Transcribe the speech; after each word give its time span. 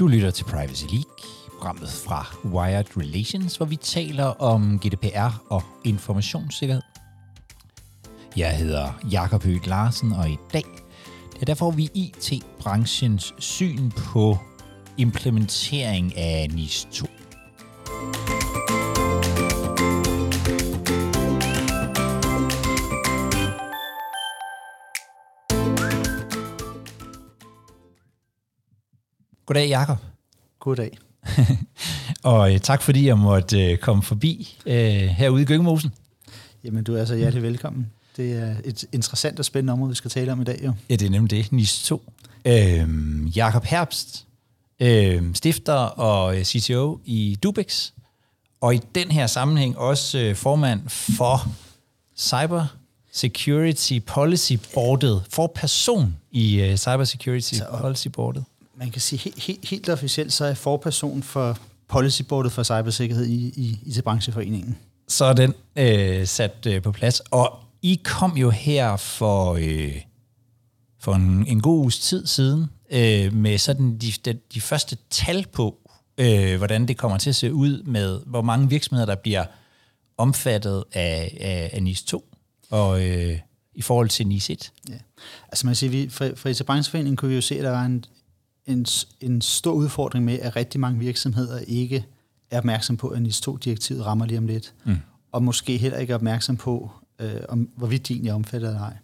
Du 0.00 0.06
lytter 0.06 0.30
til 0.30 0.44
Privacy 0.44 0.84
League, 0.84 1.14
programmet 1.52 1.88
fra 1.88 2.26
Wired 2.44 2.96
Relations, 2.96 3.56
hvor 3.56 3.66
vi 3.66 3.76
taler 3.76 4.24
om 4.24 4.78
GDPR 4.78 5.42
og 5.50 5.62
informationssikkerhed. 5.84 6.82
Jeg 8.36 8.56
hedder 8.56 8.92
Jakob 9.12 9.42
Høgh 9.44 9.66
Larsen, 9.66 10.12
og 10.12 10.30
i 10.30 10.36
dag 10.52 10.64
ja, 10.66 11.40
der 11.40 11.46
derfor 11.46 11.70
vi 11.70 11.88
IT-branchens 11.94 13.34
syn 13.38 13.90
på 13.90 14.38
implementering 14.98 16.16
af 16.16 16.48
NIS 16.52 16.88
2. 16.92 17.06
Goddag, 29.50 29.68
Jakob. 29.68 29.98
Goddag. 30.60 30.98
og 32.22 32.54
øh, 32.54 32.60
tak 32.60 32.82
fordi 32.82 33.06
jeg 33.06 33.18
måtte 33.18 33.70
øh, 33.70 33.78
komme 33.78 34.02
forbi 34.02 34.58
øh, 34.66 34.74
herude 34.92 35.42
i 35.42 35.44
Gyngemosen. 35.44 35.92
Jamen, 36.64 36.84
du 36.84 36.94
er 36.94 37.04
så 37.04 37.14
hjertelig 37.14 37.42
velkommen. 37.42 37.86
Det 38.16 38.32
er 38.32 38.54
et 38.64 38.84
interessant 38.92 39.38
og 39.38 39.44
spændende 39.44 39.72
område, 39.72 39.88
vi 39.88 39.94
skal 39.94 40.10
tale 40.10 40.32
om 40.32 40.40
i 40.40 40.44
dag. 40.44 40.60
Jo. 40.64 40.72
Ja, 40.90 40.96
det 40.96 41.06
er 41.06 41.10
nemlig 41.10 41.30
det. 41.30 41.52
NIS 41.52 41.82
2. 41.82 42.02
Øh, 42.44 42.88
Jakob 43.36 43.64
Herbst, 43.64 44.26
øh, 44.80 45.34
stifter 45.34 45.72
og 45.74 46.38
øh, 46.38 46.44
CTO 46.44 47.00
i 47.04 47.38
Dubex, 47.42 47.90
og 48.60 48.74
i 48.74 48.80
den 48.94 49.10
her 49.10 49.26
sammenhæng 49.26 49.78
også 49.78 50.18
øh, 50.18 50.34
formand 50.34 50.88
for 50.88 51.46
Cyber 52.16 52.66
Security 53.12 53.98
Policy 54.06 54.52
Boardet, 54.74 55.22
for 55.30 55.52
person 55.54 56.16
i 56.30 56.70
uh, 56.70 56.76
Cyber 56.76 57.04
Security 57.04 57.54
så, 57.54 57.64
Policy 57.80 58.08
Boardet 58.08 58.44
man 58.80 58.90
kan 58.90 59.00
sige 59.00 59.18
helt, 59.18 59.42
helt, 59.42 59.68
helt 59.68 59.88
officielt, 59.88 60.32
så 60.32 60.44
er 60.44 60.48
jeg 60.48 60.56
forperson 60.56 61.22
for 61.22 61.58
policyboardet 61.88 62.52
for 62.52 62.62
cybersikkerhed 62.62 63.26
i, 63.26 63.52
i 63.56 63.78
IT-brancheforeningen. 63.86 64.78
Så 65.08 65.24
er 65.24 65.32
den 65.32 65.54
øh, 65.76 66.26
sat 66.26 66.66
øh, 66.66 66.82
på 66.82 66.92
plads. 66.92 67.20
Og 67.20 67.58
I 67.82 68.00
kom 68.04 68.36
jo 68.36 68.50
her 68.50 68.96
for, 68.96 69.58
øh, 69.60 69.96
for 71.00 71.14
en, 71.14 71.46
en 71.46 71.60
god 71.60 71.78
uges 71.78 71.98
tid 71.98 72.26
siden 72.26 72.66
øh, 72.90 73.32
med 73.32 73.58
sådan 73.58 73.98
de, 73.98 74.12
de, 74.24 74.38
de 74.54 74.60
første 74.60 74.96
tal 75.10 75.46
på, 75.52 75.78
øh, 76.18 76.56
hvordan 76.56 76.88
det 76.88 76.96
kommer 76.96 77.18
til 77.18 77.30
at 77.30 77.36
se 77.36 77.52
ud 77.52 77.82
med, 77.82 78.20
hvor 78.26 78.42
mange 78.42 78.68
virksomheder, 78.68 79.06
der 79.06 79.14
bliver 79.14 79.44
omfattet 80.18 80.84
af, 80.92 81.36
af, 81.40 81.70
af 81.72 81.82
NIS 81.82 82.02
2 82.02 82.24
og 82.70 83.06
øh, 83.06 83.38
i 83.74 83.82
forhold 83.82 84.08
til 84.08 84.26
NIS 84.26 84.50
1. 84.50 84.72
Ja. 84.88 84.94
Altså 85.48 85.66
man 85.66 85.74
siger, 85.74 85.90
vi, 85.90 86.08
fra, 86.08 86.28
fra 86.34 86.48
IT-brancheforeningen 86.48 87.16
kunne 87.16 87.28
vi 87.28 87.34
jo 87.34 87.40
se, 87.40 87.58
at 87.58 87.64
der 87.64 87.70
var 87.70 87.84
en, 87.84 88.04
en, 88.70 88.86
en 89.20 89.40
stor 89.40 89.72
udfordring 89.72 90.24
med, 90.24 90.38
at 90.38 90.56
rigtig 90.56 90.80
mange 90.80 90.98
virksomheder 90.98 91.58
ikke 91.58 92.06
er 92.50 92.58
opmærksom 92.58 92.96
på, 92.96 93.08
at 93.08 93.22
NIS2-direktivet 93.22 94.06
rammer 94.06 94.26
lige 94.26 94.38
om 94.38 94.46
lidt. 94.46 94.74
Mm. 94.84 94.96
Og 95.32 95.42
måske 95.42 95.76
heller 95.76 95.98
ikke 95.98 96.10
er 96.10 96.14
opmærksom 96.14 96.56
på, 96.56 96.90
øh, 97.18 97.40
om, 97.48 97.68
hvorvidt 97.76 98.08
de 98.08 98.12
egentlig 98.12 98.30
er 98.30 98.34
omfattet 98.34 98.68
eller 98.68 98.80
ej. 98.80 98.96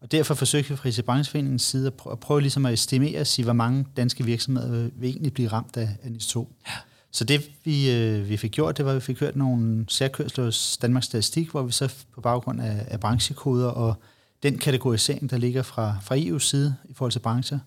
Og 0.00 0.12
derfor 0.12 0.34
forsøgte 0.34 0.70
vi 0.70 0.76
fra 0.76 1.02
Brancheforeningens 1.02 1.62
side 1.62 1.86
at 1.86 1.94
prøve, 1.94 2.12
at 2.12 2.20
prøve 2.20 2.40
ligesom 2.40 2.66
at 2.66 2.72
estimere 2.72 3.20
og 3.20 3.26
sige, 3.26 3.44
hvor 3.44 3.52
mange 3.52 3.86
danske 3.96 4.24
virksomheder 4.24 4.70
vil, 4.70 4.92
vil 4.96 5.10
egentlig 5.10 5.32
blive 5.32 5.48
ramt 5.48 5.76
af, 5.76 5.88
af 6.02 6.08
NIS2. 6.08 6.38
Ja. 6.66 6.72
Så 7.10 7.24
det 7.24 7.50
vi, 7.64 7.90
øh, 7.90 8.28
vi 8.28 8.36
fik 8.36 8.50
gjort, 8.50 8.76
det 8.76 8.84
var, 8.84 8.90
at 8.90 8.94
vi 8.94 9.00
fik 9.00 9.16
kørt 9.16 9.36
nogle 9.36 9.84
særkørsler 9.88 10.44
hos 10.44 10.78
Danmarks 10.82 11.06
Statistik, 11.06 11.50
hvor 11.50 11.62
vi 11.62 11.72
så 11.72 11.94
på 12.14 12.20
baggrund 12.20 12.60
af, 12.60 12.84
af 12.88 13.00
branchekoder 13.00 13.68
og 13.68 13.94
den 14.42 14.58
kategorisering, 14.58 15.30
der 15.30 15.36
ligger 15.36 15.62
fra, 15.62 15.96
fra 16.02 16.16
EU's 16.16 16.38
side 16.38 16.74
i 16.88 16.94
forhold 16.94 17.12
til 17.12 17.18
brancher, 17.18 17.58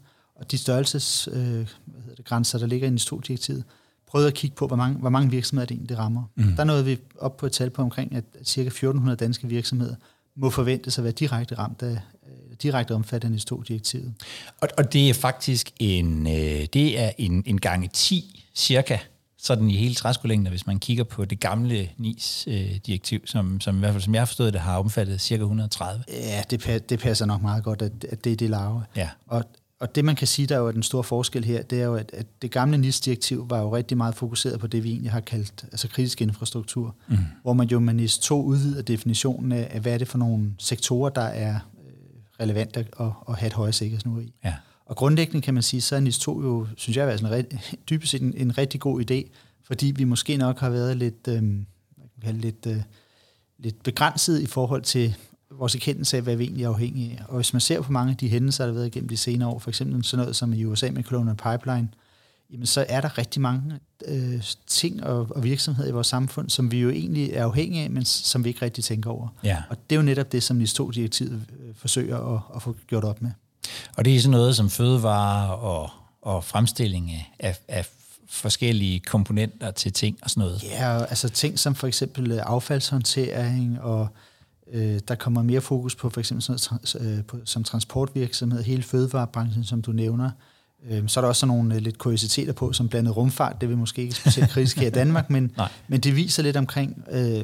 og 0.41 0.51
de 0.51 0.57
størrelsesgrænser, 0.57 2.57
øh, 2.57 2.61
der 2.61 2.67
ligger 2.67 2.87
i 2.87 2.91
NIS2-direktivet, 2.91 3.63
prøvede 4.07 4.27
at 4.27 4.33
kigge 4.33 4.55
på, 4.55 4.67
hvor 4.67 4.75
mange, 4.75 4.97
hvor 4.97 5.09
mange 5.09 5.31
virksomheder 5.31 5.65
det 5.65 5.75
egentlig 5.75 5.97
rammer. 5.97 6.23
Mm. 6.35 6.55
Der 6.55 6.63
nåede 6.63 6.85
vi 6.85 6.97
op 7.19 7.37
på 7.37 7.45
et 7.45 7.51
tal 7.51 7.69
på 7.69 7.81
omkring, 7.81 8.15
at 8.15 8.23
ca. 8.45 8.61
1400 8.61 9.17
danske 9.17 9.47
virksomheder 9.47 9.95
må 10.35 10.49
forventes 10.49 10.97
at 10.97 11.03
være 11.03 11.13
direkte 11.13 11.55
ramt 11.55 11.81
af, 11.81 11.91
øh, 11.91 11.97
direkte 12.63 12.95
omfattet 12.95 13.29
af 13.29 13.33
NIS2-direktivet. 13.33 14.13
Og, 14.61 14.67
og 14.77 14.93
det 14.93 15.09
er 15.09 15.13
faktisk 15.13 15.71
en, 15.79 16.27
øh, 16.27 16.65
det 16.73 16.99
er 16.99 17.11
en, 17.17 17.43
en 17.45 17.59
gange 17.59 17.89
10 17.93 18.45
cirka, 18.55 18.97
sådan 19.37 19.69
i 19.69 19.77
hele 19.77 19.95
træskolængden, 19.95 20.49
hvis 20.49 20.67
man 20.67 20.79
kigger 20.79 21.03
på 21.03 21.25
det 21.25 21.39
gamle 21.39 21.89
NIS-direktiv, 21.97 23.19
øh, 23.21 23.27
som, 23.27 23.61
som 23.61 23.75
i 23.75 23.79
hvert 23.79 23.91
fald, 23.91 24.03
som 24.03 24.13
jeg 24.13 24.21
har 24.21 24.25
forstået 24.25 24.53
det, 24.53 24.61
har 24.61 24.77
omfattet 24.77 25.21
cirka 25.21 25.41
130. 25.41 26.03
Ja, 26.07 26.43
det, 26.49 26.89
det 26.89 26.99
passer 26.99 27.25
nok 27.25 27.41
meget 27.41 27.63
godt, 27.63 27.81
at, 27.81 27.91
at 28.09 28.23
det 28.23 28.31
er 28.31 28.35
det 28.35 28.49
lave. 28.49 28.83
Ja. 28.95 29.09
Og 29.27 29.43
og 29.81 29.95
det 29.95 30.05
man 30.05 30.15
kan 30.15 30.27
sige, 30.27 30.47
der 30.47 30.55
er 30.55 30.59
jo 30.59 30.71
den 30.71 30.83
store 30.83 31.03
forskel 31.03 31.45
her, 31.45 31.61
det 31.61 31.81
er 31.81 31.85
jo, 31.85 31.95
at, 31.95 32.11
at 32.13 32.25
det 32.41 32.51
gamle 32.51 32.77
NIS-direktiv 32.77 33.49
var 33.49 33.59
jo 33.59 33.75
rigtig 33.75 33.97
meget 33.97 34.15
fokuseret 34.15 34.59
på 34.59 34.67
det, 34.67 34.83
vi 34.83 34.89
egentlig 34.89 35.11
har 35.11 35.19
kaldt 35.19 35.63
altså 35.63 35.87
kritisk 35.87 36.21
infrastruktur, 36.21 36.95
mm. 37.07 37.17
hvor 37.41 37.53
man 37.53 37.67
jo 37.67 37.79
med 37.79 37.93
NIS 37.93 38.17
2 38.17 38.43
udvider 38.43 38.81
definitionen 38.81 39.51
af, 39.51 39.79
hvad 39.81 39.93
er 39.93 39.97
det 39.97 40.07
for 40.07 40.17
nogle 40.17 40.53
sektorer, 40.57 41.09
der 41.09 41.21
er 41.21 41.55
øh, 41.55 42.39
relevante 42.39 42.79
at, 42.79 43.05
at 43.29 43.35
have 43.35 43.47
et 43.47 43.53
højere 43.53 43.73
sikkerhedsniveau 43.73 44.21
i. 44.21 44.33
Ja. 44.43 44.53
Og 44.85 44.95
grundlæggende 44.95 45.41
kan 45.41 45.53
man 45.53 45.63
sige, 45.63 45.81
så 45.81 45.95
er 45.95 45.99
NIS 45.99 46.19
2 46.19 46.41
jo, 46.41 46.67
synes 46.77 46.97
jeg, 46.97 47.13
er 47.13 47.35
en, 47.35 47.59
dybest 47.89 48.11
set 48.11 48.21
en, 48.21 48.33
en 48.37 48.57
rigtig 48.57 48.79
god 48.79 49.11
idé, 49.11 49.29
fordi 49.63 49.93
vi 49.95 50.03
måske 50.03 50.37
nok 50.37 50.59
har 50.59 50.69
været 50.69 50.97
lidt, 50.97 51.27
øh, 51.27 51.43
lidt, 52.33 52.65
øh, 52.67 52.81
lidt 53.57 53.83
begrænset 53.83 54.41
i 54.41 54.45
forhold 54.45 54.81
til 54.81 55.15
vores 55.61 55.75
erkendelse 55.75 56.17
af, 56.17 56.23
hvad 56.23 56.35
vi 56.35 56.43
egentlig 56.43 56.63
er 56.63 56.69
afhængige 56.69 57.11
af. 57.11 57.23
Og 57.27 57.35
hvis 57.35 57.53
man 57.53 57.59
ser 57.59 57.81
på 57.81 57.91
mange 57.91 58.11
af 58.11 58.17
de 58.17 58.29
hændelser, 58.29 58.63
der 58.63 58.71
har 58.71 58.75
været 58.75 58.87
igennem 58.87 59.09
de 59.09 59.17
senere 59.17 59.49
år, 59.49 59.59
for 59.59 59.69
eksempel 59.69 60.03
sådan 60.03 60.21
noget 60.21 60.35
som 60.35 60.53
i 60.53 60.65
USA 60.65 60.91
med 60.91 61.03
Colonial 61.03 61.35
Pipeline, 61.35 61.89
jamen 62.51 62.65
så 62.65 62.85
er 62.89 63.01
der 63.01 63.17
rigtig 63.17 63.41
mange 63.41 63.79
øh, 64.05 64.43
ting 64.67 65.03
og, 65.03 65.27
og 65.29 65.43
virksomheder 65.43 65.89
i 65.89 65.91
vores 65.91 66.07
samfund, 66.07 66.49
som 66.49 66.71
vi 66.71 66.79
jo 66.79 66.89
egentlig 66.89 67.31
er 67.31 67.43
afhængige 67.43 67.83
af, 67.83 67.89
men 67.89 68.05
som 68.05 68.43
vi 68.43 68.49
ikke 68.49 68.61
rigtig 68.61 68.83
tænker 68.83 69.09
over. 69.09 69.27
Ja. 69.43 69.57
Og 69.69 69.77
det 69.89 69.95
er 69.95 69.99
jo 69.99 70.05
netop 70.05 70.31
det, 70.31 70.43
som 70.43 70.57
NIS 70.57 70.79
2-direktivet 70.79 71.41
øh, 71.59 71.75
forsøger 71.75 72.35
at, 72.35 72.41
at 72.55 72.61
få 72.61 72.75
gjort 72.87 73.03
op 73.03 73.21
med. 73.21 73.31
Og 73.97 74.05
det 74.05 74.15
er 74.15 74.19
sådan 74.19 74.31
noget 74.31 74.55
som 74.55 74.69
fødevarer 74.69 75.49
og, 75.49 75.89
og 76.21 76.43
fremstilling 76.43 77.11
af, 77.39 77.59
af 77.67 77.87
forskellige 78.29 78.99
komponenter 78.99 79.71
til 79.71 79.93
ting 79.93 80.17
og 80.21 80.29
sådan 80.29 80.41
noget. 80.41 80.63
Ja, 80.63 81.03
altså 81.03 81.29
ting 81.29 81.59
som 81.59 81.75
for 81.75 81.87
eksempel 81.87 82.39
affaldshåndtering 82.39 83.81
og 83.81 84.07
Øh, 84.73 84.99
der 85.07 85.15
kommer 85.15 85.43
mere 85.43 85.61
fokus 85.61 85.95
på 85.95 86.09
for 86.09 86.19
eksempel 86.19 86.41
sådan 86.41 86.79
noget, 86.95 87.17
øh, 87.17 87.25
på, 87.25 87.37
som 87.45 87.63
transportvirksomhed, 87.63 88.63
hele 88.63 88.83
fødevarebranchen, 88.83 89.63
som 89.63 89.81
du 89.81 89.91
nævner. 89.91 90.31
Øh, 90.89 91.03
så 91.07 91.19
er 91.19 91.21
der 91.21 91.29
også 91.29 91.39
sådan 91.39 91.55
nogle 91.55 91.75
øh, 91.75 91.81
lidt 91.81 91.97
kuriositeter 91.97 92.53
på, 92.53 92.73
som 92.73 92.89
blandet 92.89 93.17
rumfart. 93.17 93.61
Det 93.61 93.69
vil 93.69 93.77
måske 93.77 94.01
ikke 94.01 94.15
specielt 94.15 94.49
kritisk 94.49 94.77
her 94.77 94.87
i 94.87 94.91
Danmark, 94.91 95.29
men, 95.35 95.51
men 95.87 95.99
det 95.99 96.15
viser 96.15 96.43
lidt 96.43 96.57
omkring, 96.57 97.03
øh, 97.11 97.43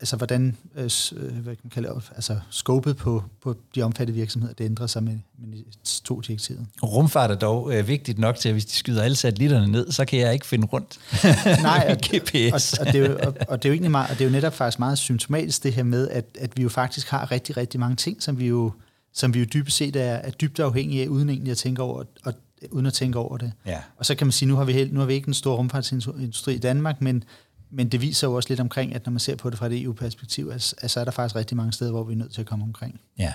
altså 0.00 0.16
hvordan 0.16 0.56
øh, 0.76 0.90
øh, 1.16 1.20
hvad 1.20 1.56
kan 1.56 1.60
man 1.64 1.70
kalde 1.70 1.88
det, 1.88 2.10
altså 2.14 2.40
skåbet 2.50 2.96
på, 2.96 3.24
på 3.42 3.56
de 3.74 3.82
omfattede 3.82 4.16
virksomheder, 4.18 4.54
det 4.54 4.64
ændrer 4.64 4.86
sig 4.86 5.02
med, 5.02 5.18
med 5.38 5.58
to 6.04 6.20
direktivet. 6.20 6.66
Rumfart 6.82 7.30
er 7.30 7.34
dog 7.34 7.74
øh, 7.74 7.88
vigtigt 7.88 8.18
nok 8.18 8.36
til, 8.36 8.48
at 8.48 8.54
hvis 8.54 8.64
de 8.64 8.72
skyder 8.72 9.02
alle 9.02 9.16
satellitterne 9.16 9.72
ned, 9.72 9.92
så 9.92 10.04
kan 10.04 10.18
jeg 10.18 10.32
ikke 10.32 10.46
finde 10.46 10.66
rundt 10.66 10.98
Nej, 11.62 11.86
og, 11.90 11.96
GPS. 12.08 12.72
Og, 12.72 12.86
og, 12.86 12.92
det 12.92 13.04
er 13.04 13.08
jo, 13.10 13.18
og, 13.22 13.34
og, 13.48 13.62
det 13.62 13.68
er 13.68 13.70
jo 13.70 13.74
ikke 13.74 13.88
meget, 13.88 14.10
og 14.10 14.18
det 14.18 14.24
er 14.24 14.28
jo 14.28 14.32
netop 14.32 14.54
faktisk 14.54 14.78
meget 14.78 14.98
symptomatisk 14.98 15.62
det 15.62 15.72
her 15.72 15.82
med, 15.82 16.08
at, 16.08 16.24
at 16.38 16.56
vi 16.56 16.62
jo 16.62 16.68
faktisk 16.68 17.08
har 17.08 17.30
rigtig, 17.30 17.56
rigtig 17.56 17.80
mange 17.80 17.96
ting, 17.96 18.22
som 18.22 18.38
vi 18.38 18.46
jo, 18.46 18.72
som 19.14 19.34
vi 19.34 19.38
jo 19.38 19.46
dybest 19.54 19.76
set 19.76 19.96
er, 19.96 20.14
er 20.14 20.30
dybt 20.30 20.60
afhængige 20.60 21.02
af, 21.02 21.08
uden 21.08 21.28
egentlig 21.28 21.50
at 21.50 21.58
tænke 21.58 21.82
over, 21.82 22.04
og 22.24 22.34
uden 22.70 22.86
at 22.86 22.92
tænke 22.92 23.18
over 23.18 23.36
det. 23.36 23.52
Ja. 23.66 23.78
Og 23.96 24.06
så 24.06 24.14
kan 24.14 24.26
man 24.26 24.32
sige, 24.32 24.48
nu 24.48 24.56
har 24.56 24.64
vi, 24.64 24.88
nu 24.92 25.00
har 25.00 25.06
vi 25.06 25.14
ikke 25.14 25.28
en 25.28 25.34
stor 25.34 25.56
rumfartsindustri 25.56 26.54
i 26.54 26.58
Danmark, 26.58 27.00
men 27.00 27.24
men 27.70 27.88
det 27.88 28.00
viser 28.00 28.28
jo 28.28 28.34
også 28.34 28.48
lidt 28.48 28.60
omkring, 28.60 28.94
at 28.94 29.06
når 29.06 29.10
man 29.10 29.20
ser 29.20 29.36
på 29.36 29.50
det 29.50 29.58
fra 29.58 29.66
et 29.66 29.82
EU-perspektiv, 29.82 30.50
at, 30.54 30.74
at 30.78 30.90
så 30.90 31.00
er 31.00 31.04
der 31.04 31.10
faktisk 31.10 31.36
rigtig 31.36 31.56
mange 31.56 31.72
steder, 31.72 31.90
hvor 31.90 32.04
vi 32.04 32.12
er 32.12 32.16
nødt 32.16 32.32
til 32.32 32.40
at 32.40 32.46
komme 32.46 32.64
omkring. 32.64 33.00
Ja. 33.18 33.32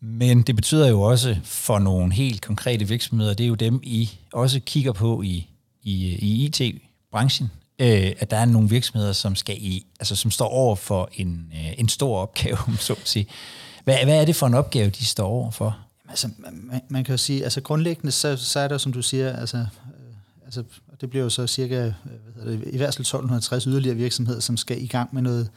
Men 0.00 0.42
det 0.42 0.56
betyder 0.56 0.88
jo 0.88 1.02
også 1.02 1.36
for 1.44 1.78
nogle 1.78 2.12
helt 2.12 2.42
konkrete 2.42 2.88
virksomheder, 2.88 3.34
det 3.34 3.44
er 3.44 3.48
jo 3.48 3.54
dem, 3.54 3.80
I 3.82 4.10
også 4.32 4.60
kigger 4.60 4.92
på 4.92 5.22
i, 5.22 5.50
i, 5.82 6.06
i 6.06 6.44
IT-branchen, 6.44 7.50
øh, 7.78 8.12
at 8.18 8.30
der 8.30 8.36
er 8.36 8.44
nogle 8.44 8.68
virksomheder, 8.68 9.12
som 9.12 9.36
skal 9.36 9.56
i, 9.58 9.86
altså 10.00 10.16
som 10.16 10.30
står 10.30 10.48
over 10.48 10.76
for 10.76 11.08
en, 11.14 11.52
øh, 11.54 11.78
en 11.78 11.88
stor 11.88 12.18
opgave, 12.18 12.58
så 12.78 12.92
at 12.92 12.98
sige. 13.04 13.26
Hvad, 13.84 14.04
hvad 14.04 14.20
er 14.20 14.24
det 14.24 14.36
for 14.36 14.46
en 14.46 14.54
opgave, 14.54 14.90
de 14.90 15.04
står 15.04 15.26
over 15.26 15.50
for? 15.50 15.64
Jamen, 15.64 16.10
altså, 16.10 16.28
man, 16.38 16.82
man 16.88 17.04
kan 17.04 17.12
jo 17.12 17.16
sige, 17.16 17.44
altså 17.44 17.60
grundlæggende, 17.60 18.12
så, 18.12 18.36
så 18.36 18.60
er 18.60 18.68
der, 18.68 18.78
som 18.78 18.92
du 18.92 19.02
siger, 19.02 19.36
altså, 19.36 19.56
øh, 19.56 19.64
altså 20.44 20.64
og 20.96 21.00
det 21.00 21.10
bliver 21.10 21.22
jo 21.22 21.30
så 21.30 21.46
cirka, 21.46 21.86
øh, 21.86 21.92
hvad 22.34 22.52
det, 22.52 22.64
i 22.72 22.76
hvert 22.76 22.94
fald 22.94 23.04
1260 23.04 23.64
yderligere 23.64 23.96
virksomheder, 23.96 24.40
som 24.40 24.56
skal 24.56 24.82
i 24.82 24.86
gang 24.86 25.14
med 25.14 25.22
noget, 25.22 25.50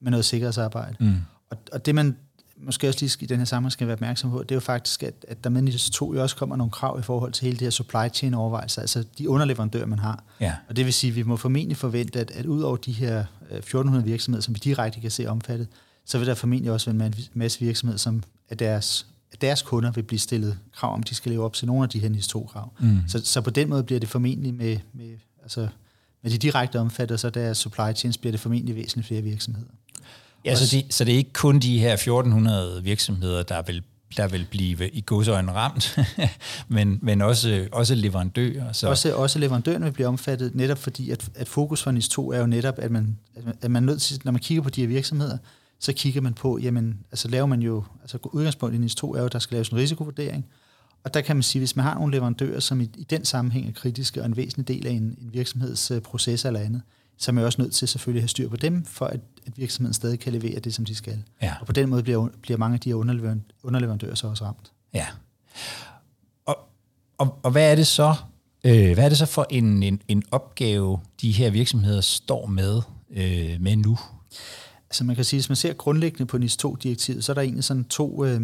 med 0.00 0.10
noget 0.10 0.24
sikkerhedsarbejde. 0.24 0.96
Mm. 1.00 1.16
Og, 1.50 1.58
og 1.72 1.86
det 1.86 1.94
man 1.94 2.16
måske 2.56 2.88
også 2.88 3.00
lige 3.00 3.16
i 3.20 3.26
den 3.26 3.38
her 3.38 3.44
sammenhæng 3.44 3.72
skal 3.72 3.86
være 3.86 3.94
opmærksom 3.94 4.30
på, 4.30 4.42
det 4.42 4.50
er 4.50 4.54
jo 4.54 4.60
faktisk, 4.60 5.02
at, 5.02 5.14
at 5.28 5.44
der 5.44 5.50
med 5.50 5.62
NIS 5.62 5.90
2 5.90 6.14
jo 6.14 6.22
også 6.22 6.36
kommer 6.36 6.56
nogle 6.56 6.70
krav 6.70 6.98
i 6.98 7.02
forhold 7.02 7.32
til 7.32 7.44
hele 7.44 7.58
det 7.58 7.64
her 7.64 7.70
supply 7.70 8.08
chain 8.14 8.34
overvejelser, 8.34 8.80
altså 8.82 9.04
de 9.18 9.28
underleverandører, 9.28 9.86
man 9.86 9.98
har. 9.98 10.24
Ja. 10.40 10.54
Og 10.68 10.76
det 10.76 10.84
vil 10.84 10.92
sige, 10.92 11.10
at 11.10 11.16
vi 11.16 11.22
må 11.22 11.36
formentlig 11.36 11.76
forvente, 11.76 12.20
at, 12.20 12.30
at 12.30 12.46
ud 12.46 12.62
over 12.62 12.76
de 12.76 12.92
her 12.92 13.24
1400 13.50 14.02
øh, 14.02 14.10
virksomheder, 14.10 14.42
som 14.42 14.54
vi 14.54 14.60
direkte 14.64 15.00
kan 15.00 15.10
se 15.10 15.26
omfattet, 15.26 15.68
så 16.04 16.18
vil 16.18 16.26
der 16.26 16.34
formentlig 16.34 16.72
også 16.72 16.92
være 16.92 17.06
en 17.06 17.14
masse 17.34 17.60
virksomheder, 17.60 17.98
som 17.98 18.22
er 18.48 18.54
deres 18.54 19.06
at 19.32 19.40
deres 19.40 19.62
kunder 19.62 19.90
vil 19.90 20.02
blive 20.02 20.18
stillet 20.18 20.58
krav 20.74 20.94
om, 20.94 21.02
de 21.02 21.14
skal 21.14 21.32
leve 21.32 21.44
op 21.44 21.52
til 21.52 21.66
nogle 21.66 21.82
af 21.82 21.88
de 21.88 21.98
her 21.98 22.08
NIS2-krav. 22.08 22.72
Mm. 22.80 22.98
Så, 23.08 23.24
så 23.24 23.40
på 23.40 23.50
den 23.50 23.68
måde 23.68 23.82
bliver 23.82 24.00
det 24.00 24.08
formentlig 24.08 24.54
med, 24.54 24.78
med, 24.92 25.16
altså, 25.42 25.68
med 26.22 26.30
de 26.30 26.38
direkte 26.38 26.80
omfatter, 26.80 27.16
så 27.16 27.30
deres 27.30 27.58
supply 27.58 27.92
chains 27.96 28.18
bliver 28.18 28.30
det 28.30 28.40
formentlig 28.40 28.76
væsentligt 28.76 29.06
flere 29.06 29.22
virksomheder. 29.22 29.68
Ja, 30.44 30.54
så, 30.54 30.76
de, 30.76 30.84
så 30.90 31.04
det 31.04 31.14
er 31.14 31.18
ikke 31.18 31.32
kun 31.32 31.58
de 31.58 31.78
her 31.78 31.92
1400 31.92 32.82
virksomheder, 32.82 33.42
der 33.42 33.62
vil 33.62 33.82
der 34.16 34.28
vil 34.28 34.46
blive 34.50 34.90
i 34.90 35.02
godsøjne 35.06 35.52
ramt, 35.52 35.98
men, 36.68 36.98
men 37.02 37.22
også, 37.22 37.68
også 37.72 37.94
leverandører. 37.94 38.72
Så. 38.72 38.88
Også, 38.88 39.14
også 39.14 39.38
leverandørerne 39.38 39.84
vil 39.84 39.92
blive 39.92 40.06
omfattet, 40.06 40.54
netop 40.54 40.78
fordi, 40.78 41.10
at, 41.10 41.30
at 41.34 41.48
fokus 41.48 41.82
for 41.82 41.90
NIS 41.90 42.08
2 42.08 42.32
er 42.32 42.38
jo 42.38 42.46
netop, 42.46 42.78
at 42.78 42.90
man, 42.90 43.18
at 43.62 43.70
man 43.70 43.82
nødt 43.82 44.02
til, 44.02 44.20
når 44.24 44.32
man 44.32 44.40
kigger 44.40 44.62
på 44.62 44.70
de 44.70 44.80
her 44.80 44.88
virksomheder, 44.88 45.38
så 45.82 45.92
kigger 45.92 46.20
man 46.20 46.34
på, 46.34 46.58
jamen, 46.58 46.98
altså 47.10 47.28
laver 47.28 47.46
man 47.46 47.62
jo, 47.62 47.84
altså 48.02 48.18
udgangspunkt 48.24 48.74
i 48.74 48.78
NIS 48.78 48.94
2 48.94 49.14
er 49.14 49.18
jo, 49.18 49.26
at 49.26 49.32
der 49.32 49.38
skal 49.38 49.54
laves 49.54 49.68
en 49.68 49.78
risikovurdering, 49.78 50.46
og 51.04 51.14
der 51.14 51.20
kan 51.20 51.36
man 51.36 51.42
sige, 51.42 51.60
hvis 51.60 51.76
man 51.76 51.84
har 51.84 51.94
nogle 51.94 52.12
leverandører, 52.12 52.60
som 52.60 52.80
i, 52.80 52.90
i 52.96 53.04
den 53.04 53.24
sammenhæng 53.24 53.68
er 53.68 53.72
kritiske 53.72 54.20
og 54.20 54.26
en 54.26 54.36
væsentlig 54.36 54.68
del 54.68 54.86
af 54.86 54.90
en, 54.90 55.02
en 55.02 55.30
virksomhedsproces 55.32 56.44
eller 56.44 56.60
andet, 56.60 56.82
så 57.18 57.30
er 57.30 57.32
man 57.32 57.44
også 57.44 57.62
nødt 57.62 57.72
til 57.72 57.88
selvfølgelig 57.88 58.18
at 58.18 58.22
have 58.22 58.28
styr 58.28 58.48
på 58.48 58.56
dem, 58.56 58.84
for 58.84 59.06
at, 59.06 59.20
at 59.46 59.58
virksomheden 59.58 59.94
stadig 59.94 60.20
kan 60.20 60.32
levere 60.32 60.60
det, 60.60 60.74
som 60.74 60.84
de 60.84 60.94
skal. 60.94 61.22
Ja. 61.42 61.54
Og 61.60 61.66
på 61.66 61.72
den 61.72 61.88
måde 61.88 62.02
bliver, 62.02 62.28
bliver 62.42 62.58
mange 62.58 62.74
af 62.74 62.80
de 62.80 62.88
her 62.88 62.96
underleverandører 63.62 64.14
så 64.14 64.26
også 64.26 64.44
ramt. 64.44 64.72
Ja. 64.94 65.06
Og, 66.46 66.58
og, 67.18 67.38
og 67.42 67.50
hvad 67.50 67.70
er 67.70 67.74
det 67.74 67.86
så, 67.86 68.14
øh, 68.64 68.94
hvad 68.94 69.04
er 69.04 69.08
det 69.08 69.18
så 69.18 69.26
for 69.26 69.46
en, 69.50 69.82
en, 69.82 70.02
en 70.08 70.22
opgave, 70.30 70.98
de 71.20 71.32
her 71.32 71.50
virksomheder 71.50 72.00
står 72.00 72.46
med, 72.46 72.82
øh, 73.10 73.60
med 73.60 73.76
nu? 73.76 73.98
Altså 74.92 75.04
man 75.04 75.16
kan 75.16 75.24
sige, 75.24 75.38
hvis 75.38 75.48
man 75.48 75.56
ser 75.56 75.72
grundlæggende 75.72 76.26
på 76.26 76.38
NIS 76.38 76.56
2-direktivet, 76.64 77.24
så 77.24 77.32
er 77.32 77.34
der 77.34 77.42
egentlig 77.42 77.64
sådan 77.64 77.84
to, 77.84 78.24
øh, 78.24 78.40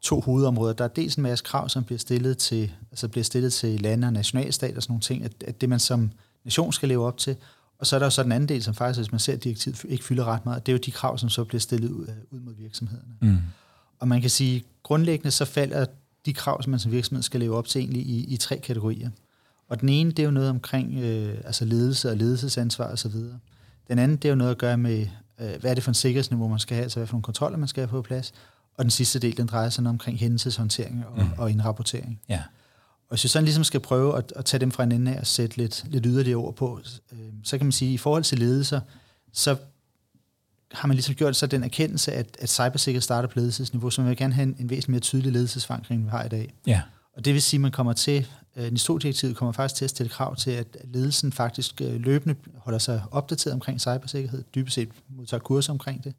to 0.00 0.20
hovedområder. 0.20 0.72
Der 0.72 0.84
er 0.84 0.88
dels 0.88 1.14
en 1.14 1.22
masse 1.22 1.44
krav, 1.44 1.68
som 1.68 1.84
bliver 1.84 1.98
stillet 1.98 2.38
til, 2.38 2.72
altså 2.90 3.08
bliver 3.08 3.24
stillet 3.24 3.52
til 3.52 3.80
lande 3.80 4.06
og 4.06 4.12
nationalstat 4.12 4.76
og 4.76 4.82
sådan 4.82 4.92
nogle 4.92 5.02
ting, 5.02 5.24
at, 5.24 5.32
at 5.46 5.60
det 5.60 5.68
man 5.68 5.80
som 5.80 6.10
nation 6.44 6.72
skal 6.72 6.88
leve 6.88 7.06
op 7.06 7.18
til, 7.18 7.36
og 7.78 7.86
så 7.86 7.96
er 7.96 7.98
der 7.98 8.06
jo 8.06 8.10
så 8.10 8.22
den 8.22 8.32
anden 8.32 8.48
del, 8.48 8.62
som 8.62 8.74
faktisk, 8.74 8.98
hvis 8.98 9.12
man 9.12 9.18
ser 9.18 9.36
direktivet, 9.36 9.84
ikke 9.88 10.04
fylder 10.04 10.24
ret 10.24 10.44
meget. 10.44 10.66
Det 10.66 10.72
er 10.72 10.74
jo 10.74 10.80
de 10.86 10.90
krav, 10.90 11.18
som 11.18 11.28
så 11.28 11.44
bliver 11.44 11.60
stillet 11.60 11.90
ud, 11.90 12.06
ud 12.30 12.40
mod 12.40 12.54
virksomhederne. 12.58 13.14
Mm. 13.20 13.38
Og 13.98 14.08
man 14.08 14.20
kan 14.20 14.30
sige, 14.30 14.64
grundlæggende 14.82 15.30
så 15.30 15.44
falder 15.44 15.86
de 16.26 16.32
krav, 16.32 16.62
som 16.62 16.70
man 16.70 16.80
som 16.80 16.92
virksomhed 16.92 17.22
skal 17.22 17.40
leve 17.40 17.56
op 17.56 17.66
til, 17.66 17.78
egentlig 17.78 18.02
i, 18.02 18.24
i 18.24 18.36
tre 18.36 18.56
kategorier. 18.56 19.10
Og 19.68 19.80
den 19.80 19.88
ene, 19.88 20.10
det 20.10 20.18
er 20.18 20.24
jo 20.24 20.30
noget 20.30 20.50
omkring 20.50 20.98
øh, 20.98 21.38
altså 21.44 21.64
ledelse 21.64 22.10
og 22.10 22.16
ledelsesansvar 22.16 22.92
osv. 22.92 23.14
Den 23.88 23.98
anden, 23.98 24.16
det 24.16 24.24
er 24.24 24.28
jo 24.28 24.34
noget 24.34 24.50
at 24.50 24.58
gøre 24.58 24.78
med, 24.78 25.06
øh, 25.40 25.60
hvad 25.60 25.70
er 25.70 25.74
det 25.74 25.84
for 25.84 25.90
en 25.90 25.94
sikkerhedsniveau, 25.94 26.48
man 26.48 26.58
skal 26.58 26.74
have, 26.74 26.82
altså 26.82 26.98
hvad 26.98 27.06
for 27.06 27.14
nogle 27.14 27.22
kontroller, 27.22 27.58
man 27.58 27.68
skal 27.68 27.80
have 27.80 27.88
på 27.88 28.02
plads. 28.02 28.32
Og 28.74 28.84
den 28.84 28.90
sidste 28.90 29.18
del, 29.18 29.36
den 29.36 29.46
drejer 29.46 29.68
sig 29.68 29.86
omkring 29.86 30.18
hændelseshåndtering 30.18 31.04
og, 31.06 31.24
mm. 31.24 31.30
og 31.38 31.50
indrapportering. 31.50 32.20
Ja. 32.28 32.42
Og 33.08 33.14
hvis 33.14 33.24
vi 33.24 33.28
sådan 33.28 33.44
ligesom 33.44 33.64
skal 33.64 33.80
prøve 33.80 34.18
at, 34.18 34.32
at 34.36 34.44
tage 34.44 34.60
dem 34.60 34.70
fra 34.70 34.82
en 34.82 34.92
ende 34.92 35.14
af 35.14 35.20
og 35.20 35.26
sætte 35.26 35.56
lidt, 35.56 35.84
lidt 35.88 36.06
yderligere 36.06 36.36
ord 36.36 36.54
på, 36.54 36.80
øh, 37.12 37.18
så 37.44 37.58
kan 37.58 37.66
man 37.66 37.72
sige, 37.72 37.88
at 37.88 37.94
i 37.94 37.98
forhold 37.98 38.22
til 38.22 38.38
ledelser, 38.38 38.80
så 39.32 39.56
har 40.72 40.88
man 40.88 40.94
ligesom 40.94 41.14
gjort 41.14 41.36
så 41.36 41.46
den 41.46 41.64
erkendelse, 41.64 42.12
at, 42.12 42.36
at 42.40 42.48
cybersikkerhed 42.48 43.02
starter 43.02 43.28
på 43.28 43.38
ledelsesniveau, 43.38 43.90
så 43.90 44.00
man 44.00 44.08
vil 44.08 44.16
gerne 44.16 44.34
have 44.34 44.42
en, 44.42 44.56
en 44.58 44.70
væsentlig 44.70 44.90
mere 44.90 45.00
tydelig 45.00 45.32
ledelsesforankring, 45.32 46.00
end 46.00 46.06
vi 46.06 46.10
har 46.10 46.24
i 46.24 46.28
dag. 46.28 46.54
Ja. 46.66 46.80
Og 47.18 47.24
det 47.24 47.34
vil 47.34 47.42
sige, 47.42 47.58
at 47.58 47.62
man 47.62 47.70
kommer 47.70 47.92
til, 47.92 48.26
øh, 48.56 48.66
NIS2-direktivet 48.66 49.36
kommer 49.36 49.52
faktisk 49.52 49.74
til 49.74 49.84
at 49.84 49.90
stille 49.90 50.10
krav 50.10 50.36
til, 50.36 50.50
at 50.50 50.76
ledelsen 50.84 51.32
faktisk 51.32 51.80
øh, 51.80 52.00
løbende 52.00 52.34
holder 52.56 52.78
sig 52.78 53.02
opdateret 53.10 53.54
omkring 53.54 53.80
cybersikkerhed, 53.80 54.44
dybest 54.54 54.74
set 54.74 54.88
modtager 55.08 55.40
kurser 55.40 55.72
omkring 55.72 56.04
det, 56.04 56.14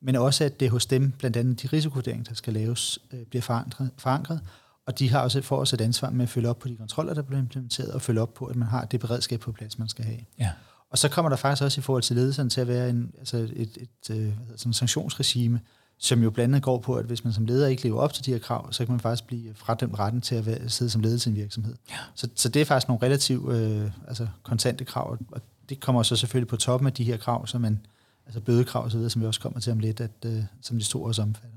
men 0.00 0.16
også 0.16 0.44
at 0.44 0.60
det 0.60 0.70
hos 0.70 0.86
dem, 0.86 1.12
blandt 1.18 1.36
andet 1.36 1.62
de 1.62 1.68
risikovurderinger, 1.72 2.24
der 2.24 2.34
skal 2.34 2.52
laves, 2.52 2.98
øh, 3.12 3.22
bliver 3.22 3.42
forankret, 3.42 3.90
forankret 3.98 4.40
og 4.86 4.98
de 4.98 5.10
har 5.10 5.20
også 5.20 5.42
for 5.42 5.56
os 5.56 5.72
et 5.72 5.80
ansvar 5.80 6.10
med 6.10 6.22
at 6.22 6.28
følge 6.28 6.48
op 6.48 6.58
på 6.58 6.68
de 6.68 6.76
kontroller, 6.76 7.14
der 7.14 7.22
bliver 7.22 7.40
implementeret, 7.40 7.90
og 7.90 8.02
følge 8.02 8.20
op 8.20 8.34
på, 8.34 8.44
at 8.44 8.56
man 8.56 8.68
har 8.68 8.84
det 8.84 9.00
beredskab 9.00 9.40
på 9.40 9.52
plads, 9.52 9.78
man 9.78 9.88
skal 9.88 10.04
have. 10.04 10.18
Ja. 10.38 10.50
Og 10.90 10.98
så 10.98 11.08
kommer 11.08 11.28
der 11.28 11.36
faktisk 11.36 11.62
også 11.62 11.80
i 11.80 11.82
forhold 11.82 12.02
til 12.02 12.16
ledelsen 12.16 12.50
til 12.50 12.60
at 12.60 12.68
være 12.68 12.90
en, 12.90 13.12
altså 13.18 13.36
et, 13.36 13.52
et, 13.56 13.76
et 13.76 14.16
øh, 14.16 14.32
sådan 14.56 14.72
sanktionsregime, 14.72 15.60
som 16.02 16.22
jo 16.22 16.30
blandt 16.30 16.54
andet 16.54 16.62
går 16.62 16.78
på, 16.78 16.94
at 16.94 17.04
hvis 17.04 17.24
man 17.24 17.32
som 17.32 17.44
leder 17.44 17.66
ikke 17.66 17.82
lever 17.82 18.00
op 18.00 18.12
til 18.12 18.26
de 18.26 18.30
her 18.30 18.38
krav, 18.38 18.72
så 18.72 18.84
kan 18.84 18.92
man 18.92 19.00
faktisk 19.00 19.26
blive 19.26 19.54
fradømt 19.54 19.98
retten 19.98 20.20
til 20.20 20.34
at 20.34 20.46
være, 20.46 20.68
sidde 20.68 20.90
som 20.90 21.02
ledelse 21.02 21.30
i 21.30 21.32
en 21.32 21.36
virksomhed. 21.36 21.74
Ja. 21.90 21.96
Så, 22.14 22.28
så 22.34 22.48
det 22.48 22.62
er 22.62 22.66
faktisk 22.66 22.88
nogle 22.88 23.06
relativt 23.06 23.52
øh, 23.52 23.90
altså 24.08 24.26
kontante 24.42 24.84
krav, 24.84 25.18
og 25.32 25.40
det 25.68 25.80
kommer 25.80 26.02
så 26.02 26.16
selvfølgelig 26.16 26.48
på 26.48 26.56
toppen 26.56 26.86
af 26.86 26.92
de 26.92 27.04
her 27.04 27.16
krav, 27.16 27.46
som 27.46 27.60
man, 27.60 27.80
altså 28.26 28.40
bødekrav 28.40 28.84
osv., 28.84 29.08
som 29.08 29.22
vi 29.22 29.26
også 29.26 29.40
kommer 29.40 29.60
til 29.60 29.72
om 29.72 29.78
lidt, 29.78 30.00
at, 30.00 30.10
øh, 30.24 30.42
som 30.62 30.78
de 30.78 30.84
store 30.84 31.06
også 31.06 31.22
omfatter. 31.22 31.48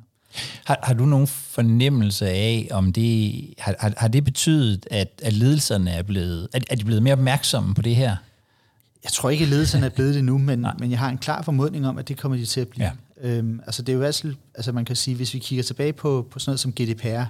Har, 0.66 0.80
har 0.84 0.94
du 0.94 1.06
nogen 1.06 1.28
fornemmelse 1.28 2.30
af, 2.30 2.68
om 2.72 2.94
det 2.94 3.34
har, 3.60 3.76
har, 3.80 3.94
har 3.98 4.08
det 4.08 4.24
betydet, 4.24 4.88
at, 4.92 5.22
at 5.24 5.34
ledelserne 5.34 5.92
er 5.92 6.04
blevet, 6.04 6.48
at, 6.54 6.66
er 6.70 6.76
de 6.76 6.86
blevet 6.86 7.04
mere 7.04 7.14
opmærksomme 7.14 7.76
på 7.76 7.82
det 7.82 7.96
her? 7.96 8.16
Jeg 9.04 9.12
tror 9.12 9.30
ikke, 9.30 9.44
at 9.44 9.50
ledelserne 9.50 9.86
er 9.86 9.90
blevet 9.90 10.16
det 10.16 10.24
nu, 10.24 10.38
men, 10.38 10.68
men 10.80 10.92
jeg 10.92 11.00
har 11.00 11.10
en 11.10 11.18
klar 11.18 11.42
formodning 11.42 11.88
om, 11.88 11.98
at 11.98 12.08
det 12.08 12.18
kommer 12.18 12.38
de 12.38 12.46
til 12.46 12.62
at 12.62 12.68
blive. 12.68 12.86
Ja. 12.86 12.92
Øhm, 13.26 13.60
altså 13.66 13.82
det 13.82 13.94
er 13.94 13.98
jo 13.98 14.04
altså, 14.04 14.34
altså 14.56 14.72
man 14.72 14.86
kan 14.86 14.96
sige, 14.96 15.16
hvis 15.16 15.34
vi 15.34 15.40
kigger 15.40 15.64
tilbage 15.64 15.94
på, 15.94 16.28
på 16.32 16.40
sådan 16.40 16.50
noget 16.50 16.60
som 16.60 16.74
GDPR, 16.74 17.24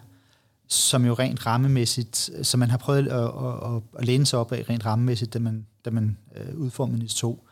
som 0.67 1.05
jo 1.05 1.13
rent 1.13 1.45
rammemæssigt, 1.45 2.29
øh, 2.37 2.45
som 2.45 2.59
man 2.59 2.69
har 2.69 2.77
prøvet 2.77 3.07
at, 3.07 3.23
at, 3.23 3.75
at, 3.75 3.81
at 3.99 4.05
læne 4.05 4.25
sig 4.25 4.39
op 4.39 4.51
af 4.51 4.65
rent 4.69 4.85
rammemæssigt, 4.85 5.33
da 5.33 5.39
man, 5.39 5.65
da 5.85 5.89
man 5.89 6.17
øh, 6.35 6.57
udformede 6.57 6.99
NIS 6.99 7.15
2, 7.15 7.47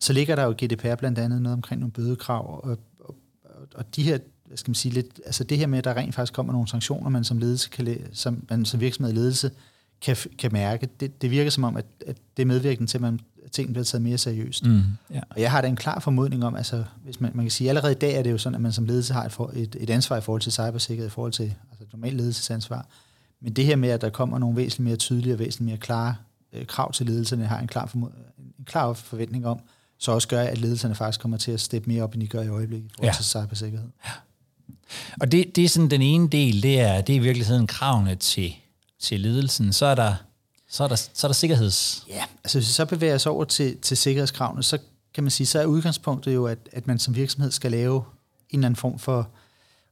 så 0.00 0.12
ligger 0.12 0.36
der 0.36 0.44
jo 0.44 0.54
GDPR 0.62 0.94
blandt 0.94 1.18
andet 1.18 1.42
noget 1.42 1.54
omkring 1.54 1.80
nogle 1.80 1.92
bødekrav, 1.92 2.60
og, 2.64 2.78
og, 3.00 3.14
og 3.74 3.96
de 3.96 4.02
her 4.02 4.18
hvad 4.48 4.56
skal 4.56 4.70
man 4.70 4.74
sige, 4.74 4.92
lidt, 4.92 5.20
altså 5.26 5.44
det 5.44 5.58
her 5.58 5.66
med, 5.66 5.78
at 5.78 5.84
der 5.84 5.96
rent 5.96 6.14
faktisk 6.14 6.32
kommer 6.32 6.52
nogle 6.52 6.68
sanktioner, 6.68 7.10
man 7.10 7.24
som, 7.24 7.38
ledelse 7.38 7.70
kan, 7.70 7.98
som, 8.12 8.46
man 8.50 8.64
som 8.64 8.80
virksomhed 8.80 9.14
ledelse 9.14 9.50
kan, 10.00 10.16
kan 10.38 10.52
mærke, 10.52 10.88
det, 11.00 11.22
det 11.22 11.30
virker 11.30 11.50
som 11.50 11.64
om, 11.64 11.76
at, 11.76 11.86
at 12.06 12.16
det 12.36 12.42
er 12.42 12.46
medvirkende 12.46 12.90
til, 12.90 12.98
at, 12.98 13.02
man, 13.02 13.20
tingene 13.52 13.72
bliver 13.72 13.84
taget 13.84 14.02
mere 14.02 14.18
seriøst. 14.18 14.66
Mm, 14.66 14.82
ja. 15.10 15.20
Og 15.30 15.40
jeg 15.40 15.50
har 15.50 15.60
da 15.60 15.68
en 15.68 15.76
klar 15.76 16.00
formodning 16.00 16.44
om, 16.44 16.56
altså 16.56 16.84
hvis 17.04 17.20
man, 17.20 17.30
man 17.34 17.44
kan 17.44 17.50
sige, 17.50 17.68
allerede 17.68 17.92
i 17.92 17.98
dag 17.98 18.14
er 18.14 18.22
det 18.22 18.30
jo 18.30 18.38
sådan, 18.38 18.54
at 18.54 18.60
man 18.60 18.72
som 18.72 18.84
ledelse 18.84 19.12
har 19.12 19.24
et, 19.24 19.32
for, 19.32 19.50
et, 19.54 19.76
et 19.80 19.90
ansvar 19.90 20.16
i 20.16 20.20
forhold 20.20 20.42
til 20.42 20.52
cybersikkerhed, 20.52 21.06
i 21.06 21.10
forhold 21.10 21.32
til 21.32 21.54
altså 21.70 21.84
normal 21.92 22.12
ledelsesansvar. 22.12 22.86
Men 23.40 23.52
det 23.52 23.64
her 23.64 23.76
med, 23.76 23.88
at 23.88 24.00
der 24.00 24.10
kommer 24.10 24.38
nogle 24.38 24.56
væsentligt 24.56 24.84
mere 24.84 24.96
tydelige 24.96 25.34
og 25.34 25.38
væsentligt 25.38 25.66
mere 25.66 25.76
klare 25.76 26.14
øh, 26.52 26.66
krav 26.66 26.92
til 26.92 27.06
ledelserne, 27.06 27.46
har 27.46 27.60
en 27.60 27.66
klar, 27.66 27.86
formod, 27.86 28.10
en 28.58 28.64
klar 28.64 28.92
forventning 28.92 29.46
om, 29.46 29.60
så 29.98 30.12
også 30.12 30.28
gør, 30.28 30.42
at 30.42 30.58
ledelserne 30.58 30.94
faktisk 30.94 31.20
kommer 31.20 31.36
til 31.36 31.52
at 31.52 31.60
steppe 31.60 31.90
mere 31.90 32.02
op, 32.02 32.14
end 32.14 32.22
de 32.22 32.26
gør 32.26 32.42
i 32.42 32.48
øjeblikket 32.48 32.88
i 32.88 32.92
forhold 32.96 33.08
ja. 33.08 33.16
til 33.16 33.24
cybersikkerhed. 33.24 33.88
Ja. 34.06 34.10
Og 35.20 35.32
det, 35.32 35.56
det 35.56 35.64
er 35.64 35.68
sådan 35.68 35.90
den 35.90 36.02
ene 36.02 36.28
del, 36.28 36.62
det 36.62 36.80
er, 36.80 37.00
det 37.00 37.12
er 37.12 37.16
i 37.16 37.22
virkeligheden 37.22 37.66
kravene 37.66 38.14
til, 38.14 38.54
til 39.00 39.20
ledelsen. 39.20 39.72
Så 39.72 39.86
er 39.86 39.94
der, 39.94 40.14
så 40.68 40.84
er 40.84 40.88
der, 40.88 40.96
så 40.96 41.26
er 41.26 41.28
der 41.28 41.34
sikkerheds... 41.34 42.04
Ja, 42.08 42.24
altså 42.44 42.58
hvis 42.58 42.68
vi 42.68 42.72
så 42.72 42.84
bevæger 42.84 43.14
os 43.14 43.26
over 43.26 43.44
til, 43.44 43.78
til 43.78 43.96
sikkerhedskravene, 43.96 44.62
så 44.62 44.78
kan 45.14 45.24
man 45.24 45.30
sige, 45.30 45.46
så 45.46 45.60
er 45.60 45.66
udgangspunktet 45.66 46.34
jo, 46.34 46.46
at, 46.46 46.58
at 46.72 46.86
man 46.86 46.98
som 46.98 47.14
virksomhed 47.14 47.50
skal 47.50 47.70
lave 47.70 48.04
en 48.50 48.58
eller 48.58 48.66
anden 48.66 48.76
form 48.76 48.98
for 48.98 49.28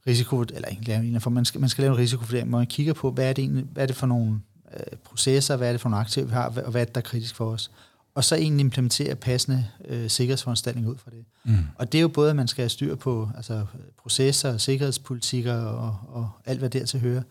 risiko, 0.06 0.40
eller 0.40 0.68
ikke 0.68 0.84
lave 0.84 0.96
en 0.96 1.02
eller 1.02 1.08
anden 1.08 1.20
form, 1.20 1.32
man 1.32 1.44
skal, 1.44 1.60
man 1.60 1.70
skal 1.70 1.82
lave 1.82 1.92
en 1.92 1.98
risikovurdering, 1.98 2.48
hvor 2.48 2.58
man 2.58 2.66
kigger 2.66 2.92
på, 2.92 3.10
hvad 3.10 3.28
er 3.28 3.32
det, 3.32 3.42
egentlig, 3.42 3.64
hvad 3.72 3.82
er 3.82 3.86
det 3.86 3.96
for 3.96 4.06
nogle 4.06 4.40
øh, 4.76 4.98
processer, 5.04 5.56
hvad 5.56 5.68
er 5.68 5.72
det 5.72 5.80
for 5.80 5.88
nogle 5.88 6.00
aktiver, 6.00 6.26
vi 6.26 6.32
har, 6.32 6.46
og 6.46 6.70
hvad 6.70 6.80
er 6.80 6.84
det, 6.84 6.94
der 6.94 7.00
er 7.00 7.04
kritisk 7.04 7.34
for 7.34 7.50
os 7.50 7.70
og 8.16 8.24
så 8.24 8.34
egentlig 8.34 8.64
implementere 8.64 9.14
passende 9.14 9.66
øh, 9.84 10.10
sikkerhedsforanstaltninger 10.10 10.90
ud 10.90 10.96
fra 10.96 11.10
det. 11.10 11.24
Mm. 11.44 11.56
Og 11.76 11.92
det 11.92 11.98
er 11.98 12.02
jo 12.02 12.08
både, 12.08 12.30
at 12.30 12.36
man 12.36 12.48
skal 12.48 12.62
have 12.62 12.68
styr 12.68 12.94
på 12.94 13.30
altså, 13.36 13.66
processer, 13.98 14.58
sikkerhedspolitikker 14.58 15.54
og, 15.54 15.98
og 16.08 16.30
alt, 16.44 16.58
hvad 16.58 16.70
dertil 16.70 17.00
hører. 17.00 17.22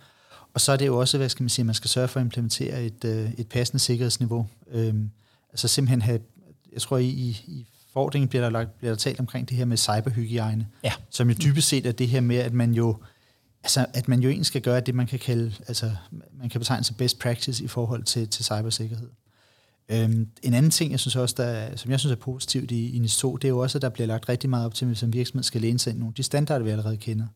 Og 0.55 0.61
så 0.61 0.71
er 0.71 0.77
det 0.77 0.85
jo 0.85 0.99
også, 0.99 1.17
hvad 1.17 1.29
skal 1.29 1.43
man 1.43 1.49
sige, 1.49 1.65
man 1.65 1.75
skal 1.75 1.89
sørge 1.89 2.07
for 2.07 2.19
at 2.19 2.23
implementere 2.23 2.83
et, 2.83 3.05
øh, 3.05 3.31
et 3.37 3.47
passende 3.47 3.79
sikkerhedsniveau. 3.79 4.47
Øhm, 4.71 5.09
altså 5.51 5.67
simpelthen 5.67 6.01
have, 6.01 6.19
jeg 6.73 6.81
tror 6.81 6.97
i, 6.97 7.07
i, 7.07 7.29
i 7.47 7.67
forordningen 7.93 8.27
bliver 8.27 8.43
der, 8.43 8.49
lagt, 8.49 8.77
bliver 8.77 8.91
der 8.91 8.97
talt 8.97 9.19
omkring 9.19 9.49
det 9.49 9.57
her 9.57 9.65
med 9.65 9.77
cyberhygiejne, 9.77 10.67
ja. 10.83 10.93
som 11.09 11.29
jo 11.29 11.35
dybest 11.43 11.67
set 11.67 11.85
er 11.85 11.91
det 11.91 12.07
her 12.07 12.21
med, 12.21 12.37
at 12.37 12.53
man 12.53 12.73
jo 12.73 12.97
altså, 13.63 13.85
at 13.93 14.07
man 14.07 14.19
jo 14.19 14.29
egentlig 14.29 14.45
skal 14.45 14.61
gøre 14.61 14.79
det, 14.79 14.95
man 14.95 15.07
kan 15.07 15.19
kalde, 15.19 15.53
altså, 15.67 15.91
man 16.39 16.49
kan 16.49 16.59
betegne 16.59 16.83
som 16.83 16.95
best 16.95 17.19
practice 17.19 17.63
i 17.63 17.67
forhold 17.67 18.03
til, 18.03 18.27
til 18.27 18.45
cybersikkerhed. 18.45 19.09
Øhm, 19.89 20.29
en 20.43 20.53
anden 20.53 20.71
ting, 20.71 20.91
jeg 20.91 20.99
synes 20.99 21.15
også, 21.15 21.35
der, 21.37 21.75
som 21.75 21.91
jeg 21.91 21.99
synes 21.99 22.11
er 22.11 22.15
positivt 22.15 22.71
i, 22.71 22.95
i 22.95 22.99
NIS 22.99 23.17
2, 23.17 23.37
det 23.37 23.47
er 23.47 23.49
jo 23.49 23.59
også, 23.59 23.77
at 23.77 23.81
der 23.81 23.89
bliver 23.89 24.07
lagt 24.07 24.29
rigtig 24.29 24.49
meget 24.49 24.65
op 24.65 24.73
til, 24.73 24.91
at 24.91 24.97
som 24.97 25.13
virksomhed 25.13 25.43
skal 25.43 25.61
læne 25.61 25.79
sig 25.79 25.91
ind 25.91 25.99
nogle 25.99 26.13
de 26.17 26.23
standarder, 26.23 26.65
vi 26.65 26.71
allerede 26.71 26.97
kender. 26.97 27.27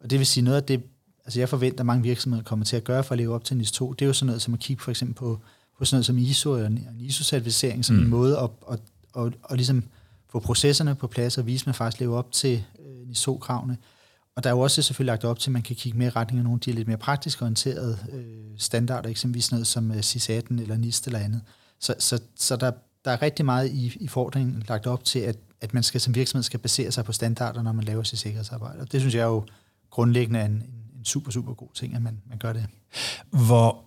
Og 0.00 0.10
det 0.10 0.18
vil 0.18 0.26
sige 0.26 0.44
noget 0.44 0.56
af 0.56 0.64
det, 0.64 0.82
altså 1.26 1.40
jeg 1.40 1.48
forventer, 1.48 1.80
at 1.80 1.86
mange 1.86 2.02
virksomheder 2.02 2.44
kommer 2.44 2.64
til 2.64 2.76
at 2.76 2.84
gøre 2.84 3.04
for 3.04 3.12
at 3.12 3.18
leve 3.18 3.34
op 3.34 3.44
til 3.44 3.56
NIS 3.56 3.72
2, 3.72 3.92
det 3.92 4.04
er 4.04 4.06
jo 4.06 4.12
sådan 4.12 4.26
noget 4.26 4.42
som 4.42 4.54
at 4.54 4.60
kigge 4.60 4.82
for 4.82 4.90
eksempel 4.90 5.14
på, 5.14 5.40
på 5.78 5.84
sådan 5.84 5.96
noget 5.96 6.06
som 6.06 6.18
ISO 6.18 6.52
og 6.52 6.66
en 6.66 6.88
ISO-certificering 7.00 7.82
som 7.82 7.96
mm. 7.96 8.02
en 8.02 8.08
måde 8.08 8.38
at, 8.38 8.50
at, 8.70 8.78
at, 9.16 9.26
at, 9.26 9.32
at 9.50 9.56
ligesom 9.56 9.84
få 10.28 10.38
processerne 10.38 10.94
på 10.94 11.06
plads 11.06 11.38
og 11.38 11.46
vise, 11.46 11.62
at 11.62 11.66
man 11.66 11.74
faktisk 11.74 12.00
lever 12.00 12.18
op 12.18 12.32
til 12.32 12.64
øh, 12.78 13.08
NIS 13.08 13.28
2-kravene. 13.28 13.76
Og 14.36 14.44
der 14.44 14.50
er 14.50 14.54
jo 14.54 14.60
også 14.60 14.82
selvfølgelig 14.82 15.12
lagt 15.12 15.24
op 15.24 15.38
til, 15.38 15.50
at 15.50 15.52
man 15.52 15.62
kan 15.62 15.76
kigge 15.76 15.98
mere 15.98 16.08
i 16.08 16.10
retning 16.10 16.38
af 16.38 16.44
nogle 16.44 16.56
af 16.56 16.60
de 16.60 16.72
lidt 16.72 16.88
mere 16.88 16.98
praktisk 16.98 17.42
orienterede 17.42 17.98
øh, 18.12 18.58
standarder, 18.58 19.08
eksempelvis 19.08 19.52
noget 19.52 19.66
som 19.66 19.90
øh, 19.90 19.98
CIS-18 19.98 20.60
eller 20.60 20.76
NIST 20.76 21.06
eller 21.06 21.18
andet. 21.18 21.40
Så, 21.80 21.94
så, 21.98 22.20
så 22.36 22.56
der, 22.56 22.70
der 23.04 23.10
er 23.10 23.22
rigtig 23.22 23.44
meget 23.44 23.70
i, 23.70 23.96
i 24.00 24.08
fordringen 24.08 24.62
lagt 24.68 24.86
op 24.86 25.04
til, 25.04 25.18
at, 25.18 25.36
at 25.60 25.74
man 25.74 25.82
skal 25.82 26.00
som 26.00 26.14
virksomhed 26.14 26.42
skal 26.42 26.60
basere 26.60 26.92
sig 26.92 27.04
på 27.04 27.12
standarder, 27.12 27.62
når 27.62 27.72
man 27.72 27.84
laver 27.84 28.02
sit 28.02 28.18
sikkerhedsarbejde. 28.18 28.80
Og 28.80 28.92
det 28.92 29.00
synes 29.00 29.14
jeg 29.14 29.20
er 29.20 29.26
jo 29.26 29.44
grundlæggende 29.90 30.44
en, 30.44 30.52
en, 30.52 30.85
super, 31.06 31.30
super 31.30 31.54
god 31.54 31.68
ting, 31.74 31.94
at 31.94 32.02
man, 32.02 32.20
man 32.28 32.38
gør 32.38 32.52
det. 32.52 32.66
Hvor, 33.30 33.84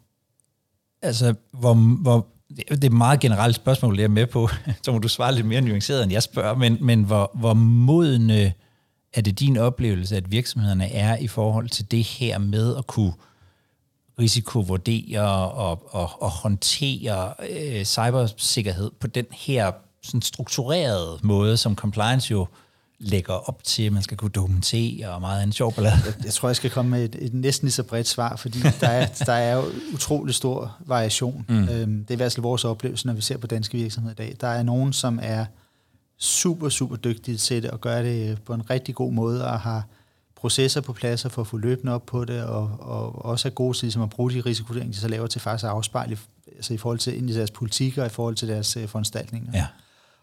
altså, 1.02 1.36
hvor, 1.52 1.74
hvor, 1.74 2.28
det 2.50 2.84
er 2.84 2.86
et 2.86 2.92
meget 2.92 3.20
generelt 3.20 3.56
spørgsmål, 3.56 3.98
jeg 3.98 4.04
er 4.04 4.08
med 4.08 4.28
på, 4.28 4.50
så 4.84 4.92
må 4.92 5.00
du 5.00 5.08
svare 5.08 5.36
lidt 5.36 5.46
mere 5.46 5.62
nuanceret, 5.62 6.04
end 6.04 6.12
jeg 6.12 6.24
spørger, 6.24 6.56
men, 6.56 6.78
men 6.82 7.04
hvor, 7.04 7.32
hvor 7.34 7.54
modne 7.54 8.54
er 9.14 9.22
det 9.22 9.40
din 9.40 9.58
oplevelse, 9.58 10.18
at 10.18 10.32
virksomhederne 10.32 10.92
er 10.92 11.18
i 11.18 11.28
forhold 11.28 11.70
til 11.70 11.92
det 11.92 12.04
her 12.04 12.38
med 12.38 12.76
at 12.78 12.88
kunne 12.88 13.14
risikovurdere 14.20 15.52
og, 15.52 15.94
og, 15.96 16.22
og 16.22 16.30
håndtere 16.30 17.34
øh, 17.50 17.86
cybersikkerhed 17.86 18.92
på 19.00 19.08
den 19.08 19.26
her 19.32 19.72
sådan 20.04 20.22
strukturerede 20.22 21.20
måde, 21.24 21.58
som 21.58 21.76
compliance 21.76 22.32
jo 22.32 22.48
lægger 23.00 23.34
op 23.34 23.64
til, 23.64 23.84
at 23.84 23.94
man 23.94 24.04
skal 24.04 24.18
kunne 24.18 24.32
dokumentere 24.32 25.10
og 25.10 25.22
meget 25.22 25.42
andet 25.42 25.56
sjov 25.56 25.74
ballade. 25.74 25.96
Jeg, 26.06 26.26
jeg 26.26 26.34
tror, 26.34 26.50
jeg 26.50 26.56
skal 26.56 26.70
komme 26.70 26.92
med 26.92 27.06
et, 27.06 27.16
et 27.20 27.34
næsten 27.34 27.66
lige 27.66 27.74
så 27.74 27.84
bredt 27.84 28.08
svar, 28.08 28.36
fordi 28.36 28.60
der 28.82 28.88
er, 28.88 29.08
der 29.26 29.34
er 29.34 29.56
jo 29.56 29.64
utrolig 29.94 30.36
stor 30.36 30.76
variation. 30.80 31.46
Mm. 31.50 31.70
Øhm, 31.70 32.06
det 32.06 32.12
er 32.12 32.14
i 32.14 32.16
hvert 32.16 32.34
fald 32.34 32.42
vores 32.42 32.66
oplevelse, 32.66 33.08
når 33.08 33.14
vi 33.14 33.22
ser 33.22 33.38
på 33.38 33.48
danske 33.48 33.78
virksomheder 33.78 34.14
i 34.14 34.16
dag. 34.16 34.36
Der 34.42 34.48
er 34.48 34.64
nogen, 34.64 34.94
som 34.94 35.20
er 35.22 35.46
super, 36.18 36.70
super 36.70 36.96
dygtige 36.96 37.38
til 37.38 37.64
det 37.64 37.72
og 37.72 37.82
gør 37.82 38.02
det 38.02 38.42
på 38.46 38.54
en 38.54 38.70
rigtig 38.70 38.96
god 38.96 39.14
måde 39.14 39.46
og 39.48 39.60
har 39.60 39.84
processer 40.36 40.82
på 40.82 40.94
plads 40.94 41.26
for 41.30 41.42
at 41.42 41.48
få 41.48 41.58
løbende 41.58 41.94
op 41.94 42.06
på 42.06 42.26
det, 42.26 42.44
og, 42.44 42.78
og 42.80 43.26
også 43.26 43.48
er 43.48 43.52
gode 43.52 43.78
til 43.78 43.86
ligesom 43.86 44.02
at 44.02 44.10
bruge 44.10 44.32
de 44.32 44.42
risikovurderinger, 44.42 44.94
de 44.94 45.00
så 45.00 45.08
laver 45.08 45.28
til 45.28 45.42
faktisk 45.42 45.64
at 45.64 45.70
afspejle 45.70 46.18
altså 46.56 46.74
i 46.74 46.78
forhold 46.78 47.00
til 47.00 47.18
ind 47.18 47.30
i 47.30 47.34
deres 47.34 47.52
politikker 47.52 48.02
og 48.02 48.08
i 48.08 48.10
forhold 48.10 48.36
til 48.36 48.48
deres 48.48 48.78
uh, 48.78 48.86
foranstaltninger. 48.86 49.52
Ja. 49.54 49.66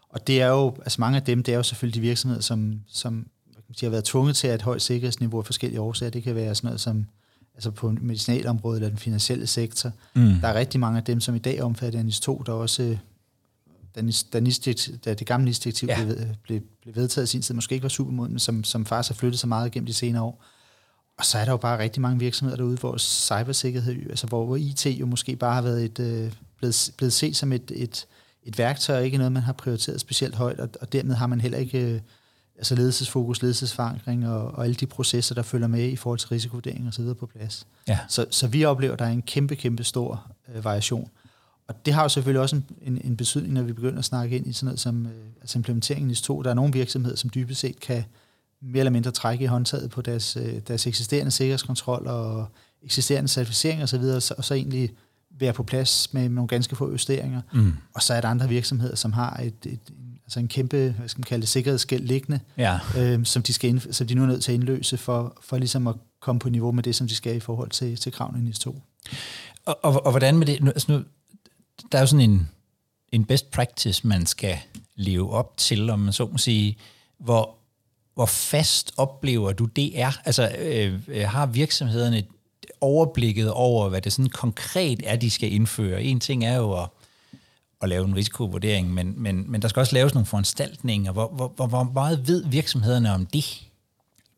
Og 0.09 0.27
det 0.27 0.41
er 0.41 0.47
jo, 0.47 0.75
altså 0.79 1.01
mange 1.01 1.15
af 1.15 1.23
dem, 1.23 1.43
det 1.43 1.51
er 1.51 1.57
jo 1.57 1.63
selvfølgelig 1.63 1.95
de 1.95 2.07
virksomheder, 2.07 2.41
som, 2.41 2.81
som 2.87 3.27
de 3.79 3.85
har 3.85 3.89
været 3.89 4.03
tvunget 4.03 4.35
til 4.35 4.47
at 4.47 4.55
et 4.55 4.61
højt 4.61 4.81
sikkerhedsniveau 4.81 5.39
af 5.39 5.45
forskellige 5.45 5.81
årsager. 5.81 6.09
Det 6.09 6.23
kan 6.23 6.35
være 6.35 6.55
sådan 6.55 6.67
noget 6.67 6.81
som 6.81 7.05
altså 7.55 7.71
på 7.71 7.91
medicinalområdet 8.01 8.77
eller 8.77 8.89
den 8.89 8.97
finansielle 8.97 9.47
sektor. 9.47 9.91
Mm. 10.15 10.33
Der 10.41 10.47
er 10.47 10.53
rigtig 10.53 10.79
mange 10.79 10.97
af 10.97 11.03
dem, 11.03 11.19
som 11.19 11.35
i 11.35 11.39
dag 11.39 11.61
omfatter 11.61 12.03
NIS 12.03 12.19
2, 12.19 12.43
der 12.45 12.51
også 12.51 12.97
da, 13.95 14.01
da, 14.33 14.39
da 15.05 15.13
det 15.13 15.27
gamle 15.27 15.45
NIS-direktiv 15.45 15.87
ja. 15.89 16.03
blev, 16.03 16.17
blev, 16.43 16.61
blev 16.81 16.95
vedtaget 16.95 17.27
i 17.27 17.31
sin 17.31 17.41
tid, 17.41 17.55
måske 17.55 17.73
ikke 17.73 17.83
var 17.83 17.89
super 17.89 18.11
moden, 18.11 18.31
men 18.31 18.39
som, 18.39 18.63
som 18.63 18.85
faktisk 18.85 19.11
har 19.11 19.19
flyttet 19.19 19.39
sig 19.39 19.49
meget 19.49 19.71
gennem 19.71 19.85
de 19.85 19.93
senere 19.93 20.23
år. 20.23 20.43
Og 21.17 21.25
så 21.25 21.37
er 21.37 21.45
der 21.45 21.51
jo 21.51 21.57
bare 21.57 21.79
rigtig 21.79 22.01
mange 22.01 22.19
virksomheder 22.19 22.57
derude, 22.57 22.77
hvor 22.77 22.97
cybersikkerhed, 22.97 24.09
altså 24.09 24.27
hvor, 24.27 24.45
hvor 24.45 24.55
IT 24.55 24.85
jo 24.85 25.05
måske 25.05 25.35
bare 25.35 25.53
har 25.53 25.61
været 25.61 25.85
et, 25.85 25.99
øh, 25.99 26.33
blevet, 26.57 26.91
blevet 26.97 27.13
set 27.13 27.35
som 27.35 27.53
et, 27.53 27.71
et, 27.75 28.07
et 28.47 28.57
værktøj, 28.57 28.99
ikke 28.99 29.17
noget, 29.17 29.31
man 29.31 29.43
har 29.43 29.53
prioriteret 29.53 30.01
specielt 30.01 30.35
højt, 30.35 30.59
og, 30.59 30.69
og 30.81 30.93
dermed 30.93 31.15
har 31.15 31.27
man 31.27 31.41
heller 31.41 31.57
ikke 31.57 31.93
øh, 31.93 32.01
altså 32.57 32.75
ledelsesfokus, 32.75 33.41
ledelsesforankring 33.41 34.27
og, 34.27 34.51
og 34.51 34.63
alle 34.63 34.75
de 34.75 34.85
processer, 34.85 35.35
der 35.35 35.41
følger 35.41 35.67
med 35.67 35.89
i 35.89 35.95
forhold 35.95 36.19
til 36.19 36.29
risikovurdering 36.29 36.87
og 36.87 36.93
så 36.93 37.01
videre 37.01 37.15
på 37.15 37.25
plads. 37.25 37.67
Ja. 37.87 37.99
Så, 38.07 38.25
så 38.29 38.47
vi 38.47 38.65
oplever, 38.65 38.93
at 38.93 38.99
der 38.99 39.05
er 39.05 39.09
en 39.09 39.21
kæmpe, 39.21 39.55
kæmpe 39.55 39.83
stor 39.83 40.31
øh, 40.55 40.65
variation. 40.65 41.09
Og 41.67 41.85
det 41.85 41.93
har 41.93 42.03
jo 42.03 42.09
selvfølgelig 42.09 42.41
også 42.41 42.55
en, 42.55 42.65
en, 42.81 43.01
en 43.03 43.17
betydning, 43.17 43.53
når 43.53 43.61
vi 43.61 43.73
begynder 43.73 43.99
at 43.99 44.05
snakke 44.05 44.35
ind 44.35 44.47
i 44.47 44.53
sådan 44.53 44.65
noget 44.65 44.79
som 44.79 45.05
øh, 45.05 45.11
altså 45.41 45.59
implementeringen 45.59 46.11
i 46.11 46.15
to. 46.15 46.41
Der 46.41 46.49
er 46.49 46.53
nogle 46.53 46.73
virksomheder, 46.73 47.15
som 47.15 47.29
dybest 47.29 47.59
set 47.59 47.79
kan 47.79 48.03
mere 48.61 48.79
eller 48.79 48.91
mindre 48.91 49.11
trække 49.11 49.43
i 49.43 49.47
håndtaget 49.47 49.89
på 49.89 50.01
deres, 50.01 50.37
øh, 50.37 50.59
deres 50.67 50.87
eksisterende 50.87 51.31
sikkerhedskontrol 51.31 52.07
og 52.07 52.47
eksisterende 52.83 53.27
certificering 53.27 53.83
osv., 53.83 54.01
og, 54.01 54.21
så, 54.21 54.33
og 54.37 54.43
så 54.43 54.53
egentlig 54.53 54.91
være 55.39 55.53
på 55.53 55.63
plads 55.63 56.13
med 56.13 56.29
nogle 56.29 56.47
ganske 56.47 56.75
få 56.75 56.91
justeringer. 56.91 57.41
Mm. 57.53 57.73
Og 57.93 58.01
så 58.01 58.13
er 58.13 58.21
der 58.21 58.27
andre 58.27 58.49
virksomheder, 58.49 58.95
som 58.95 59.13
har 59.13 59.39
et, 59.43 59.65
et, 59.65 59.79
altså 60.23 60.39
en 60.39 60.47
kæmpe, 60.47 60.95
hvad 60.97 61.09
skal 61.09 61.19
man 61.19 61.23
kalde 61.23 61.41
det, 61.41 61.49
sikkerhedsskæld 61.49 62.03
liggende, 62.03 62.39
ja. 62.57 62.79
øh, 62.97 63.25
som, 63.25 63.43
de 63.43 63.53
skal 63.53 63.69
ind, 63.69 63.93
som 63.93 64.07
de 64.07 64.15
nu 64.15 64.23
er 64.23 64.27
nødt 64.27 64.43
til 64.43 64.51
at 64.51 64.53
indløse 64.53 64.97
for, 64.97 65.37
for 65.41 65.57
ligesom 65.57 65.87
at 65.87 65.95
komme 66.19 66.39
på 66.39 66.49
niveau 66.49 66.71
med 66.71 66.83
det, 66.83 66.95
som 66.95 67.07
de 67.07 67.15
skal 67.15 67.35
i 67.35 67.39
forhold 67.39 67.69
til, 67.69 67.95
til 67.95 68.11
kravene 68.11 68.39
i 68.39 68.41
NIS 68.41 68.59
2. 68.59 68.81
Og, 69.65 69.79
og, 69.83 70.05
og 70.05 70.11
hvordan 70.11 70.37
med 70.37 70.45
det? 70.45 70.63
Nu, 70.63 70.71
altså 70.71 70.91
nu, 70.91 71.03
der 71.91 71.97
er 71.97 72.01
jo 72.01 72.07
sådan 72.07 72.29
en, 72.29 72.49
en 73.11 73.25
best 73.25 73.51
practice, 73.51 74.07
man 74.07 74.25
skal 74.25 74.57
leve 74.95 75.31
op 75.31 75.57
til, 75.57 75.89
om 75.89 75.99
man 75.99 76.13
så 76.13 76.25
må 76.25 76.37
sige, 76.37 76.77
hvor, 77.19 77.55
hvor 78.13 78.25
fast 78.25 78.91
oplever 78.97 79.51
du 79.51 79.65
det 79.65 79.99
er? 79.99 80.11
Altså, 80.25 80.55
øh, 80.59 80.99
øh 81.07 81.27
har 81.27 81.45
virksomhederne 81.45 82.23
overblikket 82.81 83.51
over, 83.51 83.89
hvad 83.89 84.01
det 84.01 84.13
sådan 84.13 84.29
konkret 84.29 85.01
er, 85.05 85.15
de 85.15 85.29
skal 85.29 85.53
indføre? 85.53 86.03
En 86.03 86.19
ting 86.19 86.45
er 86.45 86.55
jo 86.55 86.81
at, 86.81 86.89
at 87.81 87.89
lave 87.89 88.05
en 88.05 88.15
risikovurdering, 88.15 88.93
men, 88.93 89.13
men, 89.17 89.51
men 89.51 89.61
der 89.61 89.67
skal 89.67 89.79
også 89.79 89.95
laves 89.95 90.13
nogle 90.13 90.25
foranstaltninger. 90.25 91.11
Hvor, 91.11 91.27
hvor, 91.55 91.67
hvor, 91.67 91.83
meget 91.93 92.27
ved 92.27 92.45
virksomhederne 92.45 93.13
om 93.13 93.25
det? 93.25 93.63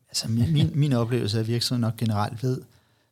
Altså, 0.08 0.28
min, 0.28 0.70
min 0.74 0.92
oplevelse 0.92 1.36
er, 1.36 1.40
at 1.40 1.48
virksomheden 1.48 1.80
nok 1.80 1.96
generelt 1.96 2.42
ved, 2.42 2.60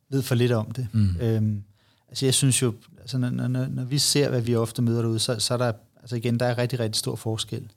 ved 0.08 0.22
for 0.22 0.34
lidt 0.34 0.52
om 0.52 0.70
det. 0.70 0.88
Mm. 0.92 1.16
Øhm, 1.20 1.62
altså, 2.08 2.26
jeg 2.26 2.34
synes 2.34 2.62
jo, 2.62 2.74
altså, 3.00 3.18
når, 3.18 3.30
når, 3.30 3.66
når 3.66 3.84
vi 3.84 3.98
ser, 3.98 4.28
hvad 4.28 4.40
vi 4.40 4.54
ofte 4.54 4.82
møder 4.82 5.02
derude, 5.02 5.18
så, 5.18 5.38
så 5.38 5.54
er 5.54 5.58
der, 5.58 5.72
altså 6.00 6.16
igen, 6.16 6.40
der 6.40 6.46
er 6.46 6.58
rigtig, 6.58 6.80
rigtig 6.80 6.98
stor 6.98 7.16
forskel. 7.16 7.70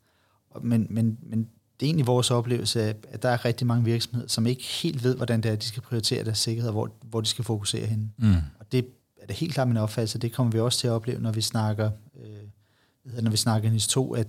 Men, 0.61 0.87
men, 0.89 1.17
men 1.21 1.47
det 1.81 1.87
er 1.87 1.89
egentlig 1.89 2.07
vores 2.07 2.31
oplevelse, 2.31 2.81
at 2.83 3.23
der 3.23 3.29
er 3.29 3.45
rigtig 3.45 3.67
mange 3.67 3.83
virksomheder, 3.85 4.27
som 4.27 4.47
ikke 4.47 4.63
helt 4.63 5.03
ved, 5.03 5.15
hvordan 5.15 5.41
det 5.41 5.51
er, 5.51 5.55
de 5.55 5.65
skal 5.65 5.81
prioritere 5.81 6.23
deres 6.23 6.37
sikkerhed, 6.37 6.69
og 6.69 6.73
hvor, 6.73 6.89
hvor 7.01 7.21
de 7.21 7.27
skal 7.27 7.45
fokusere 7.45 7.85
henne. 7.85 8.09
Mm. 8.17 8.35
Og 8.59 8.71
det 8.71 8.85
er 9.21 9.25
det 9.25 9.35
helt 9.35 9.53
klart 9.53 9.67
min 9.67 9.77
opfattelse, 9.77 10.19
det 10.19 10.33
kommer 10.33 10.51
vi 10.51 10.59
også 10.59 10.79
til 10.79 10.87
at 10.87 10.91
opleve, 10.91 11.21
når 11.21 11.31
vi 11.31 11.41
snakker, 11.41 11.91
øh, 12.23 13.23
når 13.23 13.31
vi 13.31 13.37
snakker 13.37 13.71
NIS 13.71 13.87
2, 13.87 14.13
at, 14.13 14.27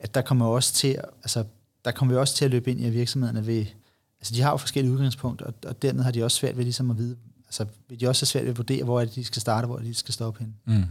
at 0.00 0.14
der 0.14 0.22
kommer 0.22 0.46
også 0.46 0.74
til, 0.74 0.96
altså, 1.22 1.44
der 1.84 1.90
kommer 1.90 2.14
vi 2.14 2.18
også 2.18 2.36
til 2.36 2.44
at 2.44 2.50
løbe 2.50 2.70
ind 2.70 2.80
i, 2.80 2.84
at 2.84 2.92
virksomhederne 2.92 3.46
ved, 3.46 3.66
altså 4.20 4.34
de 4.34 4.40
har 4.40 4.50
jo 4.50 4.56
forskellige 4.56 4.92
udgangspunkter, 4.92 5.46
og, 5.46 5.54
og 5.66 5.82
dermed 5.82 6.04
har 6.04 6.10
de 6.10 6.24
også 6.24 6.36
svært 6.36 6.56
ved 6.56 6.64
ligesom 6.64 6.90
at 6.90 6.98
vide, 6.98 7.16
altså 7.46 7.66
vil 7.88 8.00
de 8.00 8.08
også 8.08 8.22
have 8.22 8.26
svært 8.26 8.44
ved 8.44 8.50
at 8.50 8.58
vurdere, 8.58 8.84
hvor 8.84 9.00
er 9.00 9.04
det, 9.04 9.14
de 9.14 9.24
skal 9.24 9.42
starte, 9.42 9.66
hvor 9.66 9.76
er 9.76 9.80
det, 9.80 9.88
de 9.88 9.94
skal 9.94 10.14
stoppe 10.14 10.40
hen. 10.40 10.54
Mm. 10.64 10.84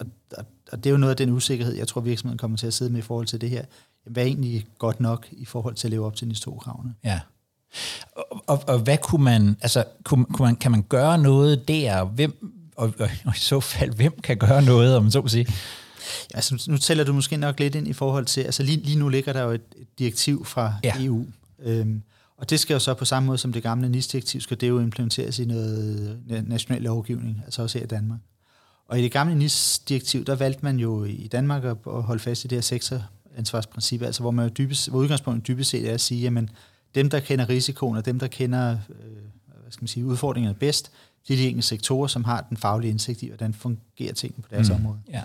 Og, 0.00 0.06
og, 0.36 0.44
og, 0.72 0.84
det 0.84 0.86
er 0.86 0.90
jo 0.90 0.96
noget 0.96 1.10
af 1.10 1.16
den 1.16 1.30
usikkerhed, 1.30 1.74
jeg 1.74 1.88
tror, 1.88 2.00
virksomheden 2.00 2.38
kommer 2.38 2.56
til 2.56 2.66
at 2.66 2.74
sidde 2.74 2.92
med 2.92 2.98
i 2.98 3.02
forhold 3.02 3.26
til 3.26 3.40
det 3.40 3.50
her. 3.50 3.64
Hvad 4.10 4.22
er 4.22 4.26
egentlig 4.26 4.66
godt 4.78 5.00
nok 5.00 5.26
i 5.32 5.44
forhold 5.44 5.74
til 5.74 5.86
at 5.86 5.90
leve 5.90 6.06
op 6.06 6.16
til 6.16 6.28
NIS 6.28 6.40
2-kravene? 6.40 6.94
Ja. 7.04 7.20
Og, 8.16 8.42
og, 8.46 8.62
og 8.66 8.78
hvad 8.78 8.98
kunne 8.98 9.24
man, 9.24 9.56
altså 9.60 9.84
kunne, 10.04 10.24
kunne 10.24 10.46
man, 10.46 10.56
kan 10.56 10.70
man 10.70 10.82
gøre 10.82 11.18
noget 11.18 11.68
der? 11.68 12.04
Hvem, 12.04 12.52
og, 12.76 12.92
og, 12.98 13.08
og 13.26 13.36
i 13.36 13.38
så 13.38 13.60
fald, 13.60 13.94
hvem 13.94 14.20
kan 14.22 14.36
gøre 14.36 14.62
noget, 14.62 14.96
om 14.96 15.02
man 15.02 15.12
så 15.12 15.22
kan 15.22 15.30
sige? 15.30 15.46
Altså, 16.34 16.64
nu 16.68 16.78
tæller 16.78 17.04
du 17.04 17.12
måske 17.12 17.36
nok 17.36 17.60
lidt 17.60 17.74
ind 17.74 17.88
i 17.88 17.92
forhold 17.92 18.26
til, 18.26 18.40
altså 18.40 18.62
lige, 18.62 18.76
lige 18.76 18.98
nu 18.98 19.08
ligger 19.08 19.32
der 19.32 19.42
jo 19.42 19.50
et, 19.50 19.62
et 19.76 19.98
direktiv 19.98 20.44
fra 20.44 20.74
ja. 20.84 20.94
EU, 20.98 21.26
øhm, 21.58 22.02
og 22.36 22.50
det 22.50 22.60
skal 22.60 22.74
jo 22.74 22.80
så 22.80 22.94
på 22.94 23.04
samme 23.04 23.26
måde 23.26 23.38
som 23.38 23.52
det 23.52 23.62
gamle 23.62 23.88
NIS-direktiv, 23.88 24.40
skal 24.40 24.60
det 24.60 24.68
jo 24.68 24.80
implementeres 24.80 25.38
i 25.38 25.44
noget 25.44 26.20
national 26.46 26.82
lovgivning, 26.82 27.42
altså 27.44 27.62
også 27.62 27.78
her 27.78 27.84
i 27.84 27.88
Danmark. 27.88 28.18
Og 28.88 28.98
i 28.98 29.02
det 29.02 29.12
gamle 29.12 29.34
NIS-direktiv, 29.34 30.24
der 30.24 30.34
valgte 30.34 30.60
man 30.62 30.78
jo 30.78 31.04
i 31.04 31.28
Danmark 31.32 31.64
at 31.64 31.76
holde 31.84 32.20
fast 32.22 32.44
i 32.44 32.48
det 32.48 32.56
her 32.56 32.62
sektoransvarsprincip, 33.46 34.02
altså 34.02 34.20
hvor, 34.22 34.30
man 34.30 34.50
dybest, 34.58 34.88
hvor 34.88 34.98
udgangspunktet 34.98 35.48
dybest 35.48 35.70
set 35.70 35.88
er 35.88 35.94
at 35.94 36.00
sige, 36.00 36.20
jamen 36.20 36.50
dem, 36.94 37.10
der 37.10 37.20
kender 37.20 37.48
risikoen, 37.48 37.96
og 37.96 38.04
dem, 38.04 38.18
der 38.18 38.26
kender 38.26 38.70
øh, 38.70 39.28
hvad 39.62 39.72
skal 39.72 39.82
man 39.82 39.88
sige, 39.88 40.06
udfordringerne 40.06 40.54
bedst, 40.54 40.90
det 41.28 41.34
er 41.34 41.38
de 41.38 41.46
enkelte 41.46 41.68
sektorer, 41.68 42.06
som 42.06 42.24
har 42.24 42.46
den 42.48 42.56
faglige 42.56 42.90
indsigt 42.90 43.22
i, 43.22 43.28
hvordan 43.28 43.54
fungerer 43.54 44.12
tingene 44.12 44.42
på 44.42 44.48
deres 44.50 44.68
mm. 44.68 44.74
område. 44.74 44.98
Ja. 45.12 45.22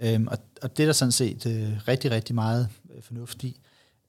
Øhm, 0.00 0.26
og, 0.26 0.38
og 0.62 0.76
det 0.76 0.82
er 0.82 0.86
der 0.86 0.92
sådan 0.92 1.12
set 1.12 1.46
øh, 1.46 1.88
rigtig, 1.88 2.10
rigtig 2.10 2.34
meget 2.34 2.68
øh, 2.96 3.02
fornuft 3.02 3.44
i. 3.44 3.60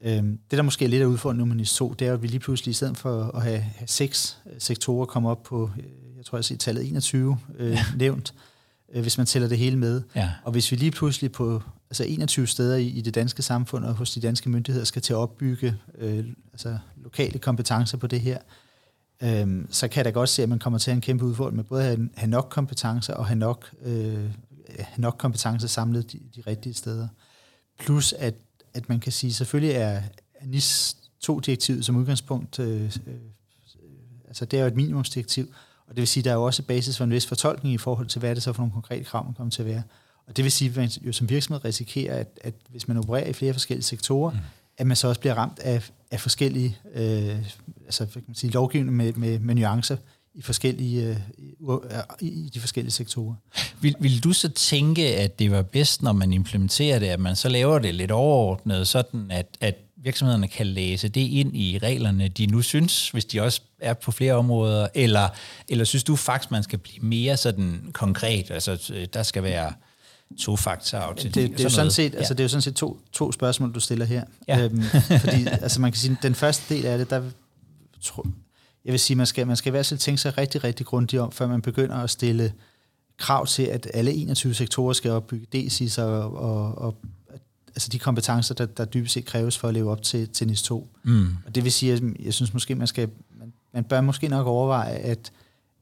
Øhm, 0.02 0.40
det, 0.52 0.58
der 0.58 0.62
måske 0.62 0.86
er 0.86 0.90
lidt 0.90 1.02
af 1.02 1.06
udfordringen 1.06 1.48
nu 1.48 1.54
med 1.54 1.56
NIS 1.56 1.74
2, 1.74 1.94
det 1.94 2.08
er, 2.08 2.14
at 2.14 2.22
vi 2.22 2.28
lige 2.28 2.40
pludselig, 2.40 2.72
i 2.72 2.74
stedet 2.74 2.98
for 2.98 3.36
at 3.36 3.44
have, 3.44 3.60
have 3.60 3.88
seks 3.88 4.38
øh, 4.46 4.54
sektorer, 4.60 5.06
komme 5.06 5.30
op 5.30 5.44
på, 5.44 5.72
øh, 5.78 5.84
jeg 6.18 6.26
tror, 6.26 6.38
jeg 6.38 6.46
har 6.50 6.58
tallet 6.58 6.88
21 6.88 7.38
øh, 7.58 7.72
ja. 7.72 7.86
nævnt, 7.98 8.34
øh, 8.94 9.02
hvis 9.02 9.18
man 9.18 9.28
tæller 9.28 9.50
det 9.50 9.58
hele 9.58 9.78
med. 9.78 10.02
Ja. 10.16 10.30
Og 10.44 10.52
hvis 10.52 10.72
vi 10.72 10.76
lige 10.76 10.92
pludselig 10.92 11.32
på 11.32 11.62
altså 11.94 12.14
21 12.14 12.48
steder 12.48 12.76
i, 12.76 12.88
i 12.88 13.02
det 13.02 13.16
danske 13.16 13.42
samfund 13.42 13.86
og 13.86 13.94
hos 13.94 14.12
de 14.12 14.22
danske 14.22 14.50
myndigheder 14.50 14.86
skal 14.86 15.02
til 15.02 15.14
at 15.14 15.18
opbygge 15.18 15.76
øh, 15.98 16.26
altså 16.52 16.78
lokale 16.96 17.40
kompetencer 17.40 17.98
på 17.98 18.08
det 18.08 18.22
her, 18.22 18.38
øh, 19.24 19.66
så 19.70 19.88
kan 19.88 19.98
jeg 19.98 20.06
da 20.06 20.10
godt 20.10 20.30
se, 20.30 20.44
at 20.44 20.50
man 20.50 20.60
kommer 20.60 20.80
til 20.80 20.92
at 20.92 20.94
have 20.94 20.98
en 20.98 21.02
kæmpe 21.02 21.26
udfordring 21.26 21.56
med 21.56 21.64
både 21.64 21.82
at 21.82 21.88
have, 21.88 22.10
have 22.16 22.30
nok 22.30 22.48
kompetencer 22.50 23.14
og 23.14 23.26
have 23.26 23.40
nok, 23.40 23.70
øh, 23.82 24.30
have 24.80 24.88
nok 24.98 25.16
kompetencer 25.18 25.68
samlet 25.68 26.12
de, 26.12 26.20
de 26.36 26.44
rigtige 26.48 26.74
steder. 26.74 27.08
Plus 27.80 28.14
at 28.14 28.34
at 28.74 28.90
man 28.90 29.00
kan 29.00 29.12
sige, 29.12 29.34
selvfølgelig 29.34 29.76
er 29.76 30.02
NIS 30.46 30.98
2-direktivet 31.26 31.86
som 31.86 31.96
udgangspunkt, 31.96 32.60
øh, 32.60 32.84
øh, 32.84 33.16
altså 34.28 34.46
det 34.46 34.60
er 34.60 34.62
jo 34.62 34.68
et 34.68 34.76
minimumsdirektiv, 34.76 35.54
og 35.88 35.96
det 35.96 35.98
vil 35.98 36.08
sige, 36.08 36.22
at 36.22 36.26
der 36.26 36.32
er 36.32 36.36
jo 36.36 36.44
også 36.44 36.64
basis 36.64 36.98
for 36.98 37.04
en 37.04 37.12
vis 37.12 37.26
fortolkning 37.26 37.74
i 37.74 37.78
forhold 37.78 38.08
til, 38.08 38.20
hvad 38.20 38.30
er 38.30 38.34
det 38.34 38.44
så 38.44 38.54
for 38.54 38.62
nogle 38.62 38.74
konkrete 38.74 39.04
krav, 39.04 39.26
man 39.26 39.34
kommer 39.34 39.52
til 39.52 39.62
at 39.62 39.68
være. 39.68 39.84
Og 40.28 40.38
det 40.38 40.44
vil 40.44 40.52
sige, 40.52 40.70
at 40.70 40.76
man 40.76 40.90
jo 41.02 41.14
som 41.14 41.30
virksomhed 41.30 41.66
risikerer, 41.66 42.20
at, 42.20 42.40
at 42.42 42.54
hvis 42.70 42.88
man 42.88 42.98
opererer 42.98 43.28
i 43.28 43.34
flere 43.34 43.54
forskellige 43.54 43.84
sektorer, 43.84 44.32
mm. 44.32 44.38
at 44.78 44.88
man 44.88 44.98
så 44.98 45.08
også 45.08 45.20
bliver 45.20 45.36
ramt 45.36 45.60
af, 45.60 45.90
af 46.12 46.20
forskellige 46.20 46.78
øh, 46.96 47.38
altså, 47.86 48.06
kan 48.06 48.24
man 48.28 48.36
sige, 48.36 48.52
lovgivning 48.52 48.96
med, 48.96 49.14
med, 49.14 49.40
med 49.40 49.56
nuancer 49.56 49.98
i 50.36 50.42
forskellige 50.42 51.10
øh, 51.10 51.18
i 52.22 52.50
de 52.54 52.60
forskellige 52.60 52.92
sektorer. 52.92 53.36
Vil, 53.82 53.96
vil 54.00 54.24
du 54.24 54.34
så 54.34 54.50
tænke, 54.50 55.16
at 55.16 55.40
det 55.40 55.52
var 55.52 55.62
bedst, 55.62 56.02
når 56.02 56.12
man 56.14 56.34
implementerer 56.34 57.00
det, 57.00 57.08
at 57.08 57.20
man 57.20 57.36
så 57.36 57.50
laver 57.50 57.80
det 57.80 57.96
lidt 57.96 58.12
overordnet, 58.12 58.88
sådan 58.88 59.32
at, 59.32 59.58
at 59.62 59.76
virksomhederne 60.04 60.48
kan 60.48 60.68
læse 60.68 61.08
det 61.08 61.22
ind 61.22 61.58
i 61.58 61.80
reglerne, 61.84 62.28
de 62.28 62.46
nu 62.46 62.62
synes, 62.62 63.10
hvis 63.10 63.26
de 63.26 63.42
også 63.42 63.62
er 63.80 63.94
på 63.94 64.12
flere 64.12 64.34
områder, 64.34 64.88
eller, 64.94 65.30
eller 65.70 65.86
synes 65.86 66.04
du 66.04 66.16
faktisk, 66.16 66.52
man 66.52 66.64
skal 66.64 66.80
blive 66.80 67.06
mere 67.06 67.38
sådan 67.38 67.90
konkret, 67.94 68.52
altså 68.52 68.94
der 69.14 69.24
skal 69.24 69.44
være 69.44 69.74
to 70.40 70.56
faktorer 70.56 71.14
til 71.14 71.36
det, 71.36 71.58
det, 71.58 71.66
er 71.66 71.70
sådan 71.70 71.92
set, 71.92 72.14
ja. 72.14 72.18
altså, 72.18 72.34
det 72.34 72.40
er 72.40 72.44
jo 72.44 72.50
sådan 72.50 72.62
set 72.62 72.76
to, 72.76 73.00
to 73.12 73.32
spørgsmål, 73.32 73.74
du 73.74 73.80
stiller 73.80 74.06
her. 74.06 74.24
Ja. 74.48 74.64
Øhm, 74.64 74.82
fordi 75.26 75.48
altså, 75.48 75.82
man 75.82 75.92
kan 75.92 76.00
sige, 76.00 76.18
den 76.22 76.36
første 76.36 76.76
del 76.76 76.86
af 76.86 76.98
det, 76.98 77.10
der 77.10 77.22
tror, 78.02 78.28
jeg 78.86 78.92
vil 78.92 79.00
sige, 79.00 79.18
man 79.18 79.26
skal, 79.26 79.48
man 79.48 79.56
skal 79.56 79.70
i 79.70 79.72
hvert 79.72 79.86
fald 79.86 80.00
tænke 80.00 80.22
sig 80.22 80.38
rigtig, 80.38 80.64
rigtig 80.64 80.86
grundigt 80.86 81.22
om, 81.22 81.32
før 81.32 81.48
man 81.48 81.62
begynder 81.62 81.96
at 81.96 82.10
stille 82.10 82.54
krav 83.18 83.48
til, 83.48 83.64
at 83.64 83.88
alle 83.94 84.14
21 84.14 84.54
sektorer 84.54 84.94
skal 84.94 85.12
opbygge 85.12 85.68
DSIS 85.68 85.98
og, 85.98 86.38
og, 86.38 86.78
og 86.78 86.96
altså 87.68 87.90
de 87.90 88.00
kompetencer, 88.00 88.56
der, 88.56 88.66
der 88.66 88.86
dybest 88.86 89.14
set 89.14 89.26
kræves 89.26 89.58
for 89.58 89.68
at 89.68 89.74
leve 89.74 89.92
op 89.92 90.02
til, 90.02 90.30
til 90.30 90.48
NIS 90.48 90.62
2. 90.62 90.90
Mm. 91.04 91.28
Og 91.46 91.56
det 91.56 91.64
vil 91.64 91.72
sige, 91.72 91.94
at 91.94 92.02
jeg 92.20 92.34
synes 92.34 92.54
måske, 92.54 92.76
man 92.76 92.88
skal, 92.88 93.10
man, 93.40 93.54
man 93.74 93.84
bør 93.84 94.02
måske 94.02 94.28
nok 94.28 94.48
overveje, 94.48 94.94
at, 94.94 95.32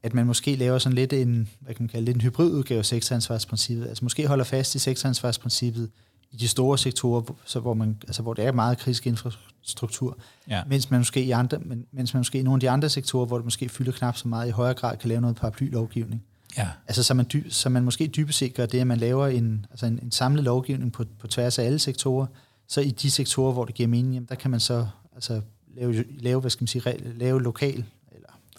at 0.03 0.13
man 0.13 0.25
måske 0.25 0.55
laver 0.55 0.77
sådan 0.77 0.95
lidt 0.95 1.13
en, 1.13 1.49
hvad 1.59 1.75
kan 1.75 1.83
man 1.83 1.89
kalde, 1.89 2.05
lidt 2.05 2.15
en 2.15 2.21
hybridudgave 2.21 2.79
af 2.79 2.85
sektoransvarsprincippet. 2.85 3.87
Altså 3.87 4.05
måske 4.05 4.27
holder 4.27 4.43
fast 4.45 4.75
i 4.75 4.79
sektoransvarsprincippet 4.79 5.89
i 6.31 6.37
de 6.37 6.47
store 6.47 6.77
sektorer, 6.77 7.21
så 7.45 7.59
hvor, 7.59 7.73
man, 7.73 7.97
altså 8.07 8.21
hvor 8.21 8.33
det 8.33 8.45
er 8.45 8.51
meget 8.51 8.77
kritisk 8.77 9.07
infrastruktur, 9.07 10.17
ja. 10.49 10.63
mens, 10.67 10.91
man 10.91 10.99
måske 10.99 11.23
i 11.23 11.31
andre, 11.31 11.59
men, 11.59 11.85
mens 11.91 12.13
man 12.13 12.19
måske 12.19 12.39
i 12.39 12.43
nogle 12.43 12.55
af 12.55 12.59
de 12.59 12.69
andre 12.69 12.89
sektorer, 12.89 13.25
hvor 13.25 13.37
det 13.37 13.45
måske 13.45 13.69
fylder 13.69 13.91
knap 13.91 14.17
så 14.17 14.27
meget, 14.27 14.47
i 14.47 14.51
højere 14.51 14.73
grad 14.73 14.97
kan 14.97 15.09
lave 15.09 15.21
noget 15.21 15.35
paraplylovgivning. 15.35 16.23
Ja. 16.57 16.67
Altså 16.87 17.03
så 17.03 17.13
man, 17.13 17.25
dy, 17.33 17.49
så 17.49 17.69
man 17.69 17.83
måske 17.83 18.07
dybest 18.07 18.39
set 18.39 18.53
gør 18.53 18.65
det, 18.65 18.79
at 18.79 18.87
man 18.87 18.97
laver 18.97 19.27
en, 19.27 19.65
altså 19.71 19.85
en, 19.85 19.99
en 20.03 20.11
samlet 20.11 20.43
lovgivning 20.43 20.91
på, 20.91 21.05
på 21.19 21.27
tværs 21.27 21.59
af 21.59 21.65
alle 21.65 21.79
sektorer, 21.79 22.25
så 22.67 22.81
i 22.81 22.91
de 22.91 23.11
sektorer, 23.11 23.53
hvor 23.53 23.65
det 23.65 23.75
giver 23.75 23.87
mening, 23.87 24.13
jamen, 24.13 24.27
der 24.29 24.35
kan 24.35 24.51
man 24.51 24.59
så 24.59 24.87
altså, 25.15 25.41
lave, 25.75 26.05
lave, 26.19 26.39
hvad 26.39 26.51
skal 26.51 26.63
man 26.63 26.67
sige, 26.67 26.97
lave 27.15 27.41
lokal, 27.41 27.85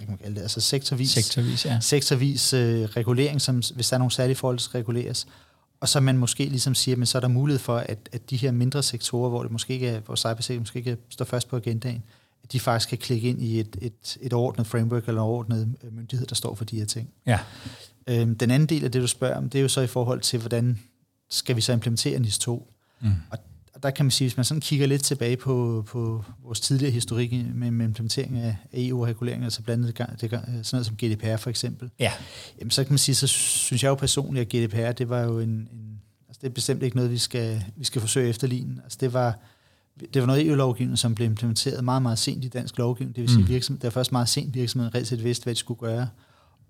hvad 0.04 0.06
kan 0.06 0.12
man 0.12 0.18
kalde 0.18 0.34
det, 0.34 0.42
altså 0.42 0.60
sektorvis, 0.60 1.10
sektorvis, 1.10 1.64
ja. 1.64 1.80
sektorvis 1.80 2.52
øh, 2.52 2.84
regulering, 2.84 3.40
som, 3.40 3.62
hvis 3.74 3.88
der 3.88 3.94
er 3.94 3.98
nogle 3.98 4.12
særlige 4.12 4.36
forhold, 4.36 4.58
der 4.58 4.62
skal 4.62 4.78
reguleres. 4.78 5.26
Og 5.80 5.88
så 5.88 6.00
man 6.00 6.18
måske 6.18 6.44
ligesom 6.44 6.74
siger, 6.74 6.96
men 6.96 7.06
så 7.06 7.18
er 7.18 7.20
der 7.20 7.28
mulighed 7.28 7.58
for, 7.58 7.76
at, 7.76 8.08
at 8.12 8.30
de 8.30 8.36
her 8.36 8.52
mindre 8.52 8.82
sektorer, 8.82 9.28
hvor 9.28 9.42
det 9.42 9.52
måske 9.52 9.74
ikke 9.74 9.88
er, 9.88 10.00
hvor 10.00 10.16
cybersikkerhed 10.16 10.60
måske 10.60 10.78
ikke 10.78 10.96
står 11.08 11.24
først 11.24 11.48
på 11.48 11.56
agendaen, 11.56 12.02
at 12.44 12.52
de 12.52 12.60
faktisk 12.60 12.88
kan 12.88 12.98
klikke 12.98 13.28
ind 13.28 13.42
i 13.42 13.60
et, 13.60 13.76
et, 13.80 14.18
et 14.20 14.32
ordnet 14.32 14.66
framework 14.66 15.08
eller 15.08 15.20
en 15.22 15.28
ordnet 15.28 15.74
øh, 15.84 15.96
myndighed, 15.96 16.26
der 16.26 16.34
står 16.34 16.54
for 16.54 16.64
de 16.64 16.78
her 16.78 16.86
ting. 16.86 17.10
Ja. 17.26 17.38
Øhm, 18.06 18.38
den 18.38 18.50
anden 18.50 18.68
del 18.68 18.84
af 18.84 18.92
det, 18.92 19.02
du 19.02 19.06
spørger 19.06 19.36
om, 19.36 19.50
det 19.50 19.58
er 19.58 19.62
jo 19.62 19.68
så 19.68 19.80
i 19.80 19.86
forhold 19.86 20.20
til, 20.20 20.38
hvordan 20.38 20.78
skal 21.30 21.56
vi 21.56 21.60
så 21.60 21.72
implementere 21.72 22.18
NIS 22.18 22.38
2? 22.38 22.72
Mm. 23.00 23.08
Og, 23.08 23.14
og 23.30 23.38
der 23.82 23.90
kan 23.90 24.04
man 24.04 24.10
sige, 24.10 24.28
hvis 24.28 24.36
man 24.36 24.44
sådan 24.44 24.60
kigger 24.60 24.86
lidt 24.86 25.02
tilbage 25.02 25.36
på, 25.36 25.84
på 25.86 26.24
vores 26.44 26.60
tidligere 26.60 26.92
historik 26.92 27.32
med, 27.54 27.70
med 27.70 27.86
implementering 27.86 28.38
af 28.38 28.56
EU-reguleringer, 28.74 29.46
altså 29.46 29.62
blandt 29.62 30.00
andet 30.00 30.20
det, 30.20 30.30
sådan 30.30 30.64
noget 30.72 30.86
som 30.86 30.96
GDPR 30.96 31.36
for 31.36 31.50
eksempel, 31.50 31.90
ja. 31.98 32.12
jamen, 32.58 32.70
så 32.70 32.84
kan 32.84 32.92
man 32.92 32.98
sige, 32.98 33.14
så 33.14 33.26
synes 33.26 33.82
jeg 33.82 33.88
jo 33.88 33.94
personligt, 33.94 34.54
at 34.54 34.68
GDPR, 34.68 34.92
det 34.92 35.08
var 35.08 35.20
jo 35.20 35.38
en, 35.38 35.48
en 35.50 36.00
altså 36.28 36.38
det 36.40 36.48
er 36.48 36.54
bestemt 36.54 36.82
ikke 36.82 36.96
noget, 36.96 37.10
vi 37.10 37.18
skal, 37.18 37.64
vi 37.76 37.84
skal 37.84 38.00
forsøge 38.00 38.28
efterligne. 38.28 38.80
Altså 38.84 38.98
det 39.00 39.12
var, 39.12 39.38
det 40.14 40.22
var 40.22 40.26
noget 40.26 40.46
EU-lovgivning, 40.46 40.98
som 40.98 41.14
blev 41.14 41.26
implementeret 41.26 41.84
meget, 41.84 42.02
meget 42.02 42.18
sent 42.18 42.44
i 42.44 42.48
dansk 42.48 42.78
lovgivning. 42.78 43.16
Det 43.16 43.22
vil 43.22 43.30
sige, 43.30 43.42
mm. 43.42 43.48
virksomhed, 43.48 43.80
det 43.80 43.84
var 43.84 43.90
først 43.90 44.12
meget 44.12 44.28
sent 44.28 44.54
virksomheden 44.54 44.94
reelt 44.94 45.08
set 45.08 45.24
vidste, 45.24 45.44
hvad 45.44 45.54
de 45.54 45.58
skulle 45.58 45.80
gøre. 45.80 46.08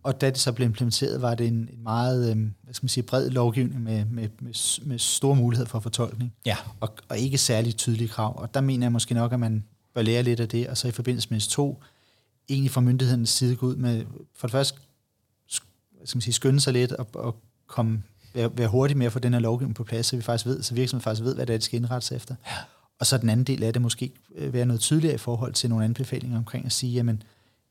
Og 0.02 0.20
da 0.20 0.30
det 0.30 0.38
så 0.38 0.52
blev 0.52 0.66
implementeret, 0.66 1.22
var 1.22 1.34
det 1.34 1.46
en, 1.46 1.54
en 1.54 1.82
meget 1.82 2.30
øh, 2.30 2.36
hvad 2.62 2.74
skal 2.74 2.84
man 2.84 2.88
sige, 2.88 3.04
bred 3.04 3.30
lovgivning 3.30 3.82
med, 3.82 4.04
med, 4.04 4.28
med, 4.40 4.84
med 4.86 4.98
store 4.98 5.36
muligheder 5.36 5.68
for 5.68 5.80
fortolkning. 5.80 6.32
Ja. 6.46 6.56
Og, 6.80 6.94
og 7.08 7.18
ikke 7.18 7.38
særlig 7.38 7.76
tydelige 7.76 8.08
krav. 8.08 8.40
Og 8.40 8.54
der 8.54 8.60
mener 8.60 8.84
jeg 8.84 8.92
måske 8.92 9.14
nok, 9.14 9.32
at 9.32 9.40
man 9.40 9.64
bør 9.94 10.02
lære 10.02 10.22
lidt 10.22 10.40
af 10.40 10.48
det, 10.48 10.68
og 10.68 10.76
så 10.76 10.88
i 10.88 10.90
forbindelse 10.90 11.28
med 11.30 11.40
S2, 11.40 11.84
egentlig 12.48 12.70
fra 12.70 12.80
myndighedernes 12.80 13.30
side 13.30 13.56
gå 13.56 13.66
ud 13.66 13.76
med, 13.76 14.04
for 14.34 14.46
det 14.46 14.52
første, 14.52 14.78
hvad 15.96 16.06
skal 16.06 16.16
man 16.16 16.22
sige, 16.22 16.34
skynde 16.34 16.60
sig 16.60 16.72
lidt 16.72 16.92
og, 16.92 17.06
og 17.14 17.36
komme, 17.66 18.02
være, 18.34 18.50
være 18.58 18.68
hurtig 18.68 18.96
med 18.96 19.06
at 19.06 19.12
få 19.12 19.18
den 19.18 19.32
her 19.32 19.40
lovgivning 19.40 19.74
på 19.74 19.84
plads, 19.84 20.06
så 20.06 20.16
vi 20.16 20.22
faktisk 20.22 20.46
ved, 20.46 20.62
så 20.62 20.74
virksomheden 20.74 21.02
faktisk 21.02 21.24
ved, 21.24 21.34
hvad 21.34 21.46
det 21.46 21.54
er, 21.54 21.58
de 21.58 21.64
skal 21.64 21.76
indrette 21.76 22.06
sig 22.06 22.16
efter. 22.16 22.34
Ja. 22.46 22.56
Og 22.98 23.06
så 23.06 23.18
den 23.18 23.28
anden 23.28 23.44
del 23.44 23.62
af 23.62 23.72
det 23.72 23.82
måske 23.82 24.12
øh, 24.34 24.52
være 24.52 24.66
noget 24.66 24.80
tydeligere 24.80 25.14
i 25.14 25.18
forhold 25.18 25.52
til 25.52 25.70
nogle 25.70 25.84
anbefalinger 25.84 26.38
omkring 26.38 26.66
at 26.66 26.72
sige, 26.72 26.92
jamen, 26.92 27.22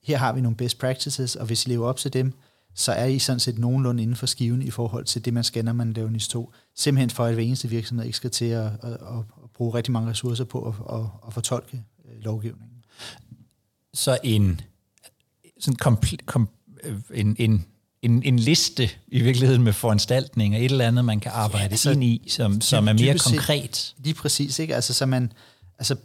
her 0.03 0.17
har 0.17 0.33
vi 0.33 0.41
nogle 0.41 0.57
best 0.57 0.79
practices, 0.79 1.35
og 1.35 1.45
hvis 1.45 1.65
I 1.65 1.69
lever 1.69 1.87
op 1.87 1.97
til 1.97 2.13
dem, 2.13 2.33
så 2.75 2.91
er 2.91 3.05
I 3.05 3.19
sådan 3.19 3.39
set 3.39 3.59
nogenlunde 3.59 4.03
inden 4.03 4.15
for 4.15 4.25
skiven 4.25 4.61
i 4.61 4.69
forhold 4.69 5.05
til 5.05 5.25
det, 5.25 5.33
man 5.33 5.43
skal, 5.43 5.65
når 5.65 5.73
man 5.73 5.93
laver 5.93 6.09
NIS 6.09 6.27
2. 6.27 6.51
Simpelthen 6.75 7.09
for, 7.09 7.25
at 7.25 7.33
hver 7.33 7.43
eneste 7.43 7.69
virksomhed 7.69 8.05
ikke 8.05 8.17
skal 8.17 8.31
til 8.31 8.45
at, 8.45 8.65
at, 8.65 8.93
at 8.93 9.49
bruge 9.55 9.73
rigtig 9.73 9.91
mange 9.91 10.09
ressourcer 10.09 10.43
på 10.43 10.67
at, 10.67 10.99
at, 10.99 11.05
at 11.27 11.33
fortolke 11.33 11.83
øh, 12.05 12.23
lovgivningen. 12.23 12.77
Så 13.93 14.17
en, 14.23 14.61
sådan 15.59 15.77
kompl- 15.83 16.25
kom, 16.25 16.49
øh, 16.83 16.99
en, 17.13 17.35
en, 17.39 17.65
en, 18.01 18.23
en 18.23 18.39
liste 18.39 18.89
i 19.07 19.21
virkeligheden 19.21 19.63
med 19.63 19.73
foranstaltninger, 19.73 20.59
et 20.59 20.65
eller 20.65 20.87
andet, 20.87 21.05
man 21.05 21.19
kan 21.19 21.31
arbejde 21.35 21.65
ja, 21.65 21.71
altså, 21.71 21.91
ind 21.91 22.03
i, 22.03 22.25
som, 22.27 22.61
som 22.61 22.87
er 22.87 22.93
mere 22.93 23.17
konkret. 23.17 23.75
Set, 23.75 23.95
lige 24.03 24.13
præcis, 24.13 24.59
ikke? 24.59 24.75
Altså, 24.75 24.93
så 24.93 25.05
man, 25.05 25.33
altså 25.79 25.95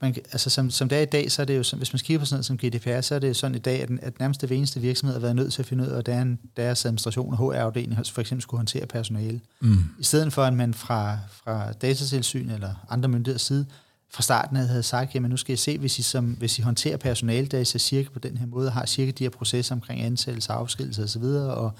man, 0.00 0.14
altså 0.32 0.50
som, 0.50 0.70
som 0.70 0.88
det 0.88 0.98
er 0.98 1.02
i 1.02 1.04
dag, 1.04 1.32
så 1.32 1.42
er 1.42 1.46
det 1.46 1.56
jo, 1.56 1.76
hvis 1.76 1.92
man 1.92 2.00
kigger 2.00 2.18
på 2.18 2.24
sådan 2.24 2.36
noget 2.36 2.46
som 2.46 2.58
GDPR, 2.58 3.00
så 3.00 3.14
er 3.14 3.18
det 3.18 3.36
sådan 3.36 3.54
i 3.54 3.58
dag, 3.58 3.82
at, 3.82 3.90
at 4.02 4.18
nærmest 4.18 4.40
det 4.40 4.52
eneste 4.52 4.80
virksomhed 4.80 5.14
har 5.14 5.20
været 5.20 5.36
nødt 5.36 5.52
til 5.52 5.62
at 5.62 5.66
finde 5.66 5.84
ud 5.84 5.88
af, 5.88 5.94
hvordan 5.94 6.38
deres 6.56 6.84
administration 6.84 7.34
og 7.34 7.38
HR-afdeling 7.38 8.06
for 8.06 8.20
eksempel 8.20 8.42
skulle 8.42 8.58
håndtere 8.58 8.86
personale. 8.86 9.40
Mm. 9.60 9.78
I 9.98 10.04
stedet 10.04 10.32
for, 10.32 10.42
at 10.42 10.54
man 10.54 10.74
fra, 10.74 11.18
fra 11.44 11.72
datatilsyn 11.72 12.50
eller 12.50 12.86
andre 12.90 13.08
myndigheders 13.08 13.42
side 13.42 13.66
fra 14.10 14.22
starten 14.22 14.56
havde 14.56 14.82
sagt, 14.82 15.14
jamen 15.14 15.30
nu 15.30 15.36
skal 15.36 15.52
jeg 15.52 15.58
se, 15.58 15.78
hvis 15.78 15.98
I, 15.98 16.02
som, 16.02 16.24
hvis 16.24 16.58
I 16.58 16.62
håndterer 16.62 16.96
personale, 16.96 17.46
der 17.46 17.64
så 17.64 17.78
cirka 17.78 18.08
på 18.08 18.18
den 18.18 18.36
her 18.36 18.46
måde, 18.46 18.70
har 18.70 18.86
cirka 18.86 19.10
de 19.10 19.24
her 19.24 19.30
processer 19.30 19.74
omkring 19.74 20.00
ansættelse, 20.00 20.52
afskedelse 20.52 21.02
osv., 21.02 21.22
og 21.22 21.72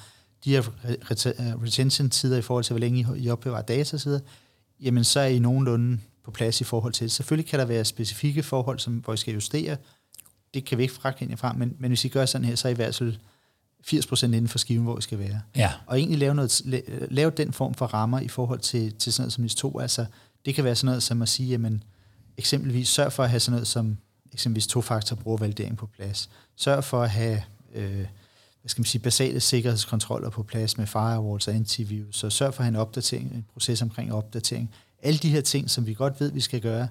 de 0.44 0.50
her 0.50 0.62
retention-tider 1.62 2.38
i 2.38 2.42
forhold 2.42 2.64
til, 2.64 2.72
hvor 2.72 2.81
længe 2.81 3.07
I 3.16 3.31
opbevarer 3.31 3.62
data 3.62 3.96
osv., 3.96 4.12
jamen 4.81 5.04
så 5.04 5.20
er 5.20 5.26
I 5.26 5.38
nogenlunde 5.38 5.98
på 6.28 6.32
plads 6.32 6.60
i 6.60 6.64
forhold 6.64 6.92
til 6.92 7.04
det. 7.04 7.12
Selvfølgelig 7.12 7.50
kan 7.50 7.58
der 7.58 7.64
være 7.64 7.84
specifikke 7.84 8.42
forhold, 8.42 8.78
som, 8.78 8.94
hvor 8.94 9.14
I 9.14 9.16
skal 9.16 9.34
justere. 9.34 9.76
Det 10.54 10.64
kan 10.64 10.78
vi 10.78 10.82
ikke 10.82 10.94
frakende 10.94 11.36
fra, 11.36 11.52
men, 11.52 11.76
men 11.78 11.90
hvis 11.90 12.04
I 12.04 12.08
gør 12.08 12.26
sådan 12.26 12.44
her, 12.44 12.54
så 12.54 12.68
er 12.68 12.70
I 12.70 12.72
i 12.72 12.76
hvert 12.76 12.94
fald 12.94 13.16
80% 13.86 14.24
inden 14.24 14.48
for 14.48 14.58
skiven, 14.58 14.84
hvor 14.84 14.98
I 14.98 15.02
skal 15.02 15.18
være. 15.18 15.40
Ja. 15.56 15.72
Og 15.86 15.98
egentlig 15.98 16.18
lave, 16.18 16.34
noget, 16.34 16.62
lave 17.10 17.30
den 17.30 17.52
form 17.52 17.74
for 17.74 17.86
rammer 17.86 18.20
i 18.20 18.28
forhold 18.28 18.60
til, 18.60 18.94
til 18.94 19.12
sådan 19.12 19.22
noget 19.22 19.32
som 19.32 19.42
NIS 19.42 19.54
2. 19.54 19.78
Altså, 19.78 20.06
det 20.44 20.54
kan 20.54 20.64
være 20.64 20.74
sådan 20.74 20.86
noget 20.86 21.02
som 21.02 21.22
at 21.22 21.28
sige, 21.28 21.48
jamen, 21.48 21.82
eksempelvis 22.36 22.88
sørg 22.88 23.12
for 23.12 23.22
at 23.22 23.30
have 23.30 23.40
sådan 23.40 23.52
noget 23.52 23.66
som 23.66 23.96
eksempelvis 24.32 24.66
to-faktor 24.66 25.16
brugervalidering 25.16 25.76
på 25.76 25.86
plads. 25.86 26.30
Sørg 26.56 26.84
for 26.84 27.02
at 27.02 27.10
have 27.10 27.42
øh, 27.74 28.06
hvad 28.60 28.70
skal 28.70 28.80
man 28.80 28.86
sige, 28.86 29.02
basale 29.02 29.40
sikkerhedskontroller 29.40 30.30
på 30.30 30.42
plads 30.42 30.78
med 30.78 30.86
firewalls 30.86 31.48
og 31.48 31.54
antivirus. 31.54 32.16
Så 32.16 32.30
sørg 32.30 32.54
for 32.54 32.60
at 32.60 32.64
have 32.64 32.74
en 32.74 32.80
opdatering, 32.80 33.32
en 33.32 33.46
proces 33.52 33.82
omkring 33.82 34.14
opdatering. 34.14 34.70
Alle 35.02 35.18
de 35.18 35.30
her 35.30 35.40
ting, 35.40 35.70
som 35.70 35.87
vi 35.87 35.94
godt 35.94 36.20
ved, 36.20 36.32
vi 36.32 36.40
skal 36.40 36.61
gøre, 36.61 36.88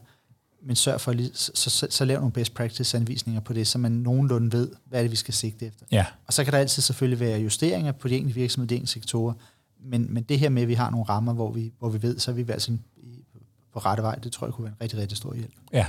men 0.62 0.76
sørg 0.76 1.02
for, 1.02 1.15
så, 1.34 1.70
så, 1.70 1.88
så, 1.89 2.06
lav 2.06 2.17
nogle 2.17 2.32
best 2.32 2.54
practice-anvisninger 2.54 3.41
på 3.41 3.54
det, 3.54 3.67
så 3.67 3.78
man 3.78 3.91
nogenlunde 3.91 4.52
ved, 4.52 4.72
hvad 4.86 5.00
er 5.00 5.04
det, 5.04 5.12
vi 5.12 5.15
skal 5.15 5.34
sigte 5.34 5.65
efter. 5.65 5.86
Ja. 5.91 6.06
Og 6.28 6.34
så 6.34 6.43
kan 6.43 6.54
der 6.54 6.60
altid 6.60 6.82
selvfølgelig 6.82 7.20
være 7.20 7.39
justeringer 7.39 7.91
på 7.91 8.08
de 8.08 8.15
enkelte 8.15 8.39
virksomheder, 8.39 8.67
de 8.67 8.76
enkelte 8.76 8.93
sektorer, 8.93 9.34
men, 9.80 10.13
men 10.13 10.24
det 10.24 10.39
her 10.39 10.50
med, 10.50 10.62
at 10.62 10.67
vi 10.67 10.74
har 10.74 10.89
nogle 10.89 11.06
rammer, 11.06 11.34
hvor 11.34 11.52
vi, 11.52 11.74
hvor 11.80 11.89
vi 11.89 12.02
ved, 12.02 12.20
så 12.20 12.32
er 12.32 12.36
vi 12.36 12.46
altså 12.52 12.78
på 13.74 13.80
rette 13.80 14.04
vej, 14.04 14.15
det 14.15 14.32
tror 14.32 14.48
jeg 14.48 14.54
kunne 14.54 14.65
være 14.65 14.74
en 14.74 14.82
rigtig, 14.82 15.00
rigtig 15.00 15.17
stor 15.17 15.34
hjælp. 15.34 15.54
Ja. 15.74 15.86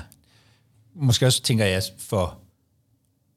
Måske 0.95 1.27
også 1.27 1.43
tænker 1.43 1.65
jeg 1.65 1.83
for, 1.99 2.39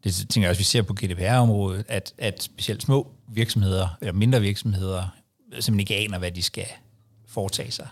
det 0.03 0.13
tænker 0.13 0.41
jeg 0.41 0.49
også, 0.49 0.59
vi 0.59 0.63
ser 0.63 0.81
på 0.81 0.93
GDPR-området, 0.93 1.85
at, 1.87 2.13
at 2.17 2.43
specielt 2.43 2.83
små 2.83 3.11
virksomheder, 3.27 3.97
eller 4.01 4.13
mindre 4.13 4.41
virksomheder, 4.41 5.15
simpelthen 5.51 5.79
ikke 5.79 5.95
aner, 5.95 6.19
hvad 6.19 6.31
de 6.31 6.41
skal 6.41 6.67
foretage 7.27 7.71
sig. 7.71 7.87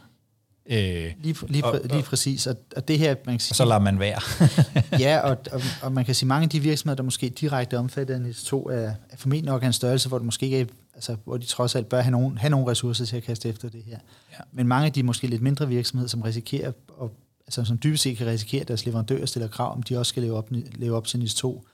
Øh, 0.72 1.14
lige, 1.24 1.36
lige, 1.48 1.66
og, 1.66 1.82
lige 1.84 2.04
præcis, 2.04 2.48
og, 2.48 2.56
og 2.76 2.88
det 2.88 3.00
her... 3.00 3.16
Man 3.26 3.34
kan 3.34 3.40
sige, 3.40 3.52
og 3.52 3.56
så 3.56 3.66
lader 3.66 3.80
man 3.80 4.00
være. 4.00 4.22
ja, 5.06 5.20
og, 5.20 5.38
og, 5.52 5.62
og 5.82 5.92
man 5.92 6.06
kan 6.06 6.16
sige, 6.16 6.28
mange 6.28 6.44
af 6.44 6.50
de 6.50 6.60
virksomheder, 6.60 6.96
der 6.96 7.04
måske 7.04 7.30
direkte 7.30 7.78
omfatter 7.78 8.16
af 8.16 8.22
NIS 8.22 8.44
2, 8.44 8.70
er, 8.70 8.76
er 8.76 8.94
formentlig 9.18 9.52
nok 9.52 9.64
en 9.64 9.74
størrelse, 9.74 10.08
hvor 10.08 10.18
det 10.18 10.26
måske 10.26 10.46
ikke 10.46 10.60
er, 10.60 10.66
altså, 10.96 11.16
hvor 11.26 11.38
de 11.38 11.46
trods 11.46 11.76
alt 11.76 11.90
bør 11.90 12.02
have 12.02 12.12
nogle, 12.12 12.40
have 12.40 12.50
nogle 12.50 12.68
ressourcer 12.68 13.06
til 13.06 13.18
at 13.18 13.24
kaste 13.24 13.50
efter 13.50 13.70
det 13.70 13.84
her. 13.84 13.98
Ja. 14.32 14.38
Men 14.52 14.68
mange 14.68 14.86
af 14.86 14.94
de 14.94 15.04
måske 15.04 15.28
lidt 15.28 15.42
mindre 15.42 15.68
virksomheder, 15.68 16.10
som 16.10 16.22
risikerer, 16.22 16.72
og, 16.88 17.12
altså, 17.48 17.66
som 17.66 17.80
dybest 17.84 18.04
set 18.04 18.18
kan 18.18 18.28
risikere, 18.28 18.62
at 18.62 18.68
deres 18.68 18.86
leverandører 18.86 19.26
stiller 19.26 19.48
krav, 19.48 19.76
om 19.76 19.84
de 19.84 20.00
også 20.00 20.10
skal 20.10 20.24
leve 20.24 20.38
op, 20.38 20.48
leve 20.76 20.96
op 20.96 21.08
til 21.08 21.20
NIS 21.20 21.34
2, 21.34 21.66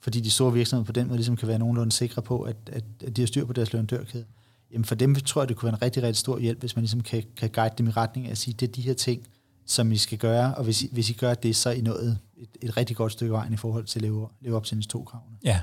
fordi 0.00 0.20
de 0.20 0.30
store 0.30 0.52
virksomheder 0.52 0.86
på 0.86 0.92
den 0.92 1.06
måde 1.06 1.16
ligesom 1.18 1.36
kan 1.36 1.48
være 1.48 1.58
nogenlunde 1.58 1.92
sikre 1.92 2.22
på, 2.22 2.42
at, 2.42 2.56
at, 2.72 2.84
at 3.06 3.16
de 3.16 3.22
har 3.22 3.26
styr 3.26 3.44
på 3.44 3.52
deres 3.52 3.72
leverandørkæde 3.72 4.24
jamen 4.74 4.84
for 4.84 4.94
dem 4.94 5.14
tror 5.14 5.42
jeg, 5.42 5.48
det 5.48 5.56
kunne 5.56 5.66
være 5.66 5.78
en 5.78 5.82
rigtig, 5.82 6.02
rigtig 6.02 6.16
stor 6.16 6.38
hjælp, 6.38 6.60
hvis 6.60 6.76
man 6.76 6.82
ligesom 6.82 7.00
kan, 7.00 7.24
kan 7.36 7.50
guide 7.50 7.74
dem 7.78 7.86
i 7.86 7.90
retning 7.90 8.26
af 8.26 8.30
at 8.30 8.38
sige, 8.38 8.54
det 8.54 8.68
er 8.68 8.72
de 8.72 8.82
her 8.82 8.94
ting, 8.94 9.26
som 9.66 9.92
I 9.92 9.96
skal 9.96 10.18
gøre, 10.18 10.54
og 10.54 10.64
hvis 10.64 10.82
I, 10.82 10.88
hvis 10.92 11.10
I 11.10 11.12
gør 11.12 11.34
det, 11.34 11.56
så 11.56 11.68
er 11.68 11.74
I 11.74 11.80
nået 11.80 12.18
et, 12.36 12.48
et 12.62 12.76
rigtig 12.76 12.96
godt 12.96 13.12
stykke 13.12 13.32
vejen 13.32 13.52
i 13.52 13.56
forhold 13.56 13.84
til 13.84 13.98
at 13.98 14.02
leve, 14.02 14.28
leve 14.40 14.56
op 14.56 14.64
til 14.64 14.76
NIS 14.76 14.86
to 14.86 15.04
kravene. 15.04 15.36
Ja. 15.44 15.60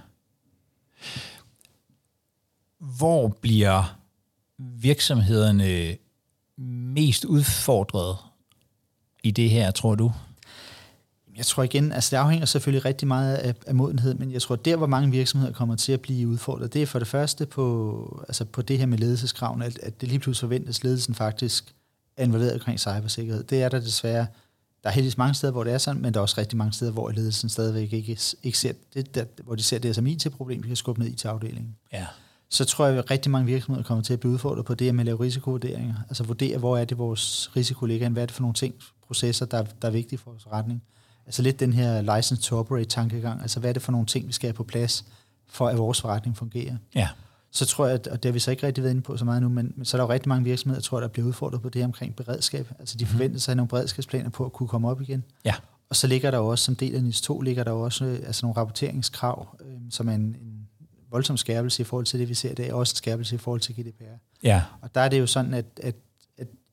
Hvor 2.79 3.27
bliver 3.27 3.99
virksomhederne 4.57 5.97
mest 6.93 7.25
udfordret 7.25 8.17
i 9.23 9.31
det 9.31 9.49
her, 9.49 9.71
tror 9.71 9.95
du? 9.95 10.11
Jeg 11.37 11.45
tror 11.45 11.63
igen, 11.63 11.91
altså 11.91 12.15
det 12.15 12.21
afhænger 12.21 12.45
selvfølgelig 12.45 12.85
rigtig 12.85 13.07
meget 13.07 13.35
af, 13.35 13.55
af 13.67 13.75
modenhed, 13.75 14.13
men 14.13 14.31
jeg 14.31 14.41
tror, 14.41 14.55
der 14.55 14.75
hvor 14.75 14.87
mange 14.87 15.11
virksomheder 15.11 15.53
kommer 15.53 15.75
til 15.75 15.91
at 15.91 16.01
blive 16.01 16.27
udfordret, 16.27 16.73
det 16.73 16.81
er 16.81 16.85
for 16.85 16.99
det 16.99 17.07
første 17.07 17.45
på, 17.45 18.23
altså 18.27 18.45
på 18.45 18.61
det 18.61 18.77
her 18.77 18.85
med 18.85 18.97
ledelseskravene, 18.97 19.65
at, 19.65 19.79
at 19.83 20.01
det 20.01 20.09
lige 20.09 20.19
pludselig 20.19 20.47
forventes, 20.47 20.83
ledelsen 20.83 21.15
faktisk 21.15 21.75
er 22.17 22.23
involveret 22.23 22.53
omkring 22.53 22.79
cybersikkerhed. 22.79 23.43
Det 23.43 23.63
er 23.63 23.69
der 23.69 23.79
desværre. 23.79 24.27
Der 24.83 24.89
er 24.89 24.93
heldigvis 24.93 25.17
mange 25.17 25.33
steder, 25.33 25.53
hvor 25.53 25.63
det 25.63 25.73
er 25.73 25.77
sådan, 25.77 26.01
men 26.01 26.13
der 26.13 26.19
er 26.19 26.21
også 26.21 26.35
rigtig 26.37 26.57
mange 26.57 26.73
steder, 26.73 26.91
hvor 26.91 27.11
ledelsen 27.11 27.49
stadigvæk 27.49 27.93
ikke, 27.93 28.17
ikke 28.43 28.57
ser 28.57 28.73
det, 28.93 29.15
der, 29.15 29.25
hvor 29.43 29.55
de 29.55 29.63
ser 29.63 29.79
det 29.79 29.95
som 29.95 30.07
IT-problem, 30.07 30.63
vi 30.63 30.67
kan 30.67 30.75
skubbe 30.75 31.01
ned 31.01 31.09
i 31.09 31.15
til 31.15 31.27
afdelingen. 31.27 31.75
Ja. 31.93 32.07
Så 32.49 32.65
tror 32.65 32.85
jeg, 32.85 32.97
at 32.97 33.11
rigtig 33.11 33.31
mange 33.31 33.45
virksomheder 33.45 33.83
kommer 33.83 34.03
til 34.03 34.13
at 34.13 34.19
blive 34.19 34.33
udfordret 34.33 34.65
på 34.65 34.75
det 34.75 34.95
med 34.95 35.01
at 35.01 35.05
lave 35.05 35.19
risikovurderinger. 35.19 35.95
Altså 36.09 36.23
vurdere, 36.23 36.57
hvor 36.57 36.77
er 36.77 36.85
det, 36.85 36.97
vores 36.97 37.51
risiko 37.55 37.85
ligger, 37.85 38.09
hvad 38.09 38.23
er 38.23 38.25
det 38.25 38.35
for 38.35 38.41
nogle 38.41 38.53
ting, 38.53 38.75
processer, 39.07 39.45
der, 39.45 39.63
der 39.81 39.87
er 39.87 39.91
vigtige 39.91 40.19
for 40.19 40.31
vores 40.31 40.47
retning. 40.47 40.83
Altså 41.31 41.41
lidt 41.41 41.59
den 41.59 41.73
her 41.73 42.15
license 42.15 42.43
to 42.43 42.57
operate 42.57 42.85
tankegang. 42.85 43.41
Altså 43.41 43.59
hvad 43.59 43.69
er 43.69 43.73
det 43.73 43.81
for 43.81 43.91
nogle 43.91 44.07
ting, 44.07 44.27
vi 44.27 44.33
skal 44.33 44.47
have 44.47 44.53
på 44.53 44.63
plads, 44.63 45.05
for 45.49 45.67
at 45.67 45.77
vores 45.77 46.01
forretning 46.01 46.37
fungerer. 46.37 46.75
Ja. 46.95 47.09
Så 47.51 47.65
tror 47.65 47.85
jeg, 47.85 47.93
at, 47.93 48.07
og 48.07 48.23
det 48.23 48.29
har 48.29 48.33
vi 48.33 48.39
så 48.39 48.51
ikke 48.51 48.67
rigtig 48.67 48.83
været 48.83 48.91
inde 48.91 49.01
på 49.01 49.17
så 49.17 49.25
meget 49.25 49.41
nu, 49.41 49.49
men, 49.49 49.73
men 49.75 49.85
så 49.85 49.97
er 49.97 50.01
der 50.01 50.05
jo 50.05 50.13
rigtig 50.13 50.29
mange 50.29 50.43
virksomheder, 50.43 50.81
tror 50.81 50.99
der 50.99 51.07
bliver 51.07 51.27
udfordret 51.27 51.61
på 51.61 51.69
det 51.69 51.83
omkring 51.83 52.15
beredskab. 52.15 52.71
Altså 52.79 52.97
de 52.97 53.05
mhm. 53.05 53.11
forventer 53.11 53.39
sig 53.39 53.55
nogle 53.55 53.67
beredskabsplaner 53.67 54.29
på 54.29 54.45
at 54.45 54.53
kunne 54.53 54.69
komme 54.69 54.89
op 54.89 55.01
igen. 55.01 55.23
Ja. 55.45 55.55
Og 55.89 55.95
så 55.95 56.07
ligger 56.07 56.31
der 56.31 56.37
jo 56.37 56.47
også, 56.47 56.65
som 56.65 56.75
del 56.75 56.95
af 56.95 57.03
NIS 57.03 57.21
2, 57.21 57.41
ligger 57.41 57.63
der 57.63 57.71
jo 57.71 57.81
også 57.81 58.05
altså 58.05 58.45
nogle 58.45 58.57
rapporteringskrav, 58.57 59.57
øh, 59.65 59.77
som 59.89 60.09
er 60.09 60.13
en, 60.13 60.21
en 60.21 60.67
voldsom 61.11 61.37
skærpelse 61.37 61.81
i 61.81 61.83
forhold 61.83 62.05
til 62.05 62.19
det, 62.19 62.29
vi 62.29 62.33
ser 62.33 62.51
i 62.51 62.55
dag, 62.55 62.73
og 62.73 62.79
også 62.79 62.93
en 62.93 62.97
skærpelse 62.97 63.35
i 63.35 63.37
forhold 63.37 63.61
til 63.61 63.75
GDPR. 63.75 64.03
Ja. 64.43 64.63
Og 64.81 64.95
der 64.95 65.01
er 65.01 65.09
det 65.09 65.19
jo 65.19 65.27
sådan, 65.27 65.53
at, 65.53 65.65
at 65.83 65.95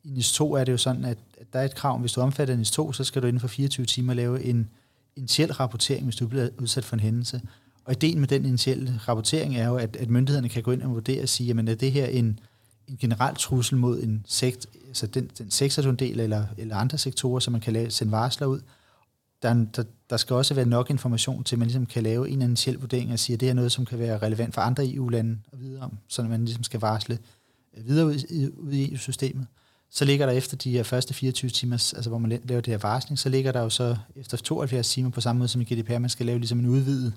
i 0.09 0.11
NIS 0.11 0.33
2 0.33 0.53
er 0.53 0.65
det 0.65 0.73
jo 0.73 0.77
sådan, 0.77 1.05
at, 1.05 1.19
at 1.41 1.53
der 1.53 1.59
er 1.59 1.65
et 1.65 1.75
krav, 1.75 1.99
hvis 1.99 2.13
du 2.13 2.21
omfatter 2.21 2.57
NIS 2.57 2.71
2, 2.71 2.93
så 2.93 3.05
skal 3.05 3.23
du 3.23 3.27
inden 3.27 3.41
for 3.41 3.49
24 3.49 3.87
timer 3.87 4.15
lave 4.15 4.45
en 4.45 4.71
initiel 5.17 5.53
rapportering, 5.53 6.05
hvis 6.05 6.17
du 6.17 6.27
bliver 6.27 6.49
udsat 6.59 6.85
for 6.85 6.97
en 6.97 7.01
hændelse. 7.01 7.41
Og 7.85 7.93
ideen 7.93 8.21
med 8.21 8.29
den 8.29 8.45
initielle 8.45 9.01
rapportering 9.09 9.57
er 9.57 9.69
jo, 9.69 9.77
at, 9.77 9.97
at 9.97 10.11
myndighederne 10.11 10.49
kan 10.49 10.63
gå 10.63 10.73
ind 10.73 10.83
og 10.83 10.91
vurdere 10.91 11.23
og 11.23 11.29
sige, 11.29 11.47
jamen 11.47 11.69
er 11.69 11.75
det 11.75 11.93
her 11.93 12.07
en, 12.07 12.41
en 12.89 12.97
generel 12.97 13.37
trussel 13.37 13.79
mod 13.79 14.03
en 14.03 14.25
sekt, 14.27 14.67
altså 14.87 15.07
den, 15.07 15.31
den 15.39 15.51
sektor, 15.51 15.83
du 15.83 15.91
en 15.91 15.97
del, 15.97 16.21
eller, 16.21 16.45
eller 16.59 16.77
andre 16.77 16.99
sektorer, 16.99 17.41
som 17.41 17.53
man 17.53 17.61
kan 17.61 17.73
lave, 17.73 17.91
sende 17.91 18.13
varsler 18.13 18.47
ud. 18.47 18.61
Der, 19.43 19.67
der, 19.77 19.85
der 20.11 20.17
skal 20.17 20.37
også 20.37 20.55
være 20.55 20.67
nok 20.67 20.91
information 20.91 21.45
til, 21.45 21.55
at 21.55 21.59
man 21.59 21.69
ligesom 21.69 21.87
kan 21.87 22.03
lave 22.03 22.29
en 22.31 22.43
initiel 22.43 22.77
vurdering 22.77 23.13
og 23.13 23.19
sige, 23.19 23.35
at 23.35 23.41
det 23.41 23.49
er 23.49 23.55
noget, 23.55 23.73
som 23.73 23.85
kan 23.85 23.99
være 23.99 24.19
relevant 24.19 24.55
for 24.55 24.61
andre 24.61 24.89
EU-lande 24.89 25.39
og 25.53 25.61
videre 25.61 25.83
om, 25.83 25.99
så 26.09 26.23
man 26.23 26.45
ligesom 26.45 26.65
skal 26.65 26.81
varsle 26.81 27.19
videre 27.77 28.07
ud 28.07 28.15
i, 28.31 28.49
ud 28.49 28.73
i 28.73 28.93
EU-systemet. 28.93 29.47
Så 29.91 30.05
ligger 30.05 30.27
der 30.27 30.33
efter 30.33 30.57
de 30.57 30.71
her 30.71 30.83
første 30.83 31.15
24 31.15 31.51
timer, 31.51 31.75
altså 31.75 32.09
hvor 32.09 32.19
man 32.19 32.41
laver 32.45 32.61
det 32.61 32.73
her 32.73 32.79
varsling, 32.79 33.19
så 33.19 33.29
ligger 33.29 33.53
der 33.53 33.61
jo 33.61 33.71
så 33.71 33.97
efter 34.17 34.37
72 34.37 34.89
timer 34.89 35.11
på 35.11 35.21
samme 35.21 35.39
måde 35.39 35.49
som 35.49 35.61
i 35.61 35.65
GDPR, 35.65 35.99
man 35.99 36.11
skal 36.11 36.27
lave 36.27 36.39
ligesom 36.39 36.59
en 36.59 36.67
udvidet 36.67 37.15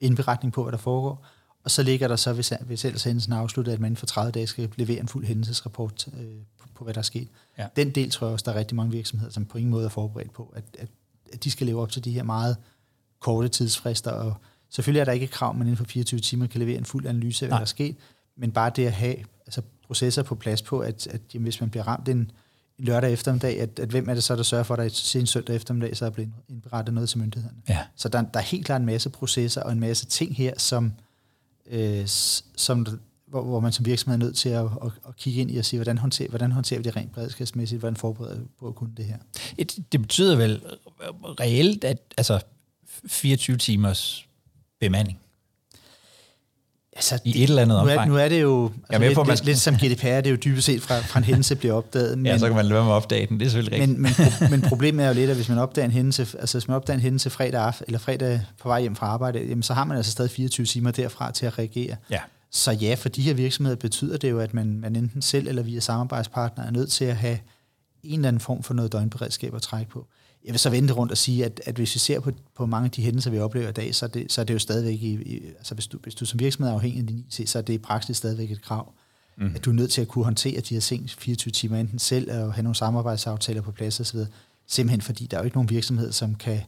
indberetning 0.00 0.52
på, 0.52 0.62
hvad 0.62 0.72
der 0.72 0.78
foregår. 0.78 1.26
Og 1.64 1.70
så 1.70 1.82
ligger 1.82 2.08
der 2.08 2.16
så, 2.16 2.32
hvis, 2.32 2.52
hvis 2.60 2.84
ellers 2.84 3.04
hændelsen 3.04 3.32
er 3.32 3.36
afsluttet, 3.36 3.72
at 3.72 3.80
man 3.80 3.88
inden 3.88 3.96
for 3.96 4.06
30 4.06 4.32
dage 4.32 4.46
skal 4.46 4.70
levere 4.76 5.00
en 5.00 5.08
fuld 5.08 5.26
hændelsesrapport 5.26 6.08
øh, 6.18 6.24
på, 6.58 6.68
på, 6.74 6.84
hvad 6.84 6.94
der 6.94 6.98
er 6.98 7.02
sket. 7.02 7.28
Ja. 7.58 7.66
Den 7.76 7.90
del 7.90 8.10
tror 8.10 8.26
jeg 8.26 8.32
også, 8.32 8.44
der 8.44 8.52
er 8.52 8.58
rigtig 8.58 8.76
mange 8.76 8.92
virksomheder, 8.92 9.32
som 9.32 9.44
på 9.44 9.58
ingen 9.58 9.70
måde 9.70 9.84
er 9.84 9.88
forberedt 9.88 10.32
på, 10.32 10.52
at, 10.56 10.64
at, 10.78 10.88
at 11.32 11.44
de 11.44 11.50
skal 11.50 11.66
leve 11.66 11.82
op 11.82 11.90
til 11.90 12.04
de 12.04 12.12
her 12.12 12.22
meget 12.22 12.56
korte 13.20 13.48
tidsfrister. 13.48 14.10
Og 14.10 14.34
selvfølgelig 14.70 15.00
er 15.00 15.04
der 15.04 15.12
ikke 15.12 15.24
et 15.24 15.30
krav, 15.30 15.50
at 15.50 15.56
man 15.56 15.66
inden 15.66 15.76
for 15.76 15.84
24 15.84 16.20
timer 16.20 16.46
kan 16.46 16.60
levere 16.60 16.78
en 16.78 16.84
fuld 16.84 17.06
analyse 17.06 17.44
af, 17.44 17.48
hvad 17.48 17.54
Nej. 17.54 17.58
der 17.58 17.64
er 17.64 17.66
sket, 17.66 17.96
men 18.36 18.52
bare 18.52 18.72
det 18.76 18.86
at 18.86 18.92
have 18.92 19.16
altså 19.46 19.62
processer 19.92 20.22
på 20.22 20.34
plads 20.34 20.62
på, 20.62 20.80
at, 20.80 21.06
at 21.06 21.20
jamen, 21.34 21.42
hvis 21.42 21.60
man 21.60 21.70
bliver 21.70 21.84
ramt 21.88 22.08
en, 22.08 22.30
lørdag 22.78 23.12
eftermiddag, 23.12 23.60
at, 23.60 23.78
at 23.78 23.88
hvem 23.88 24.08
er 24.08 24.14
det 24.14 24.24
så, 24.24 24.36
der 24.36 24.42
sørger 24.42 24.64
for, 24.64 24.74
at 24.74 24.78
der 24.78 25.18
en 25.20 25.26
søndag 25.26 25.56
eftermiddag, 25.56 25.96
så 25.96 26.06
er 26.06 26.10
blevet 26.10 26.32
indberettet 26.48 26.94
noget 26.94 27.08
til 27.08 27.18
myndighederne. 27.18 27.58
Ja. 27.68 27.78
Så 27.96 28.08
der, 28.08 28.22
der 28.22 28.40
er 28.40 28.44
helt 28.44 28.66
klart 28.66 28.80
en 28.80 28.86
masse 28.86 29.10
processer 29.10 29.62
og 29.62 29.72
en 29.72 29.80
masse 29.80 30.06
ting 30.06 30.36
her, 30.36 30.54
som, 30.58 30.92
øh, 31.70 32.02
som 32.56 32.86
hvor, 33.26 33.42
hvor 33.42 33.60
man 33.60 33.72
som 33.72 33.86
virksomhed 33.86 34.20
er 34.20 34.24
nødt 34.24 34.36
til 34.36 34.48
at, 34.48 34.64
at, 34.64 34.92
at 35.08 35.16
kigge 35.16 35.40
ind 35.40 35.50
i 35.50 35.56
og 35.56 35.64
sige, 35.64 35.78
hvordan 35.78 35.98
håndterer, 35.98 36.28
hvordan 36.28 36.52
håndterer 36.52 36.80
vi 36.80 36.84
det 36.84 36.96
rent 36.96 37.12
beredskabsmæssigt, 37.12 37.80
hvordan 37.80 37.96
forbereder 37.96 38.38
vi 38.38 38.46
på 38.58 38.68
at 38.68 38.74
kunne 38.74 38.92
det 38.96 39.04
her. 39.04 39.18
Et, 39.58 39.78
det 39.92 40.00
betyder 40.02 40.36
vel 40.36 40.62
reelt, 41.40 41.84
at 41.84 41.98
altså 42.16 42.40
24 43.06 43.56
timers 43.56 44.26
bemanding 44.80 45.21
Altså, 47.02 47.18
I 47.24 47.42
et 47.42 47.48
eller 47.48 47.62
andet. 47.62 47.84
Nu 47.84 47.90
er, 47.90 48.04
nu 48.04 48.16
er 48.16 48.28
det 48.28 48.42
jo 48.42 48.70
altså, 48.88 49.06
lidt, 49.06 49.14
på, 49.14 49.24
lidt, 49.28 49.44
lidt 49.44 49.58
som 49.58 49.74
GDPR, 49.74 50.06
det 50.06 50.26
er 50.26 50.30
jo 50.30 50.36
dybest 50.36 50.66
set 50.66 50.82
fra, 50.82 50.98
fra 51.00 51.18
en 51.18 51.24
hændelse 51.24 51.56
bliver 51.56 51.74
opdaget. 51.74 52.18
Men, 52.18 52.26
ja, 52.26 52.38
så 52.38 52.46
kan 52.46 52.56
man 52.56 52.64
lade 52.64 52.74
være 52.74 52.84
med 52.84 52.92
at 52.92 52.96
opdage 52.96 53.26
den, 53.26 53.40
det 53.40 53.46
er 53.46 53.50
selvfølgelig 53.50 53.80
rigtigt. 53.80 54.00
Men, 54.00 54.14
men, 54.40 54.50
men 54.60 54.68
problemet 54.68 55.04
er 55.04 55.08
jo 55.08 55.14
lidt, 55.14 55.30
at 55.30 55.36
hvis 55.36 55.48
man 55.48 55.58
opdager 55.58 55.86
en 55.86 55.90
hændelse, 55.90 56.22
altså 56.22 56.58
hvis 56.58 56.68
man 56.68 56.76
opdager 56.76 56.94
en 56.94 57.02
hændelse 57.02 57.30
fredag 57.30 57.60
aften, 57.60 57.84
eller 57.88 57.98
fredag 57.98 58.40
på 58.60 58.68
vej 58.68 58.80
hjem 58.80 58.96
fra 58.96 59.06
arbejde, 59.06 59.38
jamen, 59.38 59.62
så 59.62 59.74
har 59.74 59.84
man 59.84 59.96
altså 59.96 60.12
stadig 60.12 60.30
24 60.30 60.66
timer 60.66 60.90
derfra 60.90 61.30
til 61.30 61.46
at 61.46 61.58
reagere. 61.58 61.96
Ja. 62.10 62.18
Så 62.50 62.72
ja, 62.72 62.94
for 62.94 63.08
de 63.08 63.22
her 63.22 63.34
virksomheder 63.34 63.76
betyder 63.76 64.16
det 64.16 64.30
jo, 64.30 64.38
at 64.38 64.54
man, 64.54 64.80
man 64.80 64.96
enten 64.96 65.22
selv 65.22 65.48
eller 65.48 65.62
via 65.62 65.80
samarbejdspartnere 65.80 66.66
er 66.66 66.70
nødt 66.70 66.90
til 66.90 67.04
at 67.04 67.16
have 67.16 67.38
en 68.02 68.14
eller 68.14 68.28
anden 68.28 68.40
form 68.40 68.62
for 68.62 68.74
noget 68.74 68.92
døgnberedskab 68.92 69.54
at 69.54 69.62
trække 69.62 69.90
på 69.90 70.06
jeg 70.44 70.52
vil 70.52 70.58
så 70.58 70.70
vente 70.70 70.94
rundt 70.94 71.12
og 71.12 71.18
sige, 71.18 71.44
at, 71.44 71.60
at 71.66 71.74
hvis 71.74 71.94
vi 71.94 71.98
ser 71.98 72.20
på, 72.20 72.32
på 72.56 72.66
mange 72.66 72.84
af 72.84 72.90
de 72.90 73.02
hændelser, 73.02 73.30
vi 73.30 73.38
oplever 73.38 73.68
i 73.68 73.72
dag, 73.72 73.94
så 73.94 74.06
er 74.06 74.08
det, 74.08 74.32
så 74.32 74.40
er 74.40 74.44
det 74.44 74.54
jo 74.54 74.58
stadigvæk, 74.58 75.02
i, 75.02 75.12
i, 75.12 75.46
altså 75.58 75.74
hvis 75.74 75.86
du, 75.86 75.98
hvis 76.02 76.14
du 76.14 76.24
som 76.24 76.40
virksomhed 76.40 76.70
er 76.70 76.74
afhængig 76.74 77.00
af 77.00 77.06
din 77.06 77.18
IT, 77.18 77.48
så 77.48 77.58
er 77.58 77.62
det 77.62 77.72
i 77.72 77.78
praksis 77.78 78.16
stadigvæk 78.16 78.50
et 78.50 78.62
krav, 78.62 78.92
mm. 79.36 79.52
at 79.54 79.64
du 79.64 79.70
er 79.70 79.74
nødt 79.74 79.90
til 79.90 80.00
at 80.00 80.08
kunne 80.08 80.24
håndtere 80.24 80.60
de 80.60 80.74
her 80.74 80.80
ting 80.80 81.10
24 81.10 81.52
timer, 81.52 81.76
enten 81.76 81.98
selv 81.98 82.32
og 82.32 82.54
have 82.54 82.62
nogle 82.62 82.76
samarbejdsaftaler 82.76 83.62
på 83.62 83.72
plads 83.72 84.00
osv., 84.00 84.18
simpelthen 84.66 85.00
fordi 85.00 85.26
der 85.26 85.36
er 85.36 85.40
jo 85.40 85.44
ikke 85.44 85.56
nogen 85.56 85.70
virksomhed, 85.70 86.12
som 86.12 86.34
kan, 86.34 86.60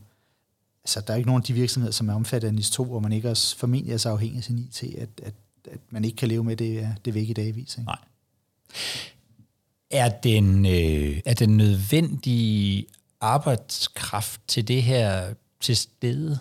altså 0.85 1.01
der 1.07 1.13
er 1.13 1.17
ikke 1.17 1.29
nogen 1.29 1.43
af 1.43 1.47
de 1.47 1.53
virksomheder, 1.53 1.93
som 1.93 2.09
er 2.09 2.15
omfattet 2.15 2.49
af 2.49 2.55
NIS 2.55 2.71
2, 2.71 2.85
hvor 2.85 3.01
man 3.01 3.13
ikke 3.13 3.31
også 3.31 3.57
formentlig 3.57 3.93
er 3.93 3.99
så 3.99 4.09
afhængig 4.09 4.39
af 4.39 4.45
sin 4.45 4.59
IT, 4.59 4.83
at, 4.83 5.09
at, 5.23 5.35
at 5.71 5.81
man 5.91 6.05
ikke 6.05 6.17
kan 6.17 6.29
leve 6.29 6.45
med 6.45 6.57
det, 6.57 6.89
det 7.05 7.15
væk 7.15 7.29
i 7.29 7.33
dagvis. 7.33 7.77
Ikke? 7.79 7.87
Nej. 7.87 7.99
Er 9.91 10.09
den, 10.09 10.67
øh, 10.67 11.21
er 11.25 11.35
den 11.35 11.57
nødvendige 11.57 12.87
arbejdskraft 13.25 14.41
til 14.49 14.69
det 14.69 14.83
her 14.83 15.35
til 15.61 15.77
stede? 15.77 16.39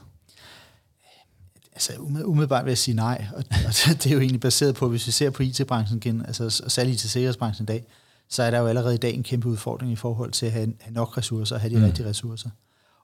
Altså 1.73 1.93
umiddelbart 1.97 2.65
vil 2.65 2.71
jeg 2.71 2.77
sige 2.77 2.95
nej, 2.95 3.25
og, 3.35 3.43
og 3.49 3.73
det 4.03 4.05
er 4.05 4.13
jo 4.13 4.19
egentlig 4.19 4.41
baseret 4.41 4.75
på, 4.75 4.89
hvis 4.89 5.07
vi 5.07 5.11
ser 5.11 5.29
på 5.29 5.43
IT-branchen 5.43 5.97
igen, 5.97 6.25
altså 6.25 6.61
og 6.63 6.71
særligt 6.71 6.99
til 6.99 7.09
sikkerhedsbranchen 7.09 7.63
i 7.63 7.65
dag, 7.65 7.85
så 8.29 8.43
er 8.43 8.51
der 8.51 8.59
jo 8.59 8.67
allerede 8.67 8.95
i 8.95 8.97
dag 8.97 9.13
en 9.13 9.23
kæmpe 9.23 9.49
udfordring 9.49 9.91
i 9.91 9.95
forhold 9.95 10.31
til 10.31 10.45
at 10.45 10.51
have, 10.51 10.73
have 10.79 10.93
nok 10.93 11.17
ressourcer 11.17 11.55
og 11.55 11.61
have 11.61 11.73
de 11.73 11.79
mm. 11.79 11.85
rigtige 11.85 12.07
ressourcer. 12.07 12.49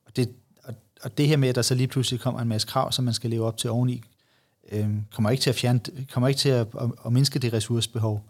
Og 0.05 0.15
det, 0.15 0.29
og, 0.63 0.73
og 1.01 1.17
det 1.17 1.27
her 1.27 1.37
med, 1.37 1.49
at 1.49 1.55
der 1.55 1.61
så 1.61 1.75
lige 1.75 1.87
pludselig 1.87 2.19
kommer 2.19 2.41
en 2.41 2.47
masse 2.47 2.67
krav, 2.67 2.91
som 2.91 3.05
man 3.05 3.13
skal 3.13 3.29
leve 3.29 3.45
op 3.45 3.57
til 3.57 3.69
oveni, 3.69 4.03
øh, 4.71 4.89
kommer 5.11 5.29
ikke 5.29 5.41
til 5.41 5.49
at 5.49 5.55
fjerne, 5.55 5.81
kommer 6.11 6.27
ikke 6.27 6.37
til 6.37 6.49
at, 6.49 6.67
at, 6.81 6.91
at 7.05 7.13
mindske 7.13 7.39
det 7.39 7.53
ressourcebehov. 7.53 8.29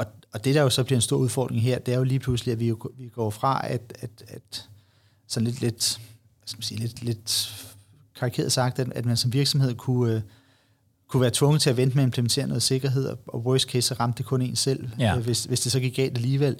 Og, 0.00 0.06
og 0.32 0.44
det, 0.44 0.54
der 0.54 0.62
jo 0.62 0.70
så 0.70 0.84
bliver 0.84 0.96
en 0.96 1.02
stor 1.02 1.16
udfordring 1.16 1.62
her, 1.62 1.78
det 1.78 1.94
er 1.94 1.98
jo 1.98 2.04
lige 2.04 2.18
pludselig, 2.18 2.52
at 2.52 2.60
vi, 2.60 2.68
jo, 2.68 2.78
vi 2.98 3.08
går 3.08 3.30
fra, 3.30 3.66
at, 3.66 3.92
at, 4.00 4.10
at 4.28 4.68
sådan 5.26 5.46
lidt, 5.46 5.60
lidt, 5.60 6.00
hvad 6.38 6.46
skal 6.46 6.58
man 6.58 6.62
sige, 6.62 6.80
lidt, 6.80 7.02
lidt 7.02 7.56
karikeret 8.18 8.52
sagt, 8.52 8.78
at, 8.78 8.92
at 8.92 9.06
man 9.06 9.16
som 9.16 9.32
virksomhed 9.32 9.74
kunne, 9.74 10.14
øh, 10.14 10.20
kunne 11.08 11.20
være 11.20 11.30
tvunget 11.34 11.62
til 11.62 11.70
at 11.70 11.76
vente 11.76 11.96
med 11.96 12.02
at 12.02 12.06
implementere 12.06 12.46
noget 12.46 12.62
sikkerhed, 12.62 13.16
og 13.26 13.46
worst 13.46 13.68
case, 13.68 13.88
så 13.88 13.94
ramte 13.94 14.18
det 14.18 14.26
kun 14.26 14.42
en 14.42 14.56
selv, 14.56 14.88
ja. 14.98 15.16
øh, 15.16 15.24
hvis, 15.24 15.44
hvis 15.44 15.60
det 15.60 15.72
så 15.72 15.80
gik 15.80 15.96
galt 15.96 16.16
alligevel, 16.16 16.56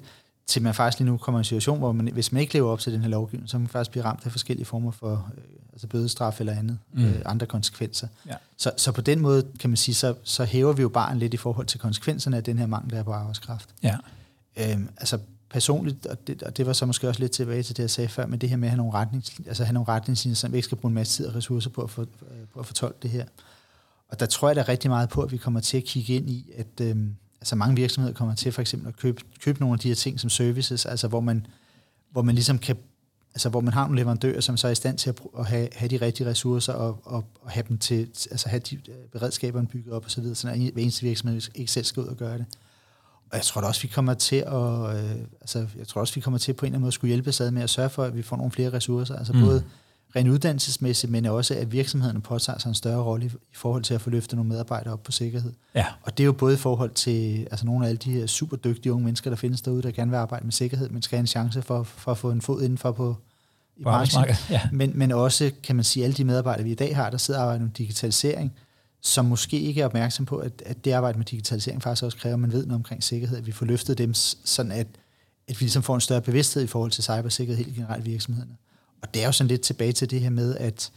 til 0.47 0.61
man 0.61 0.73
faktisk 0.73 0.99
lige 0.99 1.11
nu 1.11 1.17
kommer 1.17 1.39
i 1.39 1.41
en 1.41 1.45
situation, 1.45 1.77
hvor 1.77 1.91
man, 1.91 2.13
hvis 2.13 2.31
man 2.31 2.41
ikke 2.41 2.53
lever 2.53 2.71
op 2.71 2.79
til 2.79 2.93
den 2.93 3.01
her 3.01 3.09
lovgivning, 3.09 3.49
så 3.49 3.53
kan 3.53 3.61
man 3.61 3.67
faktisk 3.67 3.91
blive 3.91 4.03
ramt 4.03 4.25
af 4.25 4.31
forskellige 4.31 4.65
former 4.65 4.91
for 4.91 5.31
øh, 5.37 5.43
altså 5.73 5.87
bødestraf 5.87 6.39
eller 6.39 6.53
andet, 6.53 6.79
mm. 6.93 7.05
øh, 7.05 7.21
andre 7.25 7.45
konsekvenser. 7.45 8.07
Ja. 8.27 8.35
Så, 8.57 8.71
så 8.77 8.91
på 8.91 9.01
den 9.01 9.19
måde, 9.19 9.47
kan 9.59 9.69
man 9.69 9.77
sige, 9.77 9.95
så, 9.95 10.15
så 10.23 10.43
hæver 10.45 10.73
vi 10.73 10.81
jo 10.81 10.89
bare 10.89 11.17
lidt 11.17 11.33
i 11.33 11.37
forhold 11.37 11.67
til 11.67 11.79
konsekvenserne 11.79 12.37
af 12.37 12.43
den 12.43 12.57
her 12.57 12.65
mangel, 12.65 12.91
der 12.91 12.99
er 12.99 13.03
på 13.03 13.11
arbejdskraft. 13.11 13.69
Ja. 13.83 13.97
Øhm, 14.57 14.89
altså 14.97 15.19
personligt, 15.49 16.05
og 16.05 16.27
det, 16.27 16.43
og 16.43 16.57
det 16.57 16.65
var 16.65 16.73
så 16.73 16.85
måske 16.85 17.07
også 17.07 17.19
lidt 17.19 17.31
tilbage 17.31 17.63
til 17.63 17.77
det, 17.77 17.83
jeg 17.83 17.89
sagde 17.89 18.07
før, 18.07 18.25
men 18.25 18.41
det 18.41 18.49
her 18.49 18.57
med 18.57 18.67
at 18.67 18.71
have 18.71 18.77
nogle, 18.77 18.93
retningslinjer, 18.93 19.49
altså 19.49 19.63
have 19.63 19.73
nogle 19.73 19.87
retningslinjer, 19.87 20.35
som 20.35 20.51
vi 20.51 20.57
ikke 20.57 20.65
skal 20.65 20.77
bruge 20.77 20.89
en 20.89 20.95
masse 20.95 21.17
tid 21.17 21.27
og 21.27 21.35
ressourcer 21.35 21.69
på 21.69 21.81
at, 21.81 21.89
få, 21.89 22.05
på 22.53 22.59
at 22.59 22.65
fortolke 22.65 22.97
det 23.01 23.09
her. 23.09 23.25
Og 24.09 24.19
der 24.19 24.25
tror 24.25 24.49
jeg 24.49 24.55
da 24.55 24.63
rigtig 24.67 24.89
meget 24.89 25.09
på, 25.09 25.21
at 25.21 25.31
vi 25.31 25.37
kommer 25.37 25.59
til 25.59 25.77
at 25.77 25.83
kigge 25.83 26.13
ind 26.13 26.29
i, 26.29 26.51
at 26.57 26.81
øhm, 26.81 27.15
altså 27.41 27.55
mange 27.55 27.75
virksomheder 27.75 28.13
kommer 28.13 28.35
til 28.35 28.51
for 28.51 28.61
eksempel 28.61 28.87
at 28.87 28.97
købe, 28.97 29.21
købe 29.39 29.59
nogle 29.59 29.73
af 29.73 29.79
de 29.79 29.87
her 29.87 29.95
ting 29.95 30.19
som 30.19 30.29
services, 30.29 30.85
altså 30.85 31.07
hvor 31.07 31.19
man, 31.19 31.45
hvor 32.11 32.21
man 32.21 32.35
ligesom 32.35 32.59
kan 32.59 32.75
altså 33.33 33.49
hvor 33.49 33.61
man 33.61 33.73
har 33.73 33.81
nogle 33.81 34.01
leverandører, 34.01 34.41
som 34.41 34.57
så 34.57 34.67
er 34.67 34.71
i 34.71 34.75
stand 34.75 34.97
til 34.97 35.09
at, 35.09 35.21
at 35.39 35.45
have, 35.45 35.67
have 35.75 35.89
de 35.89 35.97
rigtige 35.97 36.29
ressourcer 36.29 36.73
og, 36.73 36.99
og, 37.03 37.25
og 37.41 37.51
have 37.51 37.65
dem 37.69 37.77
til, 37.77 37.99
altså 38.31 38.49
have 38.49 38.59
de 38.59 38.75
øh, 38.75 38.95
beredskaberne 39.11 39.67
bygget 39.67 39.93
op 39.93 40.05
og 40.05 40.11
så 40.11 40.21
videre, 40.21 40.35
så 40.35 40.47
hver 40.47 40.81
eneste 40.81 41.03
virksomhed 41.03 41.41
ikke 41.55 41.71
selv 41.71 41.85
skal 41.85 42.03
ud 42.03 42.07
og 42.07 42.17
gøre 42.17 42.37
det. 42.37 42.45
Og 43.29 43.37
jeg 43.37 43.43
tror 43.43 43.61
da 43.61 43.67
også, 43.67 43.81
vi 43.81 43.87
kommer 43.87 44.13
til 44.13 44.35
at, 44.35 44.95
øh, 44.95 45.11
altså, 45.41 45.67
jeg 45.77 45.87
tror 45.87 46.01
også, 46.01 46.15
vi 46.15 46.21
kommer 46.21 46.37
til 46.37 46.53
på 46.53 46.65
en 46.65 46.67
eller 46.67 46.75
anden 46.75 46.81
måde 46.81 46.91
skulle 46.91 47.09
hjælpe 47.09 47.31
sig 47.31 47.53
med 47.53 47.61
at 47.61 47.69
sørge 47.69 47.89
for, 47.89 48.03
at 48.03 48.17
vi 48.17 48.21
får 48.21 48.37
nogle 48.37 48.51
flere 48.51 48.73
ressourcer. 48.73 49.15
Altså 49.15 49.33
mm. 49.33 49.39
både 49.39 49.63
rent 50.15 50.29
uddannelsesmæssigt, 50.29 51.11
men 51.11 51.25
også, 51.25 51.55
at 51.55 51.71
virksomhederne 51.71 52.21
påtager 52.21 52.59
sig 52.59 52.69
en 52.69 52.75
større 52.75 53.03
rolle 53.03 53.25
i, 53.25 53.29
i 53.29 53.55
forhold 53.55 53.83
til 53.83 53.93
at 53.93 54.01
få 54.01 54.09
løftet 54.09 54.35
nogle 54.35 54.49
medarbejdere 54.49 54.93
op 54.93 55.03
på 55.03 55.11
sikkerhed. 55.11 55.53
Ja. 55.75 55.85
Og 56.01 56.17
det 56.17 56.23
er 56.23 56.25
jo 56.25 56.31
både 56.31 56.53
i 56.53 56.57
forhold 56.57 56.91
til 56.91 57.47
altså 57.51 57.65
nogle 57.65 57.85
af 57.85 57.89
alle 57.89 57.97
de 57.97 58.11
her 58.11 58.27
super 58.27 58.57
dygtige 58.57 58.93
unge 58.93 59.05
mennesker, 59.05 59.29
der 59.29 59.37
findes 59.37 59.61
derude, 59.61 59.81
der 59.81 59.91
gerne 59.91 60.11
vil 60.11 60.17
arbejde 60.17 60.45
med 60.45 60.51
sikkerhed, 60.51 60.89
men 60.89 61.01
skal 61.01 61.15
have 61.15 61.21
en 61.21 61.27
chance 61.27 61.61
for, 61.61 61.83
for 61.83 62.11
at 62.11 62.17
få 62.17 62.31
en 62.31 62.41
fod 62.41 62.61
indenfor 62.61 62.91
på, 62.91 63.15
i 63.77 63.83
branchen, 63.83 64.25
ja. 64.49 64.61
men, 64.71 64.91
men 64.95 65.11
også, 65.11 65.51
kan 65.63 65.75
man 65.75 65.85
sige, 65.85 66.03
alle 66.03 66.13
de 66.13 66.23
medarbejdere, 66.23 66.63
vi 66.63 66.71
i 66.71 66.75
dag 66.75 66.95
har, 66.95 67.09
der 67.09 67.17
sidder 67.17 67.39
og 67.39 67.45
arbejder 67.45 67.65
med 67.65 67.71
digitalisering, 67.71 68.53
som 69.01 69.25
måske 69.25 69.59
ikke 69.59 69.81
er 69.81 69.85
opmærksom 69.85 70.25
på, 70.25 70.37
at, 70.37 70.63
at 70.65 70.85
det 70.85 70.91
arbejde 70.91 71.17
med 71.17 71.25
digitalisering 71.25 71.83
faktisk 71.83 72.03
også 72.03 72.17
kræver, 72.17 72.33
at 72.33 72.39
man 72.39 72.51
ved 72.51 72.65
noget 72.65 72.75
omkring 72.75 73.03
sikkerhed, 73.03 73.37
at 73.37 73.47
vi 73.47 73.51
får 73.51 73.65
løftet 73.65 73.97
dem, 73.97 74.13
sådan 74.13 74.71
at, 74.71 74.87
at 75.47 75.59
vi 75.59 75.65
ligesom 75.65 75.83
får 75.83 75.95
en 75.95 76.01
større 76.01 76.21
bevidsthed 76.21 76.63
i 76.63 76.67
forhold 76.67 76.91
til 76.91 77.03
cybersikkerhed 77.03 77.65
helt 77.65 77.75
generelt 77.75 78.07
i 78.07 78.09
virksomhederne. 78.09 78.55
Og 79.01 79.13
det 79.13 79.21
er 79.21 79.25
jo 79.25 79.31
sådan 79.31 79.47
lidt 79.47 79.61
tilbage 79.61 79.91
til 79.91 80.09
det 80.09 80.21
her 80.21 80.29
med, 80.29 80.57
at 80.57 80.91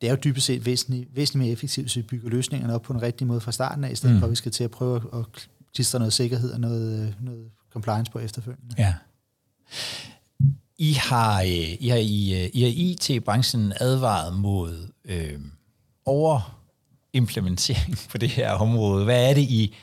det 0.00 0.06
er 0.06 0.10
jo 0.10 0.18
dybest 0.24 0.46
set 0.46 0.66
væsentligt, 0.66 1.16
væsentligt 1.16 1.44
mere 1.44 1.52
effektivt, 1.52 1.84
hvis 1.84 1.96
vi 1.96 2.02
bygger 2.02 2.28
løsningerne 2.28 2.74
op 2.74 2.82
på 2.82 2.92
en 2.92 3.02
rigtig 3.02 3.26
måde 3.26 3.40
fra 3.40 3.52
starten 3.52 3.84
af, 3.84 3.92
i 3.92 3.94
stedet 3.94 4.14
mm. 4.14 4.20
for 4.20 4.26
at 4.26 4.30
vi 4.30 4.36
skal 4.36 4.52
til 4.52 4.64
at 4.64 4.70
prøve 4.70 5.02
at 5.14 5.48
klistre 5.74 5.98
noget 5.98 6.12
sikkerhed 6.12 6.52
og 6.52 6.60
noget, 6.60 7.14
noget 7.20 7.50
compliance 7.72 8.12
på 8.12 8.18
efterfølgende. 8.18 8.74
Ja. 8.78 8.94
I 10.78 10.92
har, 10.92 11.40
øh, 11.42 11.82
I 11.82 11.88
har 11.88 11.96
i, 11.96 12.44
øh, 12.44 12.50
I 12.52 12.62
har 12.62 12.72
IT-branchen 12.74 13.72
advaret 13.80 14.34
mod 14.34 14.88
øh, 15.04 15.40
overimplementering 16.04 17.96
på 18.10 18.18
det 18.18 18.28
her 18.28 18.52
område. 18.52 19.04
Hvad 19.04 19.30
er 19.30 19.34
det, 19.34 19.42
I, 19.42 19.76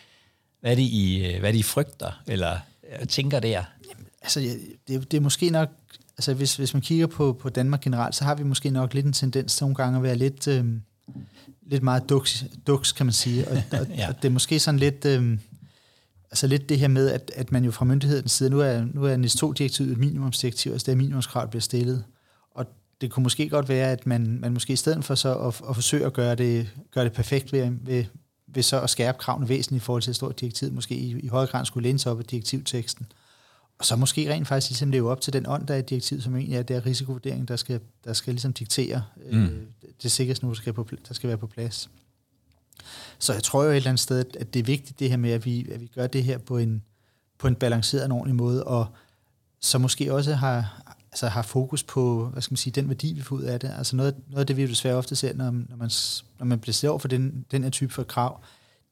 hvad 0.61 0.71
er 0.71 0.75
det, 0.75 0.81
I, 0.81 1.25
øh, 1.25 1.39
hvad 1.39 1.49
er 1.49 1.51
det, 1.51 1.59
I 1.59 1.63
frygter, 1.63 2.21
eller 2.27 2.59
tænker 3.09 3.39
der? 3.39 3.63
Jamen, 3.89 4.07
altså, 4.21 4.39
det, 4.87 5.11
det 5.11 5.17
er 5.17 5.21
måske 5.21 5.49
nok 5.49 5.69
altså 6.17 6.33
hvis, 6.33 6.55
hvis 6.55 6.73
man 6.73 6.81
kigger 6.81 7.07
på, 7.07 7.33
på 7.33 7.49
Danmark 7.49 7.81
generelt, 7.81 8.15
så 8.15 8.23
har 8.23 8.35
vi 8.35 8.43
måske 8.43 8.69
nok 8.69 8.93
lidt 8.93 9.05
en 9.05 9.13
tendens 9.13 9.55
til 9.55 9.63
nogle 9.63 9.75
gange 9.75 9.97
at 9.97 10.03
være 10.03 10.15
lidt, 10.15 10.47
øh, 10.47 10.65
lidt 11.61 11.83
meget 11.83 12.09
duks, 12.09 12.45
duks, 12.67 12.91
kan 12.91 13.05
man 13.05 13.13
sige. 13.13 13.47
Og, 13.47 13.57
og, 13.71 13.87
ja. 13.97 14.07
og 14.09 14.15
det 14.21 14.25
er 14.25 14.33
måske 14.33 14.59
sådan 14.59 14.79
lidt, 14.79 15.05
øh, 15.05 15.37
altså 16.31 16.47
lidt 16.47 16.69
det 16.69 16.79
her 16.79 16.87
med, 16.87 17.09
at, 17.09 17.31
at 17.35 17.51
man 17.51 17.65
jo 17.65 17.71
fra 17.71 17.85
myndighedens 17.85 18.31
side, 18.31 18.49
nu 18.49 18.59
er, 18.59 18.85
nu 18.93 19.03
er 19.05 19.17
NIS 19.17 19.43
2-direktivet 19.43 19.91
et 19.91 19.97
minimumsdirektiv, 19.97 20.71
altså 20.71 20.85
det 20.85 20.91
er 20.91 20.95
minimumskrav, 20.95 21.41
der 21.41 21.49
bliver 21.49 21.61
stillet. 21.61 22.03
Og 22.51 22.65
det 23.01 23.11
kunne 23.11 23.23
måske 23.23 23.49
godt 23.49 23.69
være, 23.69 23.91
at 23.91 24.07
man, 24.07 24.37
man 24.41 24.53
måske 24.53 24.73
i 24.73 24.75
stedet 24.75 25.05
for 25.05 25.15
så 25.15 25.35
at, 25.35 25.61
at 25.69 25.75
forsøge 25.75 26.05
at 26.05 26.13
gøre 26.13 26.35
det, 26.35 26.69
gøre 26.91 27.03
det 27.03 27.13
perfekt 27.13 27.53
ved, 27.53 27.71
ved, 27.81 28.05
ved 28.47 28.63
så 28.63 28.81
at 28.81 28.89
skærpe 28.89 29.17
kravene 29.17 29.49
væsentligt 29.49 29.83
i 29.83 29.85
forhold 29.85 30.01
til 30.01 30.09
et 30.09 30.15
stort 30.15 30.39
direktiv, 30.39 30.71
måske 30.71 30.95
i, 30.95 31.19
i 31.19 31.27
højere 31.27 31.47
grad 31.47 31.65
skulle 31.65 31.87
læne 31.87 31.99
sig 31.99 32.11
op 32.11 32.19
af 32.19 32.25
direktivteksten. 32.25 33.05
Og 33.79 33.85
så 33.85 33.95
måske 33.95 34.33
rent 34.33 34.47
faktisk 34.47 34.71
ligesom 34.71 34.91
leve 34.91 35.11
op 35.11 35.21
til 35.21 35.33
den 35.33 35.47
ånd, 35.47 35.67
der 35.67 35.73
er 35.73 35.77
i 35.77 35.81
direktivet, 35.81 36.23
som 36.23 36.35
egentlig 36.35 36.57
er 36.57 36.63
der 36.63 36.85
risikovurdering, 36.85 37.47
der 37.47 37.55
skal, 37.55 37.79
der 38.05 38.13
skal 38.13 38.33
ligesom 38.33 38.53
diktere 38.53 39.03
mm. 39.31 39.43
øh, 39.43 39.51
det 40.03 40.11
sikkerhedsniveau, 40.11 40.53
der 40.53 40.61
skal, 40.61 40.73
på, 40.73 40.87
der 41.07 41.13
skal 41.13 41.27
være 41.27 41.37
på 41.37 41.47
plads. 41.47 41.89
Så 43.19 43.33
jeg 43.33 43.43
tror 43.43 43.63
jo 43.63 43.69
et 43.69 43.75
eller 43.75 43.89
andet 43.89 43.99
sted, 43.99 44.25
at 44.39 44.53
det 44.53 44.59
er 44.59 44.63
vigtigt 44.63 44.99
det 44.99 45.09
her 45.09 45.17
med, 45.17 45.31
at 45.31 45.45
vi, 45.45 45.71
at 45.71 45.81
vi 45.81 45.91
gør 45.95 46.07
det 46.07 46.23
her 46.23 46.37
på 46.37 46.57
en, 46.57 46.83
på 47.37 47.47
en 47.47 47.55
balanceret 47.55 48.11
og 48.11 48.11
ordentlig 48.11 48.35
måde, 48.35 48.63
og 48.63 48.87
så 49.59 49.77
måske 49.77 50.13
også 50.13 50.33
har, 50.33 50.81
altså 51.11 51.27
har 51.27 51.41
fokus 51.41 51.83
på, 51.83 52.25
hvad 52.25 52.41
skal 52.41 52.51
man 52.51 52.57
sige, 52.57 52.73
den 52.73 52.89
værdi, 52.89 53.13
vi 53.13 53.21
får 53.21 53.35
ud 53.35 53.43
af 53.43 53.59
det. 53.59 53.71
Altså 53.77 53.95
noget, 53.95 54.15
noget 54.27 54.39
af 54.39 54.47
det, 54.47 54.57
vi 54.57 54.61
jo 54.61 54.67
desværre 54.67 54.95
ofte 54.95 55.15
ser, 55.15 55.33
når, 55.33 55.51
når, 55.51 55.75
man, 55.75 55.89
når 56.39 56.45
man 56.45 56.59
bliver 56.59 56.89
over 56.89 56.99
for 56.99 57.07
den, 57.07 57.45
den 57.51 57.63
her 57.63 57.69
type 57.69 57.93
for 57.93 58.03
krav, 58.03 58.41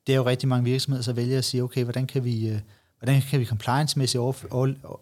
det 0.08 0.14
er 0.14 0.18
jo 0.18 0.26
rigtig 0.26 0.50
mange 0.50 0.64
virksomheder, 0.64 1.04
der 1.04 1.14
vælger 1.14 1.38
at 1.38 1.46
sige, 1.46 1.64
okay, 1.64 1.84
hvordan 1.84 2.08
kan 2.08 2.24
vi, 2.24 2.48
øh, 2.48 2.60
hvordan 3.04 3.22
kan 3.22 3.40
vi 3.40 3.46
compliance-mæssigt 3.46 4.24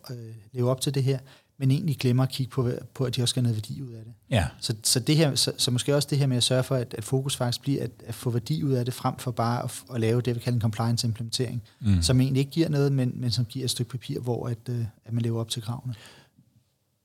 øh, 0.09 0.17
leve 0.51 0.69
op 0.69 0.81
til 0.81 0.93
det 0.93 1.03
her, 1.03 1.19
men 1.57 1.71
egentlig 1.71 1.97
glemmer 1.97 2.23
at 2.23 2.29
kigge 2.29 2.51
på, 2.51 2.71
på 2.93 3.05
at 3.05 3.15
de 3.15 3.21
også 3.21 3.31
skal 3.31 3.43
have 3.43 3.53
noget 3.53 3.55
værdi 3.55 3.81
ud 3.81 3.91
af 3.91 4.03
det. 4.05 4.13
Ja. 4.29 4.47
Så, 4.59 4.75
så, 4.83 4.99
det 4.99 5.17
her, 5.17 5.35
så, 5.35 5.51
så 5.57 5.71
måske 5.71 5.95
også 5.95 6.07
det 6.11 6.17
her 6.17 6.27
med 6.27 6.37
at 6.37 6.43
sørge 6.43 6.63
for, 6.63 6.75
at, 6.75 6.93
at 6.97 7.03
fokus 7.03 7.35
faktisk 7.35 7.61
bliver 7.61 7.83
at, 7.83 7.91
at 8.05 8.15
få 8.15 8.29
værdi 8.29 8.63
ud 8.63 8.71
af 8.71 8.85
det, 8.85 8.93
frem 8.93 9.17
for 9.17 9.31
bare 9.31 9.63
at, 9.63 9.83
at 9.93 9.99
lave 10.01 10.21
det, 10.21 10.35
vi 10.35 10.39
kalder 10.39 10.55
en 10.55 10.61
compliance-implementering, 10.61 11.63
mm. 11.79 12.01
som 12.01 12.21
egentlig 12.21 12.39
ikke 12.39 12.51
giver 12.51 12.69
noget, 12.69 12.91
men, 12.91 13.11
men 13.15 13.31
som 13.31 13.45
giver 13.45 13.65
et 13.65 13.71
stykke 13.71 13.91
papir, 13.91 14.19
hvor 14.19 14.47
at, 14.47 14.69
øh, 14.69 14.85
at 15.05 15.13
man 15.13 15.23
lever 15.23 15.39
op 15.39 15.49
til 15.49 15.61
kravene. 15.61 15.95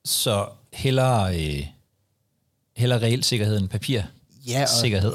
Så 0.04 0.48
hellere, 0.72 1.40
øh, 1.40 1.66
hellere 2.76 3.02
reelt 3.02 3.24
sikkerhed 3.24 3.58
end 3.58 3.68
papir 3.68 4.02
ja, 4.46 4.62
og 4.62 4.68
sikkerhed. 4.68 5.12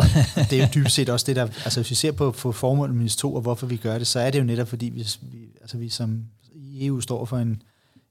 det 0.50 0.54
er 0.54 0.62
jo 0.62 0.68
dybest 0.76 0.96
set 0.96 1.10
også 1.10 1.26
det, 1.26 1.36
der... 1.36 1.44
Altså 1.44 1.80
hvis 1.80 1.90
vi 1.90 1.96
ser 1.96 2.12
på, 2.12 2.32
på 2.32 2.52
formålet 2.52 2.96
med 2.96 3.10
to 3.10 3.36
og 3.36 3.42
hvorfor 3.42 3.68
vi 3.68 3.78
gør 3.78 3.98
det, 3.98 4.08
så 4.08 4.20
er 4.20 4.32
det 4.32 4.40
jo 4.40 4.44
netop, 4.44 4.68
fordi 4.68 4.86
vi, 4.86 5.08
vi, 5.22 5.38
altså 5.62 5.78
vi 5.78 5.90
som 5.90 6.26
i 6.54 6.86
EU 6.86 7.02
står 7.02 7.26
for 7.26 7.38
en, 7.38 7.62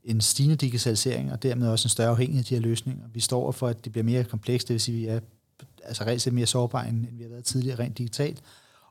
en 0.04 0.20
stigende 0.20 0.56
digitalisering, 0.56 1.32
og 1.32 1.42
dermed 1.42 1.68
også 1.68 1.86
en 1.86 1.90
større 1.90 2.08
afhængighed 2.08 2.44
af 2.44 2.44
de 2.44 2.54
her 2.54 2.62
løsninger. 2.62 3.04
Vi 3.12 3.20
står 3.20 3.52
for, 3.52 3.68
at 3.68 3.84
det 3.84 3.92
bliver 3.92 4.04
mere 4.04 4.24
komplekst, 4.24 4.68
det 4.68 4.74
vil 4.74 4.80
sige, 4.80 4.96
at 4.96 5.02
vi 5.02 5.08
er 5.08 5.20
altså 5.88 6.04
reelt 6.04 6.22
set 6.22 6.32
mere 6.32 6.46
sårbare, 6.46 6.88
end, 6.88 6.98
end 6.98 7.16
vi 7.16 7.22
har 7.22 7.30
været 7.30 7.44
tidligere 7.44 7.78
rent 7.78 7.98
digitalt. 7.98 8.42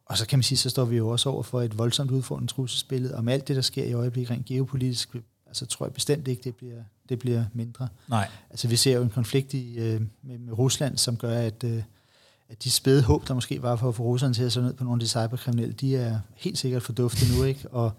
Og 0.05 0.17
så 0.17 0.27
kan 0.27 0.39
man 0.39 0.43
sige, 0.43 0.57
så 0.57 0.69
står 0.69 0.85
vi 0.85 0.97
jo 0.97 1.09
også 1.09 1.29
over 1.29 1.43
for 1.43 1.61
et 1.61 1.77
voldsomt 1.77 2.11
udfordrende 2.11 2.51
trusselsbillede. 2.51 3.15
Om 3.15 3.27
alt 3.27 3.47
det, 3.47 3.55
der 3.55 3.61
sker 3.61 3.83
i 3.83 3.93
øjeblikket 3.93 4.31
rent 4.31 4.45
geopolitisk, 4.45 5.15
altså 5.47 5.65
tror 5.65 5.85
jeg 5.85 5.93
bestemt 5.93 6.27
ikke, 6.27 6.43
det 6.43 6.55
bliver, 6.55 6.83
det 7.09 7.19
bliver 7.19 7.45
mindre. 7.53 7.87
Nej. 8.07 8.29
Altså 8.49 8.67
vi 8.67 8.75
ser 8.75 8.95
jo 8.95 9.01
en 9.01 9.09
konflikt 9.09 9.53
i, 9.53 9.77
øh, 9.77 10.01
med, 10.21 10.37
med 10.37 10.53
Rusland, 10.57 10.97
som 10.97 11.17
gør, 11.17 11.39
at, 11.39 11.63
øh, 11.63 11.77
at 11.77 11.83
de 12.63 12.71
spæde 12.71 13.03
håb, 13.03 13.27
der 13.27 13.33
måske 13.33 13.61
var 13.61 13.75
for 13.75 13.89
at 13.89 13.95
få 13.95 14.03
russerne 14.03 14.33
til 14.33 14.43
at 14.43 14.51
slå 14.51 14.61
ned 14.61 14.73
på 14.73 14.83
nogle 14.83 14.95
af 14.95 14.99
de 14.99 15.07
cyberkriminelle, 15.07 15.73
de 15.73 15.95
er 15.95 16.19
helt 16.35 16.57
sikkert 16.57 16.83
forduftet 16.83 17.37
nu, 17.37 17.43
ikke? 17.43 17.69
Og 17.69 17.91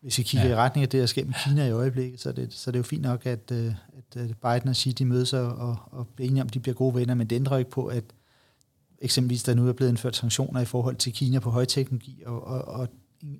hvis 0.00 0.18
vi 0.18 0.22
kigger 0.22 0.48
ja. 0.48 0.52
i 0.52 0.56
retning 0.56 0.82
af 0.82 0.88
det, 0.88 1.00
der 1.00 1.06
sker 1.06 1.24
med 1.24 1.34
Kina 1.44 1.66
i 1.66 1.70
øjeblikket, 1.70 2.20
så 2.20 2.28
er 2.28 2.32
det, 2.32 2.54
så 2.54 2.70
er 2.70 2.72
det 2.72 2.78
jo 2.78 2.82
fint 2.82 3.02
nok, 3.02 3.26
at, 3.26 3.50
øh, 3.52 3.66
at, 3.66 4.20
at 4.20 4.36
Biden 4.36 4.68
og 4.68 4.76
Xi 4.76 4.92
de 4.92 5.04
mødes 5.04 5.32
og, 5.32 5.78
og 5.90 6.06
bliver 6.06 6.30
enige 6.30 6.42
om, 6.42 6.48
de 6.48 6.60
bliver 6.60 6.74
gode 6.74 6.94
venner, 6.94 7.14
men 7.14 7.26
det 7.26 7.36
ændrer 7.36 7.58
ikke 7.58 7.70
på, 7.70 7.86
at 7.86 8.04
eksempelvis 8.98 9.42
der 9.42 9.54
nu 9.54 9.68
er 9.68 9.72
blevet 9.72 9.90
indført 9.90 10.16
sanktioner 10.16 10.60
i 10.60 10.64
forhold 10.64 10.96
til 10.96 11.12
Kina 11.12 11.38
på 11.38 11.50
højteknologi, 11.50 12.22
og, 12.26 12.46
og, 12.46 12.64
og 12.64 12.88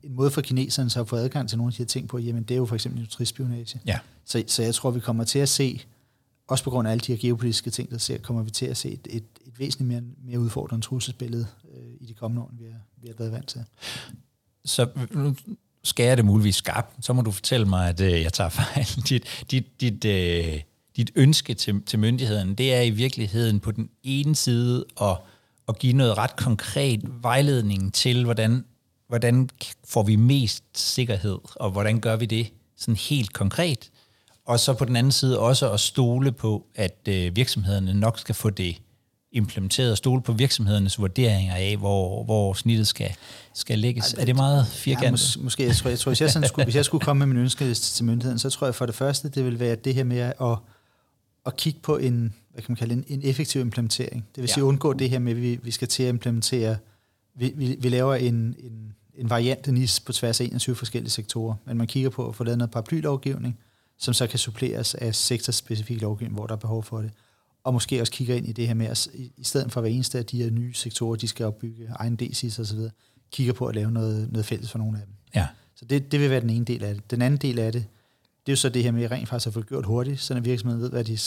en 0.03 0.15
måde 0.15 0.31
for 0.31 0.41
kineserne 0.41 0.91
så 0.91 1.01
at 1.01 1.09
få 1.09 1.17
adgang 1.17 1.49
til 1.49 1.59
nogle 1.59 1.69
af 1.69 1.73
de 1.73 1.79
her 1.79 1.87
ting 1.87 2.09
på, 2.09 2.19
jamen 2.19 2.43
det 2.43 2.51
er 2.51 2.59
jo 2.59 2.67
for 2.67 2.75
eksempel 2.75 3.01
industrispionage. 3.01 3.81
Ja. 3.87 3.99
Så, 4.25 4.45
så 4.47 4.63
jeg 4.63 4.75
tror, 4.75 4.91
vi 4.91 5.01
kommer 5.01 5.25
til 5.25 5.39
at 5.39 5.49
se, 5.49 5.81
også 6.49 6.65
på 6.65 6.71
grund 6.71 6.89
af 6.89 6.93
alle 6.93 7.01
de 7.01 7.13
her 7.13 7.21
geopolitiske 7.21 7.71
ting, 7.71 7.91
der 7.91 7.99
ser, 7.99 8.19
kommer 8.19 8.43
vi 8.43 8.51
til 8.51 8.67
at 8.67 8.77
se 8.77 8.91
et, 8.91 9.07
et, 9.11 9.25
et 9.47 9.59
væsentligt 9.59 9.89
mere, 9.89 10.03
mere 10.25 10.41
udfordrende 10.41 10.85
trusselsbillede 10.85 11.47
øh, 11.75 11.91
i 12.01 12.07
de 12.07 12.15
kommende 12.15 12.43
år, 12.43 12.49
end 12.49 12.59
vi 12.59 12.65
har, 12.65 12.81
vi 13.03 13.09
har 13.09 13.15
været 13.19 13.33
vant 13.33 13.49
til. 13.49 13.65
Så 14.65 14.89
nu 15.11 15.35
skal 15.83 16.07
jeg 16.07 16.17
det 16.17 16.25
muligvis 16.25 16.57
skarpt, 16.57 17.05
så 17.05 17.13
må 17.13 17.23
du 17.23 17.31
fortælle 17.31 17.67
mig, 17.67 17.89
at 17.89 18.01
øh, 18.01 18.23
jeg 18.23 18.33
tager 18.33 18.51
fejl. 18.51 18.87
Dit, 19.09 19.45
dit, 19.51 19.81
dit, 19.81 20.05
øh, 20.05 20.61
dit 20.97 21.11
ønske 21.15 21.55
til, 21.55 21.83
til 21.83 21.99
myndighederne, 21.99 22.55
det 22.55 22.75
er 22.75 22.81
i 22.81 22.91
virkeligheden 22.91 23.61
på 23.61 23.71
den 23.71 23.89
ene 24.03 24.35
side 24.35 24.85
at, 25.01 25.17
at 25.69 25.79
give 25.79 25.93
noget 25.93 26.19
ret 26.19 26.37
konkret 26.37 27.01
vejledning 27.23 27.95
til, 27.95 28.25
hvordan, 28.25 28.65
hvordan 29.09 29.51
får 29.89 30.03
vi 30.03 30.17
mest 30.17 30.65
sikkerhed, 30.75 31.39
og 31.55 31.71
hvordan 31.71 32.01
gør 32.01 32.17
vi 32.17 32.27
det 32.27 32.53
sådan 32.77 32.97
helt 32.97 33.33
konkret. 33.33 33.91
Og 34.47 34.61
så 34.61 34.75
på 34.75 34.85
den 34.85 34.97
anden 34.97 35.13
side 35.13 35.39
også 35.39 35.73
at 35.73 35.81
stole 35.81 36.33
på, 36.33 36.67
at 36.75 37.09
øh, 37.09 37.37
virksomhederne 37.37 37.95
nok 37.95 38.19
skal 38.19 38.35
få 38.35 38.51
det 38.51 38.77
implementeret 39.33 39.91
og 39.91 39.97
stole 39.97 40.23
på 40.23 40.33
virksomhedernes 40.33 40.99
vurderinger 40.99 41.55
af, 41.55 41.77
hvor, 41.77 42.25
hvor 42.25 42.55
snittet 42.55 42.87
skal, 42.87 43.11
skal 43.55 43.79
lægges. 43.79 44.15
Ej, 44.15 44.21
er 44.21 44.25
det 44.25 44.37
meget 44.37 44.67
firkantet? 44.67 45.37
Ja, 45.37 45.41
mås- 45.41 45.43
måske. 45.43 45.67
Jeg 45.67 45.77
tror, 45.77 45.91
jeg 45.91 45.99
tror 45.99 46.11
hvis, 46.11 46.21
jeg 46.21 46.31
sådan 46.31 46.49
skulle, 46.49 46.65
hvis 46.65 46.77
jeg 46.77 46.85
skulle 46.85 47.05
komme 47.05 47.19
med 47.19 47.35
min 47.35 47.43
ønskeliste 47.43 47.97
til 47.97 48.05
myndigheden, 48.05 48.39
så 48.39 48.51
tror 48.51 48.67
jeg 48.67 48.75
for 48.75 48.87
det 48.87 48.95
første, 48.95 49.29
det 49.29 49.45
vil 49.45 49.61
være 49.61 49.75
det 49.75 49.95
her 49.95 50.05
med 50.05 50.19
at, 50.19 50.35
at 51.47 51.57
kigge 51.57 51.81
på 51.83 51.97
en, 51.97 52.35
hvad 52.53 52.63
kan 52.63 52.73
man 52.73 52.77
kalde 52.77 52.95
en, 52.95 53.05
en 53.09 53.21
effektiv 53.25 53.61
implementering. 53.61 54.27
Det 54.35 54.43
vil 54.43 54.49
sige 54.49 54.65
ja. 54.65 54.69
undgå 54.69 54.93
det 54.93 55.11
her 55.11 55.19
med, 55.19 55.33
at 55.33 55.43
vi, 55.43 55.59
vi 55.63 55.71
skal 55.71 55.89
til 55.89 56.03
at 56.03 56.09
implementere, 56.09 56.77
vi, 57.37 57.53
vi, 57.57 57.77
vi 57.81 57.89
laver 57.89 58.15
en, 58.15 58.35
en, 58.35 58.95
en 59.15 59.31
variant 59.31 59.67
af 59.67 59.75
NIS 59.75 60.01
på 60.01 60.13
tværs 60.13 60.41
af 60.41 60.45
21 60.45 60.77
forskellige 60.77 61.11
sektorer, 61.11 61.55
men 61.67 61.79
man 61.79 61.87
kigger 61.87 62.11
på 62.11 62.29
at 62.29 62.35
få 62.35 62.45
lavet 62.45 62.59
noget 62.59 62.71
paraplylovgivning, 62.71 63.59
som 63.99 64.15
så 64.15 64.27
kan 64.27 64.39
suppleres 64.39 64.95
af 64.95 65.15
sektorspecifik 65.15 66.01
lovgivning, 66.01 66.35
hvor 66.35 66.47
der 66.47 66.55
er 66.55 66.59
behov 66.59 66.83
for 66.83 67.01
det 67.01 67.11
og 67.65 67.75
måske 67.75 68.01
også 68.01 68.13
kigger 68.13 68.35
ind 68.35 68.49
i 68.49 68.53
det 68.53 68.67
her 68.67 68.75
med, 68.75 68.87
at 68.87 69.07
i 69.15 69.45
stedet 69.45 69.73
for 69.73 69.81
hver 69.81 69.91
eneste 69.91 70.19
af 70.19 70.27
de 70.27 70.43
her 70.43 70.51
nye 70.51 70.75
sektorer, 70.75 71.17
de 71.17 71.29
skal 71.29 71.47
opbygge 71.47 71.89
egen 71.91 72.19
DC's 72.23 72.75
videre, 72.75 72.91
kigger 73.31 73.53
på 73.53 73.67
at 73.67 73.75
lave 73.75 73.91
noget, 73.91 74.33
noget 74.33 74.47
fælles 74.47 74.71
for 74.71 74.79
nogle 74.79 74.99
af 74.99 75.05
dem. 75.07 75.15
Ja. 75.35 75.47
Så 75.75 75.85
det, 75.85 76.13
det 76.13 76.21
vil 76.21 76.31
være 76.31 76.41
den 76.41 76.51
ene 76.51 76.65
del 76.65 76.85
af 76.85 76.95
det. 76.95 77.11
Den 77.11 77.23
anden 77.23 77.41
del 77.41 77.59
af 77.59 77.73
det, 77.73 77.87
det 78.47 78.53
er 78.53 78.53
jo 78.53 78.57
så 78.57 78.69
det 78.69 78.83
her 78.83 78.93
med 78.93 79.03
at 79.03 79.11
rent 79.11 79.29
faktisk 79.29 79.47
at 79.47 79.55
få 79.55 79.63
gjort 79.63 79.87
hurtigt, 79.87 80.21
så 80.21 80.41
virksomheden 80.41 80.83
ved, 80.83 80.91
hvad 80.91 81.05
de 81.05 81.19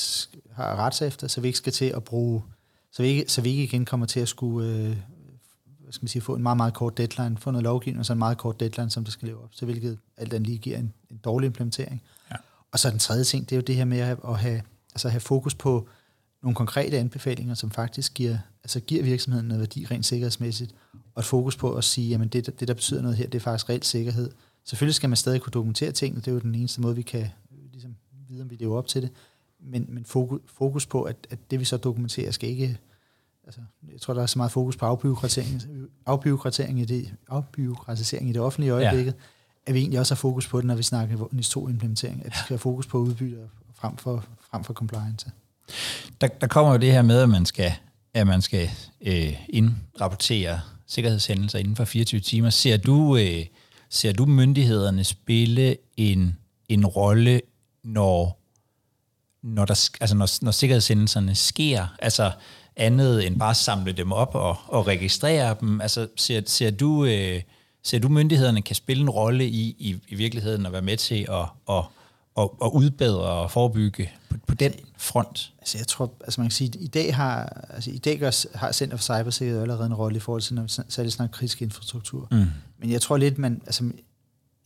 har 0.52 0.76
ret 0.76 1.02
efter, 1.02 1.28
så 1.28 1.42
vi 1.42 1.48
ikke 1.48 1.58
skal 1.58 1.74
til 1.74 1.86
at 1.86 2.04
bruge, 2.04 2.44
så 2.92 3.04
vi 3.04 3.10
ikke, 3.10 3.26
så 3.28 3.42
vi 3.42 3.50
ikke 3.50 3.64
igen 3.64 3.86
kommer 3.86 4.06
til 4.06 4.20
at 4.20 4.28
skulle 4.28 4.70
øh, 4.70 4.98
hvad 5.84 5.94
skal 5.94 6.04
man 6.04 6.08
sige, 6.08 6.22
få 6.22 6.36
en 6.36 6.44
meget, 6.44 6.58
meget 6.58 6.74
kort 6.74 6.98
deadline, 6.98 7.38
få 7.38 7.52
noget 7.52 7.64
lovgivning, 7.64 8.00
og 8.00 8.06
så 8.06 8.14
en 8.14 8.20
meget 8.20 8.38
kort 8.38 8.60
deadline, 8.60 8.90
som 8.90 9.04
det 9.04 9.14
skal 9.14 9.28
leve 9.28 9.44
op 9.44 9.50
så 9.52 9.66
hvilket 9.66 9.98
alt 10.18 10.34
andet 10.34 10.48
lige 10.48 10.58
giver 10.58 10.78
en, 10.78 10.94
en 11.12 11.18
dårlig 11.18 11.48
implementering. 11.48 12.02
Og 12.72 12.80
så 12.80 12.90
den 12.90 13.00
tredje 13.00 13.24
ting, 13.24 13.50
det 13.50 13.56
er 13.56 13.58
jo 13.58 13.62
det 13.62 13.76
her 13.76 13.86
med 13.86 14.00
at 14.00 14.40
have, 14.40 14.62
altså 14.94 15.10
have 15.10 15.20
fokus 15.20 15.56
på, 15.56 15.88
nogle 16.42 16.56
konkrete 16.56 16.98
anbefalinger, 16.98 17.54
som 17.54 17.72
faktisk 17.72 18.14
giver, 18.14 18.38
altså 18.64 18.80
giver 18.80 19.04
virksomheden 19.04 19.48
noget 19.48 19.60
værdi 19.60 19.86
rent 19.86 20.06
sikkerhedsmæssigt, 20.06 20.76
og 21.16 21.20
et 21.20 21.26
fokus 21.26 21.58
på 21.58 21.74
at 21.74 21.84
sige, 21.84 22.16
at 22.16 22.34
det, 22.34 22.60
det, 22.60 22.68
der 22.68 22.74
betyder 22.74 23.02
noget 23.02 23.18
her, 23.18 23.28
det 23.28 23.36
er 23.36 23.44
faktisk 23.44 23.70
reelt 23.70 23.86
sikkerhed. 23.86 24.32
Selvfølgelig 24.64 24.96
skal 24.96 25.10
man 25.10 25.18
stadig 25.18 25.42
kunne 25.42 25.52
dokumentere 25.52 25.92
tingene, 25.92 26.22
det 26.22 26.28
er 26.28 26.32
jo 26.32 26.40
den 26.40 26.56
eneste 26.56 26.82
måde, 26.82 26.96
vi 26.96 27.02
kan 27.02 27.28
ligesom, 27.72 27.96
vide, 28.30 28.42
om 28.42 28.50
vi 28.50 28.56
lever 28.56 28.78
op 28.78 28.88
til 28.88 29.02
det, 29.02 29.12
men, 29.60 29.86
men 29.90 30.06
fokus, 30.06 30.42
fokus 30.46 30.86
på, 30.86 31.04
at, 31.04 31.28
at 31.30 31.52
det 31.52 31.60
vi 31.60 31.66
så 31.66 31.78
dokumenterer, 31.78 32.32
skal 32.32 32.50
ikke, 32.50 32.78
altså, 33.44 33.62
jeg 33.92 34.02
tror, 34.02 34.14
der 34.14 34.22
er 34.22 34.26
så 34.26 34.40
meget 34.40 34.52
fokus 34.52 34.78
på 34.78 34.86
afbyråkratisering, 34.86 35.62
afbyråkratisering 36.06 36.80
i 36.80 36.86
det, 36.86 37.14
afbyråkratisering 37.28 38.30
i 38.30 38.34
det 38.34 38.42
offentlige 38.42 38.72
øjeblikket, 38.72 39.12
ja 39.12 39.20
at 39.68 39.74
vi 39.74 39.80
egentlig 39.80 40.00
også 40.00 40.14
har 40.14 40.18
fokus 40.18 40.48
på 40.48 40.58
det, 40.58 40.66
når 40.66 40.76
vi 40.76 40.84
snakker 40.84 41.28
NIS 41.32 41.58
2-implementering, 41.58 42.26
at 42.26 42.32
vi 42.32 42.38
skal 42.38 42.48
have 42.48 42.60
fokus 42.60 42.88
på 42.88 42.98
udbytte 42.98 43.38
frem 43.76 43.98
for, 43.98 44.26
frem 44.52 44.64
for 44.64 44.74
compliance. 44.74 45.32
Der, 46.22 46.28
der 46.28 46.48
kommer 46.48 46.72
jo 46.72 46.78
det 46.78 46.92
her 46.92 47.02
med, 47.02 47.22
at 47.22 47.30
man 47.30 47.46
skal, 47.46 47.74
at 48.14 48.28
man 48.28 48.42
skal 48.42 48.70
øh, 49.02 49.34
indrapportere 49.50 50.62
sikkerhedshændelser 50.88 51.60
inden 51.60 51.76
for 51.76 51.86
24 51.86 52.22
timer. 52.22 52.50
Ser 52.50 52.78
du, 52.78 53.18
øh, 53.18 53.46
ser 53.90 54.14
du 54.14 54.26
myndighederne 54.26 55.04
spille 55.04 55.78
en, 55.98 56.38
en 56.70 56.86
rolle, 56.86 57.42
når, 57.84 58.40
når, 59.44 59.66
der, 59.66 59.90
altså 60.02 60.16
når, 60.16 60.44
når 60.44 60.52
sikkerhedshændelserne 60.52 61.36
sker? 61.36 61.88
Altså 62.00 62.32
andet 62.76 63.28
end 63.28 63.40
bare 63.40 63.56
samle 63.56 63.92
dem 63.92 64.12
op 64.12 64.36
og, 64.36 64.58
og 64.68 64.88
registrere 64.88 65.56
dem? 65.60 65.82
Altså 65.82 66.08
ser, 66.16 66.42
ser 66.46 66.72
du... 66.72 67.06
Øh, 67.06 67.42
Ser 67.88 68.00
du 68.00 68.10
myndighederne 68.10 68.62
kan 68.62 68.76
spille 68.76 69.04
en 69.04 69.10
rolle 69.10 69.48
i, 69.48 69.76
i, 69.80 70.00
i 70.08 70.16
virkeligheden 70.16 70.66
at 70.66 70.72
være 70.72 70.82
med 70.82 70.98
til 70.98 71.28
at, 71.30 71.46
at, 71.70 71.84
at, 72.38 72.50
at 72.64 72.72
udbedre 72.74 73.22
og 73.22 73.52
forebygge 73.52 74.12
på, 74.30 74.36
på 74.48 74.56
den 74.56 74.74
front? 74.98 75.54
Altså 75.60 75.78
jeg 75.78 75.88
tror, 75.88 76.12
altså 76.22 76.42
man 76.42 76.46
kan 76.50 76.52
sige, 76.52 76.68
at 76.68 76.76
i 76.80 76.88
dag 76.88 77.16
har, 77.16 77.64
altså 77.70 77.92
i 77.92 77.98
dag 77.98 78.20
gør, 78.20 78.58
har 78.58 78.72
Center 78.72 78.98
for 78.98 79.04
Cybersikkerhed 79.04 79.62
allerede 79.62 79.86
en 79.86 79.94
rolle 79.94 80.18
i 80.18 80.20
forhold 80.20 80.42
til, 80.42 80.56
når 80.56 80.64
vi 80.64 80.70
særligt 80.90 81.14
snakker 81.14 81.38
kritisk 81.38 81.62
infrastruktur. 81.62 82.28
Mm. 82.32 82.46
Men 82.80 82.92
jeg 82.92 83.02
tror 83.02 83.18
lidt, 83.18 83.38
man, 83.38 83.62
altså 83.66 83.92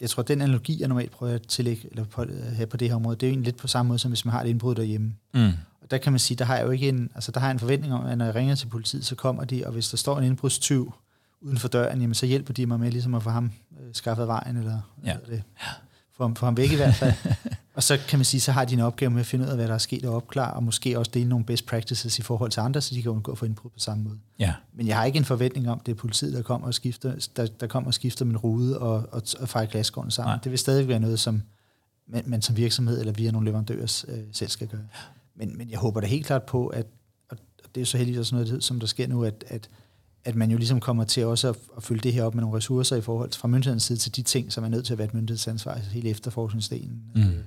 jeg 0.01 0.09
tror, 0.09 0.23
at 0.23 0.27
den 0.27 0.41
analogi, 0.41 0.79
jeg 0.79 0.87
normalt 0.87 1.11
prøver 1.11 1.33
at 1.33 1.41
tillægge, 1.41 1.87
eller 1.91 2.03
på, 2.03 2.25
her 2.55 2.65
på 2.65 2.77
det 2.77 2.87
her 2.87 2.95
område, 2.95 3.15
det 3.15 3.23
er 3.23 3.27
jo 3.27 3.31
egentlig 3.31 3.45
lidt 3.45 3.57
på 3.57 3.67
samme 3.67 3.87
måde, 3.87 3.99
som 3.99 4.11
hvis 4.11 4.25
man 4.25 4.31
har 4.31 4.41
et 4.41 4.47
indbrud 4.47 4.75
derhjemme. 4.75 5.13
Mm. 5.33 5.51
Og 5.81 5.91
der 5.91 5.97
kan 5.97 6.13
man 6.13 6.19
sige, 6.19 6.37
der 6.37 6.45
har 6.45 6.55
jeg 6.55 6.65
jo 6.65 6.71
ikke 6.71 6.89
en, 6.89 7.09
altså 7.15 7.31
der 7.31 7.39
har 7.39 7.47
jeg 7.47 7.53
en 7.53 7.59
forventning 7.59 7.93
om, 7.93 8.05
at 8.05 8.17
når 8.17 8.25
jeg 8.25 8.35
ringer 8.35 8.55
til 8.55 8.67
politiet, 8.67 9.05
så 9.05 9.15
kommer 9.15 9.43
de, 9.43 9.65
og 9.65 9.71
hvis 9.71 9.89
der 9.89 9.97
står 9.97 10.17
en 10.17 10.23
indbrudstyv, 10.23 10.93
uden 11.41 11.57
for 11.57 11.67
døren, 11.67 12.01
jamen, 12.01 12.13
så 12.13 12.25
hjælper 12.25 12.53
de 12.53 12.65
mig 12.65 12.79
med 12.79 12.91
ligesom 12.91 13.15
at 13.15 13.23
få 13.23 13.29
ham 13.29 13.51
øh, 13.79 13.87
skaffet 13.93 14.27
vejen, 14.27 14.57
eller 14.57 14.79
ja. 15.05 15.13
eller 15.13 15.27
det, 15.27 15.43
få, 16.17 16.35
få 16.35 16.45
ham 16.45 16.57
væk 16.57 16.71
i 16.71 16.75
hvert 16.75 16.95
fald. 16.95 17.13
og 17.75 17.83
så 17.83 17.99
kan 18.07 18.19
man 18.19 18.25
sige, 18.25 18.41
så 18.41 18.51
har 18.51 18.65
de 18.65 18.73
en 18.73 18.79
opgave 18.79 19.11
med 19.11 19.19
at 19.19 19.25
finde 19.25 19.45
ud 19.45 19.49
af, 19.49 19.55
hvad 19.55 19.67
der 19.67 19.73
er 19.73 19.77
sket 19.77 20.05
og 20.05 20.15
opklare, 20.15 20.53
og 20.53 20.63
måske 20.63 20.99
også 20.99 21.11
dele 21.13 21.29
nogle 21.29 21.45
best 21.45 21.65
practices 21.65 22.19
i 22.19 22.21
forhold 22.21 22.51
til 22.51 22.59
andre, 22.59 22.81
så 22.81 22.95
de 22.95 23.01
kan 23.01 23.11
undgå 23.11 23.31
at 23.31 23.37
få 23.37 23.45
indbrud 23.45 23.71
på 23.71 23.79
samme 23.79 24.03
måde. 24.03 24.17
Ja. 24.39 24.53
Men 24.73 24.87
jeg 24.87 24.97
har 24.97 25.05
ikke 25.05 25.17
en 25.17 25.25
forventning 25.25 25.69
om, 25.69 25.79
det 25.79 25.91
er 25.91 25.95
politiet, 25.95 26.33
der 26.33 26.41
kommer 26.41 26.67
og 26.67 26.73
skifter, 26.73 27.27
der, 27.35 27.47
der 27.47 27.67
kommer 27.67 27.87
og 27.87 27.93
skifter 27.93 28.25
min 28.25 28.37
rude 28.37 28.79
og, 28.79 29.07
og, 29.11 29.21
og 29.39 29.49
fejrer 29.49 29.65
glasgården 29.65 30.11
sammen. 30.11 30.31
Nej. 30.31 30.39
Det 30.43 30.51
vil 30.51 30.59
stadig 30.59 30.87
være 30.87 30.99
noget, 30.99 31.19
som 31.19 31.41
man, 32.07 32.23
man 32.25 32.41
som 32.41 32.57
virksomhed 32.57 32.99
eller 32.99 33.13
via 33.13 33.31
nogle 33.31 33.45
leverandører 33.45 34.03
øh, 34.07 34.19
selv 34.31 34.49
skal 34.49 34.67
gøre. 34.67 34.81
Men, 35.35 35.57
men 35.57 35.69
jeg 35.69 35.79
håber 35.79 36.01
da 36.01 36.07
helt 36.07 36.25
klart 36.25 36.43
på, 36.43 36.67
at, 36.67 36.85
og 37.29 37.37
det 37.61 37.77
er 37.77 37.81
jo 37.81 37.85
så 37.85 37.97
heldigvis 37.97 38.19
også 38.19 38.35
noget, 38.35 38.63
som 38.63 38.79
der 38.79 38.87
sker 38.87 39.07
nu, 39.07 39.23
at, 39.23 39.43
at 39.47 39.69
at 40.25 40.35
man 40.35 40.51
jo 40.51 40.57
ligesom 40.57 40.79
kommer 40.79 41.03
til 41.03 41.25
også 41.25 41.49
at, 41.49 41.55
at 41.77 41.83
følge 41.83 42.01
det 42.01 42.13
her 42.13 42.23
op 42.23 42.35
med 42.35 42.41
nogle 42.41 42.57
ressourcer 42.57 42.95
i 42.95 43.01
forhold 43.01 43.29
til, 43.29 43.39
fra 43.39 43.47
myndighedens 43.47 43.83
side 43.83 43.99
til 43.99 44.15
de 44.15 44.21
ting, 44.21 44.51
som 44.51 44.63
er 44.63 44.67
nødt 44.67 44.85
til 44.85 44.93
at 44.93 44.97
være 44.97 45.07
et 45.07 45.13
myndighedsansvar, 45.13 45.73
altså 45.73 45.91
hele 45.91 46.09
efterforskningsdelen. 46.09 47.03
Mm. 47.15 47.21
Øh, 47.21 47.37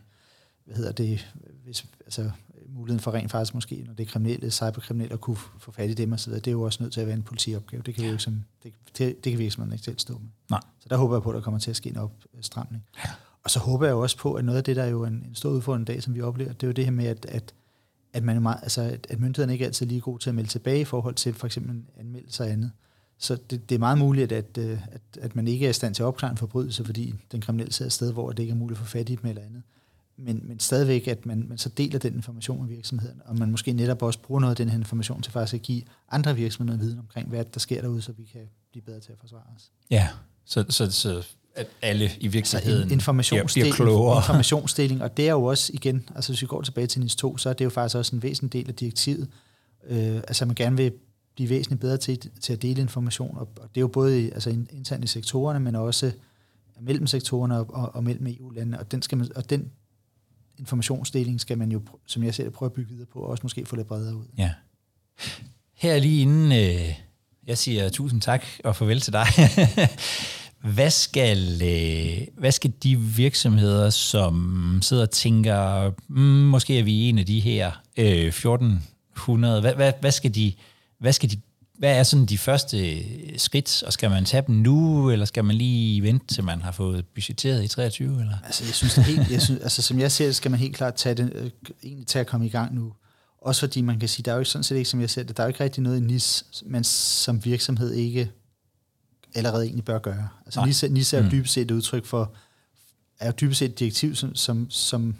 hvad 0.64 0.76
hedder 0.76 0.92
det? 0.92 1.34
Hvis, 1.64 1.86
altså, 2.04 2.30
muligheden 2.68 3.00
for 3.00 3.14
rent 3.14 3.30
faktisk 3.30 3.54
måske, 3.54 3.84
når 3.86 3.94
det 3.94 4.06
er 4.06 4.10
kriminelle, 4.10 4.50
cyberkriminelle, 4.50 5.12
at 5.12 5.20
kunne 5.20 5.36
få 5.36 5.72
fat 5.72 5.90
i 5.90 5.94
dem 5.94 6.12
og 6.12 6.20
så 6.20 6.26
videre, 6.30 6.40
det 6.40 6.46
er 6.46 6.52
jo 6.52 6.62
også 6.62 6.82
nødt 6.82 6.92
til 6.92 7.00
at 7.00 7.06
være 7.06 7.16
en 7.16 7.22
politiopgave. 7.22 7.82
Det 7.86 7.94
kan, 7.94 8.04
vi 8.04 8.08
jo 8.08 8.18
som, 8.18 8.44
det, 8.62 8.72
det, 8.98 9.24
det 9.24 9.32
kan 9.32 9.38
virksomheden 9.38 9.72
ikke 9.72 9.84
selv 9.84 9.98
stå 9.98 10.12
med. 10.12 10.28
Nej. 10.50 10.60
Så 10.80 10.86
der 10.88 10.96
håber 10.96 11.14
jeg 11.16 11.22
på, 11.22 11.30
at 11.30 11.34
der 11.34 11.40
kommer 11.40 11.60
til 11.60 11.70
at 11.70 11.76
ske 11.76 11.90
en 11.90 11.96
opstramning. 12.38 12.84
Ja. 13.04 13.10
Og 13.44 13.50
så 13.50 13.58
håber 13.58 13.86
jeg 13.86 13.94
også 13.94 14.16
på, 14.18 14.34
at 14.34 14.44
noget 14.44 14.58
af 14.58 14.64
det, 14.64 14.76
der 14.76 14.82
er 14.82 14.88
jo 14.88 15.04
en, 15.04 15.14
en 15.28 15.34
stor 15.34 15.50
udfordring 15.50 15.82
i 15.82 15.92
dag, 15.92 16.02
som 16.02 16.14
vi 16.14 16.20
oplever, 16.20 16.52
det 16.52 16.62
er 16.62 16.66
jo 16.66 16.72
det 16.72 16.84
her 16.84 16.92
med, 16.92 17.06
at, 17.06 17.26
at 17.26 17.54
at, 18.14 18.22
man 18.22 18.36
er 18.36 18.40
meget, 18.40 18.58
altså, 18.62 18.98
at, 19.10 19.20
myndighederne 19.20 19.52
ikke 19.52 19.62
er 19.62 19.68
altid 19.68 19.86
lige 19.86 20.00
gode 20.00 20.22
til 20.22 20.28
at 20.28 20.34
melde 20.34 20.50
tilbage 20.50 20.80
i 20.80 20.84
forhold 20.84 21.14
til 21.14 21.34
for 21.34 21.46
eksempel 21.46 21.82
anmeldelse 22.00 22.42
og 22.42 22.50
andet. 22.50 22.70
Så 23.18 23.38
det, 23.50 23.68
det 23.68 23.74
er 23.74 23.78
meget 23.78 23.98
muligt, 23.98 24.32
at, 24.32 24.58
at, 24.58 24.78
at, 24.92 25.00
at 25.20 25.36
man 25.36 25.48
ikke 25.48 25.66
er 25.66 25.70
i 25.70 25.72
stand 25.72 25.94
til 25.94 26.02
at 26.02 26.06
opklare 26.06 26.30
en 26.30 26.36
forbrydelse, 26.36 26.84
fordi 26.84 27.14
den 27.32 27.40
kriminelle 27.40 27.72
sidder 27.72 27.88
et 27.88 27.92
sted, 27.92 28.12
hvor 28.12 28.32
det 28.32 28.38
ikke 28.38 28.50
er 28.50 28.56
muligt 28.56 28.80
at 28.80 28.86
få 28.86 28.90
fat 28.90 29.08
i 29.08 29.14
dem 29.14 29.28
eller 29.28 29.42
andet. 29.42 29.62
Men, 30.16 30.40
men 30.44 30.60
stadigvæk, 30.60 31.08
at 31.08 31.26
man, 31.26 31.44
man 31.48 31.58
så 31.58 31.68
deler 31.68 31.98
den 31.98 32.14
information 32.14 32.60
med 32.60 32.68
virksomheden, 32.68 33.22
og 33.24 33.38
man 33.38 33.50
måske 33.50 33.72
netop 33.72 34.02
også 34.02 34.18
bruger 34.18 34.40
noget 34.40 34.52
af 34.52 34.56
den 34.56 34.68
her 34.68 34.78
information 34.78 35.22
til 35.22 35.32
faktisk 35.32 35.54
at 35.54 35.62
give 35.62 35.82
andre 36.10 36.36
virksomheder 36.36 36.78
viden 36.78 36.98
omkring, 36.98 37.28
hvad 37.28 37.44
der 37.44 37.60
sker 37.60 37.80
derude, 37.80 38.02
så 38.02 38.12
vi 38.12 38.24
kan 38.24 38.40
blive 38.70 38.82
bedre 38.82 39.00
til 39.00 39.12
at 39.12 39.18
forsvare 39.18 39.42
os. 39.56 39.70
Ja, 39.90 40.08
så, 40.44 40.64
så, 40.68 40.90
så 40.90 41.26
at 41.54 41.66
alle 41.82 42.10
i 42.20 42.28
virksomheden 42.28 42.82
altså 42.82 42.94
informationsdeling, 42.94 43.74
bliver, 43.74 43.86
bliver 43.86 44.16
informationsdeling, 44.16 45.02
og 45.02 45.16
det 45.16 45.28
er 45.28 45.32
jo 45.32 45.44
også 45.44 45.70
igen, 45.74 46.08
altså 46.14 46.32
hvis 46.32 46.42
vi 46.42 46.46
går 46.46 46.62
tilbage 46.62 46.86
til 46.86 47.00
NIS 47.00 47.16
2, 47.16 47.36
så 47.36 47.48
er 47.48 47.52
det 47.52 47.64
jo 47.64 47.70
faktisk 47.70 47.96
også 47.96 48.16
en 48.16 48.22
væsentlig 48.22 48.52
del 48.52 48.68
af 48.68 48.74
direktivet, 48.74 49.28
øh, 49.86 50.16
altså 50.16 50.46
man 50.46 50.54
gerne 50.54 50.76
vil 50.76 50.92
blive 51.34 51.48
væsentligt 51.48 51.80
bedre 51.80 51.96
til, 51.96 52.30
til 52.40 52.52
at 52.52 52.62
dele 52.62 52.80
information, 52.80 53.38
og, 53.38 53.48
og 53.56 53.68
det 53.68 53.76
er 53.76 53.80
jo 53.80 53.88
både 53.88 54.22
i, 54.22 54.30
altså 54.30 54.50
internt 54.50 55.04
i 55.04 55.06
sektorerne, 55.06 55.60
men 55.60 55.74
også 55.74 56.12
mellem 56.80 57.06
sektorerne 57.06 57.58
og, 57.58 57.74
og, 57.74 57.94
og 57.94 58.04
mellem 58.04 58.26
EU-landene, 58.26 58.78
og 58.78 58.92
den, 58.92 59.02
skal 59.02 59.18
man, 59.18 59.28
og 59.36 59.50
den 59.50 59.70
informationsdeling 60.58 61.40
skal 61.40 61.58
man 61.58 61.72
jo, 61.72 61.82
som 62.06 62.22
jeg 62.22 62.34
ser 62.34 62.44
det, 62.44 62.52
prøve 62.52 62.66
at 62.66 62.72
bygge 62.72 62.90
videre 62.90 63.06
på, 63.06 63.18
og 63.18 63.28
også 63.28 63.40
måske 63.42 63.66
få 63.66 63.76
lidt 63.76 63.86
bredere 63.86 64.16
ud. 64.16 64.24
Ja. 64.38 64.52
Her 65.74 65.98
lige 65.98 66.22
inden 66.22 66.52
øh, 66.52 66.94
jeg 67.46 67.58
siger 67.58 67.88
tusind 67.88 68.20
tak 68.20 68.44
og 68.64 68.76
farvel 68.76 69.00
til 69.00 69.12
dig, 69.12 69.26
Hvad 70.64 70.90
skal, 70.90 71.62
øh, 71.62 72.26
hvad 72.38 72.52
skal 72.52 72.72
de 72.82 72.96
virksomheder, 72.96 73.90
som 73.90 74.78
sidder 74.82 75.02
og 75.02 75.10
tænker, 75.10 75.90
mm, 76.08 76.20
måske 76.22 76.78
er 76.78 76.82
vi 76.82 77.08
en 77.08 77.18
af 77.18 77.26
de 77.26 77.40
her 77.40 77.82
øh, 77.96 78.26
1400, 78.26 79.60
hvad, 79.60 79.74
hvad, 79.74 79.92
hvad, 80.00 80.12
skal 80.12 80.34
de, 80.34 80.52
hvad 80.98 81.12
skal 81.12 81.30
de 81.30 81.36
hvad 81.78 81.98
er 81.98 82.02
sådan 82.02 82.26
de 82.26 82.38
første 82.38 82.78
skridt, 83.38 83.82
og 83.82 83.92
skal 83.92 84.10
man 84.10 84.24
tage 84.24 84.44
dem 84.46 84.54
nu, 84.54 85.10
eller 85.10 85.26
skal 85.26 85.44
man 85.44 85.56
lige 85.56 86.02
vente, 86.02 86.34
til 86.34 86.44
man 86.44 86.62
har 86.62 86.72
fået 86.72 87.04
budgetteret 87.14 87.64
i 87.64 87.68
23? 87.68 88.20
Eller? 88.20 88.36
Altså, 88.44 88.64
jeg 88.64 88.74
synes, 88.74 88.94
det 88.94 89.04
helt, 89.04 89.30
jeg 89.30 89.42
synes, 89.42 89.60
altså, 89.62 89.82
som 89.82 89.98
jeg 89.98 90.12
ser 90.12 90.26
det, 90.26 90.36
skal 90.36 90.50
man 90.50 90.60
helt 90.60 90.76
klart 90.76 90.94
tage 90.94 91.14
det, 91.14 91.32
øh, 91.34 91.50
egentlig 91.82 92.06
tage 92.06 92.20
at 92.20 92.26
komme 92.26 92.46
i 92.46 92.50
gang 92.50 92.74
nu. 92.74 92.92
Også 93.42 93.60
fordi 93.60 93.80
man 93.80 93.98
kan 93.98 94.08
sige, 94.08 94.24
der 94.24 94.32
er 94.32 94.36
jo 94.36 94.44
sådan 94.44 94.62
set 94.62 94.76
ikke, 94.76 94.90
som 94.90 95.00
jeg 95.00 95.10
ser 95.10 95.22
det, 95.22 95.36
der 95.36 95.42
er 95.42 95.46
jo 95.46 95.48
ikke 95.48 95.64
rigtig 95.64 95.82
noget 95.82 95.96
i 95.96 96.00
NIS, 96.00 96.44
man 96.66 96.84
som 96.84 97.44
virksomhed 97.44 97.92
ikke 97.92 98.30
allerede 99.34 99.64
egentlig 99.64 99.84
bør 99.84 99.98
gøre. 99.98 100.28
Altså 100.44 100.64
NISA, 100.64 100.88
NISA 100.88 101.16
er 101.16 101.20
jo 101.20 101.24
mm. 101.24 101.30
dybest 101.30 101.54
set 101.54 101.62
et 101.62 101.70
udtryk 101.70 102.04
for, 102.04 102.32
er 103.20 103.26
jo 103.26 103.32
dybest 103.40 103.58
set 103.58 103.70
et 103.70 103.78
direktiv, 103.78 104.14
som, 104.14 104.34
som, 104.34 104.70
som, 104.70 105.16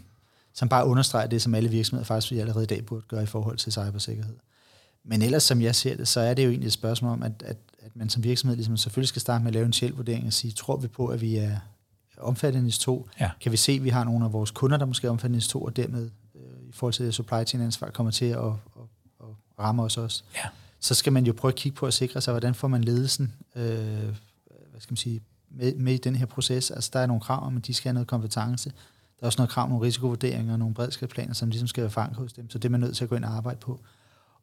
som 0.52 0.68
bare 0.68 0.86
understreger 0.86 1.26
det, 1.26 1.42
som 1.42 1.54
alle 1.54 1.70
virksomheder 1.70 2.04
faktisk 2.04 2.32
allerede 2.32 2.64
i 2.64 2.66
dag 2.66 2.86
burde 2.86 3.04
gøre 3.08 3.22
i 3.22 3.26
forhold 3.26 3.56
til 3.56 3.72
cybersikkerhed. 3.72 4.36
Men 5.04 5.22
ellers, 5.22 5.42
som 5.42 5.62
jeg 5.62 5.74
ser 5.74 5.96
det, 5.96 6.08
så 6.08 6.20
er 6.20 6.34
det 6.34 6.44
jo 6.44 6.50
egentlig 6.50 6.66
et 6.66 6.72
spørgsmål 6.72 7.12
om, 7.12 7.22
at, 7.22 7.42
at, 7.44 7.56
at 7.78 7.96
man 7.96 8.08
som 8.10 8.24
virksomhed 8.24 8.56
ligesom 8.56 8.76
selvfølgelig 8.76 9.08
skal 9.08 9.20
starte 9.20 9.44
med 9.44 9.50
at 9.50 9.54
lave 9.54 9.66
en 9.66 9.72
sjælvurdering 9.72 10.26
og 10.26 10.32
sige, 10.32 10.52
tror 10.52 10.76
vi 10.76 10.88
på, 10.88 11.06
at 11.06 11.20
vi 11.20 11.36
er 11.36 11.58
omfattet 12.18 12.58
af 12.58 12.64
NIS 12.64 12.78
2? 12.78 13.08
Ja. 13.20 13.30
Kan 13.40 13.52
vi 13.52 13.56
se, 13.56 13.72
at 13.72 13.84
vi 13.84 13.88
har 13.88 14.04
nogle 14.04 14.24
af 14.24 14.32
vores 14.32 14.50
kunder, 14.50 14.76
der 14.76 14.86
måske 14.86 15.06
er 15.06 15.10
omfattet 15.10 15.34
af 15.34 15.38
NIS 15.38 15.48
2, 15.48 15.62
og 15.62 15.76
dermed 15.76 16.10
øh, 16.34 16.68
i 16.68 16.72
forhold 16.72 16.94
til 16.94 17.06
det 17.06 17.14
supply 17.14 17.44
chain 17.46 17.64
ansvar 17.64 17.90
kommer 17.90 18.10
til 18.10 18.24
at, 18.24 18.38
at, 18.38 18.52
at, 19.20 19.26
at 19.58 19.58
ramme 19.58 19.82
os 19.82 19.96
også? 19.96 20.22
Ja 20.34 20.48
så 20.84 20.94
skal 20.94 21.12
man 21.12 21.26
jo 21.26 21.32
prøve 21.32 21.52
at 21.52 21.56
kigge 21.56 21.76
på 21.76 21.86
at 21.86 21.94
sikre 21.94 22.20
sig, 22.20 22.32
hvordan 22.32 22.54
får 22.54 22.68
man 22.68 22.84
ledelsen 22.84 23.34
øh, 23.56 23.64
hvad 24.74 24.80
skal 24.80 24.92
man 24.92 24.96
sige, 24.96 25.20
med, 25.50 25.74
med 25.74 25.94
i 25.94 25.96
den 25.96 26.16
her 26.16 26.26
proces. 26.26 26.70
Altså 26.70 26.90
der 26.92 26.98
er 26.98 27.06
nogle 27.06 27.20
krav 27.20 27.46
om, 27.46 27.56
at 27.56 27.66
de 27.66 27.74
skal 27.74 27.88
have 27.88 27.94
noget 27.94 28.06
kompetence. 28.06 28.70
Der 29.20 29.22
er 29.22 29.26
også 29.26 29.38
noget 29.38 29.50
krav 29.50 29.64
om 29.64 29.70
nogle 29.70 29.86
risikovurderinger 29.86 30.52
og 30.52 30.58
nogle 30.58 30.74
beredskabsplaner, 30.74 31.34
som 31.34 31.48
ligesom 31.48 31.68
skal 31.68 31.82
være 31.82 31.90
fanget 31.90 32.16
hos 32.16 32.32
dem. 32.32 32.50
Så 32.50 32.58
det 32.58 32.64
er 32.64 32.70
man 32.70 32.80
nødt 32.80 32.96
til 32.96 33.04
at 33.04 33.10
gå 33.10 33.16
ind 33.16 33.24
og 33.24 33.30
arbejde 33.30 33.58
på. 33.60 33.80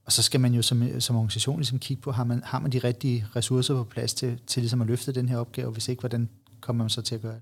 Og 0.05 0.11
så 0.11 0.23
skal 0.23 0.39
man 0.39 0.53
jo 0.53 0.61
som, 0.61 0.99
som 0.99 1.15
organisation 1.15 1.59
ligesom 1.59 1.79
kigge 1.79 2.01
på, 2.01 2.11
har 2.11 2.23
man, 2.23 2.41
har 2.43 2.59
man 2.59 2.71
de 2.71 2.79
rigtige 2.79 3.27
ressourcer 3.35 3.73
på 3.73 3.83
plads 3.83 4.13
til, 4.13 4.39
til 4.47 4.61
ligesom 4.61 4.81
at 4.81 4.87
løfte 4.87 5.11
den 5.11 5.29
her 5.29 5.37
opgave? 5.37 5.71
Hvis 5.71 5.87
ikke, 5.87 5.99
hvordan 5.99 6.29
kommer 6.61 6.83
man 6.83 6.89
så 6.89 7.01
til 7.01 7.15
at 7.15 7.21
gøre 7.21 7.33
det? 7.33 7.41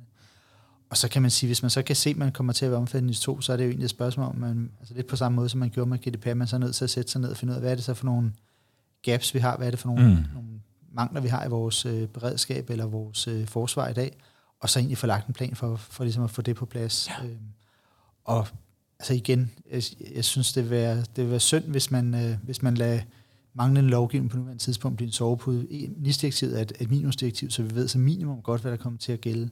Og 0.89 0.97
så 0.97 1.09
kan 1.09 1.21
man 1.21 1.31
sige, 1.31 1.47
hvis 1.47 1.61
man 1.61 1.69
så 1.69 1.81
kan 1.81 1.95
se, 1.95 2.09
at 2.09 2.17
man 2.17 2.31
kommer 2.31 2.53
til 2.53 2.65
at 2.65 2.71
være 2.71 2.79
omfattet 2.79 3.11
i 3.11 3.21
to, 3.21 3.41
så 3.41 3.53
er 3.53 3.57
det 3.57 3.63
jo 3.63 3.69
egentlig 3.69 3.85
et 3.85 3.89
spørgsmål 3.89 4.25
om, 4.25 4.35
man, 4.35 4.71
altså 4.79 4.93
lidt 4.93 5.07
på 5.07 5.15
samme 5.15 5.35
måde, 5.35 5.49
som 5.49 5.59
man 5.59 5.69
gjorde 5.69 5.89
med 5.89 5.99
GDPR, 5.99 6.33
man 6.33 6.47
så 6.47 6.55
er 6.55 6.59
nødt 6.59 6.75
til 6.75 6.83
at 6.83 6.89
sætte 6.89 7.11
sig 7.11 7.21
ned 7.21 7.29
og 7.29 7.37
finde 7.37 7.51
ud 7.51 7.55
af, 7.55 7.61
hvad 7.61 7.71
er 7.71 7.75
det 7.75 7.83
så 7.83 7.93
for 7.93 8.05
nogle 8.05 8.31
gaps, 9.01 9.33
vi 9.33 9.39
har, 9.39 9.57
hvad 9.57 9.67
er 9.67 9.71
det 9.71 9.79
for 9.79 9.87
nogle, 9.87 10.09
mm. 10.09 10.23
nogle 10.33 10.49
mangler, 10.93 11.21
vi 11.21 11.27
har 11.27 11.45
i 11.45 11.49
vores 11.49 11.85
øh, 11.85 12.07
beredskab 12.07 12.69
eller 12.69 12.85
vores 12.85 13.27
øh, 13.27 13.47
forsvar 13.47 13.87
i 13.87 13.93
dag, 13.93 14.17
og 14.59 14.69
så 14.69 14.79
egentlig 14.79 14.97
få 14.97 15.07
lagt 15.07 15.27
en 15.27 15.33
plan 15.33 15.55
for, 15.55 15.75
for 15.75 16.03
ligesom 16.03 16.23
at 16.23 16.31
få 16.31 16.41
det 16.41 16.55
på 16.55 16.65
plads. 16.65 17.09
Ja. 17.09 17.25
Øhm, 17.25 17.37
og 18.23 18.47
altså 18.99 19.13
igen, 19.13 19.51
jeg, 19.71 19.83
jeg 20.15 20.25
synes, 20.25 20.53
det 20.53 20.63
vil, 20.63 20.71
være, 20.71 20.97
det 20.97 21.23
vil 21.23 21.29
være 21.29 21.39
synd, 21.39 21.63
hvis 21.63 21.91
man, 21.91 22.15
øh, 22.15 22.37
hvis 22.43 22.61
man 22.61 22.75
lader 22.75 23.01
manglende 23.53 23.89
lovgivning 23.89 24.31
på 24.31 24.37
nuværende 24.37 24.63
tidspunkt 24.63 24.97
blive 24.97 25.07
en 25.07 25.11
sovepude. 25.11 25.67
NIS-direktivet 25.97 26.57
er 26.57 26.61
et, 26.61 26.71
et 26.79 26.89
minimumsdirektiv, 26.89 27.49
så 27.49 27.63
vi 27.63 27.75
ved 27.75 27.87
så 27.87 27.99
minimum 27.99 28.41
godt, 28.41 28.61
hvad 28.61 28.71
der 28.71 28.77
kommer 28.77 28.99
til 28.99 29.11
at 29.11 29.21
gælde. 29.21 29.49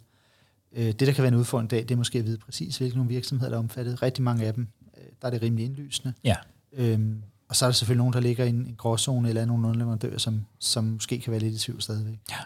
Øh, 0.74 0.86
det, 0.86 1.00
der 1.00 1.12
kan 1.12 1.22
være 1.22 1.34
en 1.34 1.40
udfordring 1.40 1.72
i 1.72 1.76
dag, 1.76 1.80
det 1.80 1.92
er 1.92 1.96
måske 1.96 2.20
at 2.20 2.26
vide 2.26 2.38
præcis, 2.38 2.78
hvilke 2.78 2.98
nogle 2.98 3.10
virksomheder, 3.10 3.50
der 3.50 3.58
er 3.58 3.60
omfattet. 3.60 4.02
Rigtig 4.02 4.24
mange 4.24 4.46
af 4.46 4.54
dem, 4.54 4.68
øh, 4.98 5.04
der 5.22 5.28
er 5.28 5.32
det 5.32 5.42
rimelig 5.42 5.66
indlysende. 5.66 6.14
Ja. 6.24 6.36
Øhm, 6.74 7.24
og 7.50 7.56
så 7.56 7.66
er 7.66 7.70
der 7.70 7.74
selvfølgelig 7.74 7.98
nogen, 7.98 8.14
der 8.14 8.20
ligger 8.20 8.46
i 8.46 8.50
en, 8.50 8.66
en 8.66 8.76
gråzone 8.78 9.30
eller 9.30 9.46
nogle 9.46 9.68
underleverandører, 9.68 10.18
som, 10.18 10.46
som 10.60 10.84
måske 10.84 11.20
kan 11.20 11.32
være 11.32 11.40
lidt 11.40 11.54
i 11.54 11.58
tvivl 11.58 11.82
stadigvæk. 11.82 12.20
Ja. 12.32 12.40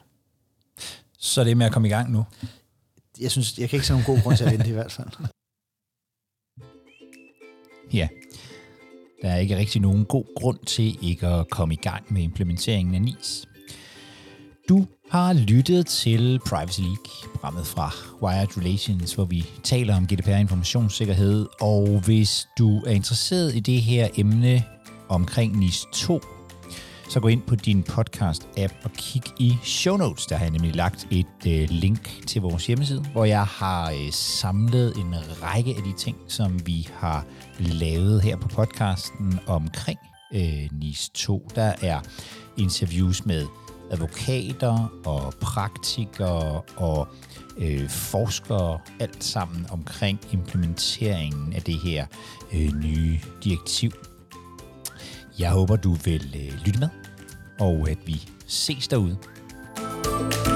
Så 1.18 1.44
det 1.44 1.52
er 1.52 1.56
med 1.56 1.66
at 1.66 1.72
komme 1.72 1.88
i 1.88 1.92
gang 1.92 2.12
nu? 2.12 2.26
Jeg 3.20 3.32
synes, 3.32 3.58
jeg 3.58 3.70
kan 3.70 3.78
ikke 3.78 3.88
se 3.88 3.94
nogen 3.94 4.06
god 4.06 4.22
grund 4.22 4.38
til 4.38 4.44
at 4.44 4.52
vente 4.52 4.70
i 4.70 4.74
hvert 4.74 4.92
fald. 4.92 5.10
Ja. 7.94 8.08
Der 9.22 9.30
er 9.30 9.38
ikke 9.38 9.58
rigtig 9.58 9.82
nogen 9.82 10.06
god 10.06 10.36
grund 10.36 10.60
til 10.66 10.98
ikke 11.02 11.28
at 11.28 11.50
komme 11.50 11.74
i 11.74 11.78
gang 11.78 12.14
med 12.14 12.22
implementeringen 12.22 12.96
af 12.96 13.02
NIS. 13.02 13.48
Du 14.70 14.88
har 15.10 15.34
lyttet 15.34 15.88
til 15.88 16.40
Privacy 16.46 16.80
League, 16.80 17.32
programmet 17.32 17.68
fra 17.68 17.92
Wired 18.22 18.58
Relations, 18.58 19.14
hvor 19.14 19.26
vi 19.26 19.46
taler 19.64 19.96
om 19.96 20.08
GDPR 20.08 20.30
informationssikkerhed. 20.30 21.48
Og 21.62 22.02
hvis 22.06 22.48
du 22.58 22.80
er 22.80 22.92
interesseret 22.92 23.56
i 23.56 23.60
det 23.60 23.82
her 23.82 24.10
emne 24.16 24.64
omkring 25.12 25.60
NIS 25.60 25.86
2, 25.94 26.22
så 27.10 27.20
gå 27.20 27.28
ind 27.28 27.42
på 27.42 27.56
din 27.56 27.84
podcast-app 27.90 28.74
og 28.84 28.92
kig 28.92 29.24
i 29.40 29.58
show 29.64 29.98
notes. 29.98 30.26
Der 30.26 30.36
har 30.36 30.46
jeg 30.46 30.52
nemlig 30.52 30.76
lagt 30.76 31.08
et 31.12 31.26
øh, 31.48 31.68
link 31.70 32.28
til 32.28 32.42
vores 32.42 32.68
hjemmeside, 32.68 33.02
hvor 33.12 33.26
jeg 33.26 33.46
har 33.46 33.92
øh, 33.92 34.12
samlet 34.12 34.98
en 34.98 35.16
række 35.44 35.76
af 35.78 35.84
de 35.84 35.94
ting, 35.94 36.18
som 36.28 36.68
vi 36.68 36.90
har 36.94 37.26
lavet 37.60 38.22
her 38.22 38.38
på 38.38 38.48
podcasten 38.48 39.40
omkring 39.48 40.00
øh, 40.34 40.70
NIS 40.72 41.10
2. 41.10 41.48
Der 41.56 41.74
er 41.82 42.00
interviews 42.58 43.26
med 43.26 43.46
advokater 43.92 45.02
og 45.06 45.34
praktikere 45.42 46.62
og 46.78 47.08
øh, 47.58 47.90
forskere, 47.90 48.80
alt 49.00 49.24
sammen 49.24 49.68
omkring 49.72 50.20
implementeringen 50.32 51.54
af 51.54 51.62
det 51.62 51.80
her 51.80 52.06
øh, 52.54 52.74
nye 52.74 53.20
direktiv. 53.44 53.92
Jeg 55.42 55.52
håber, 55.52 55.76
du 55.76 55.94
vil 55.94 56.36
øh, 56.36 56.66
lytte 56.66 56.80
med, 56.80 56.90
og 57.60 57.90
at 57.90 57.98
vi 58.06 58.30
ses 58.48 58.88
derude. 58.88 59.18
thank 59.76 60.48
you 60.48 60.51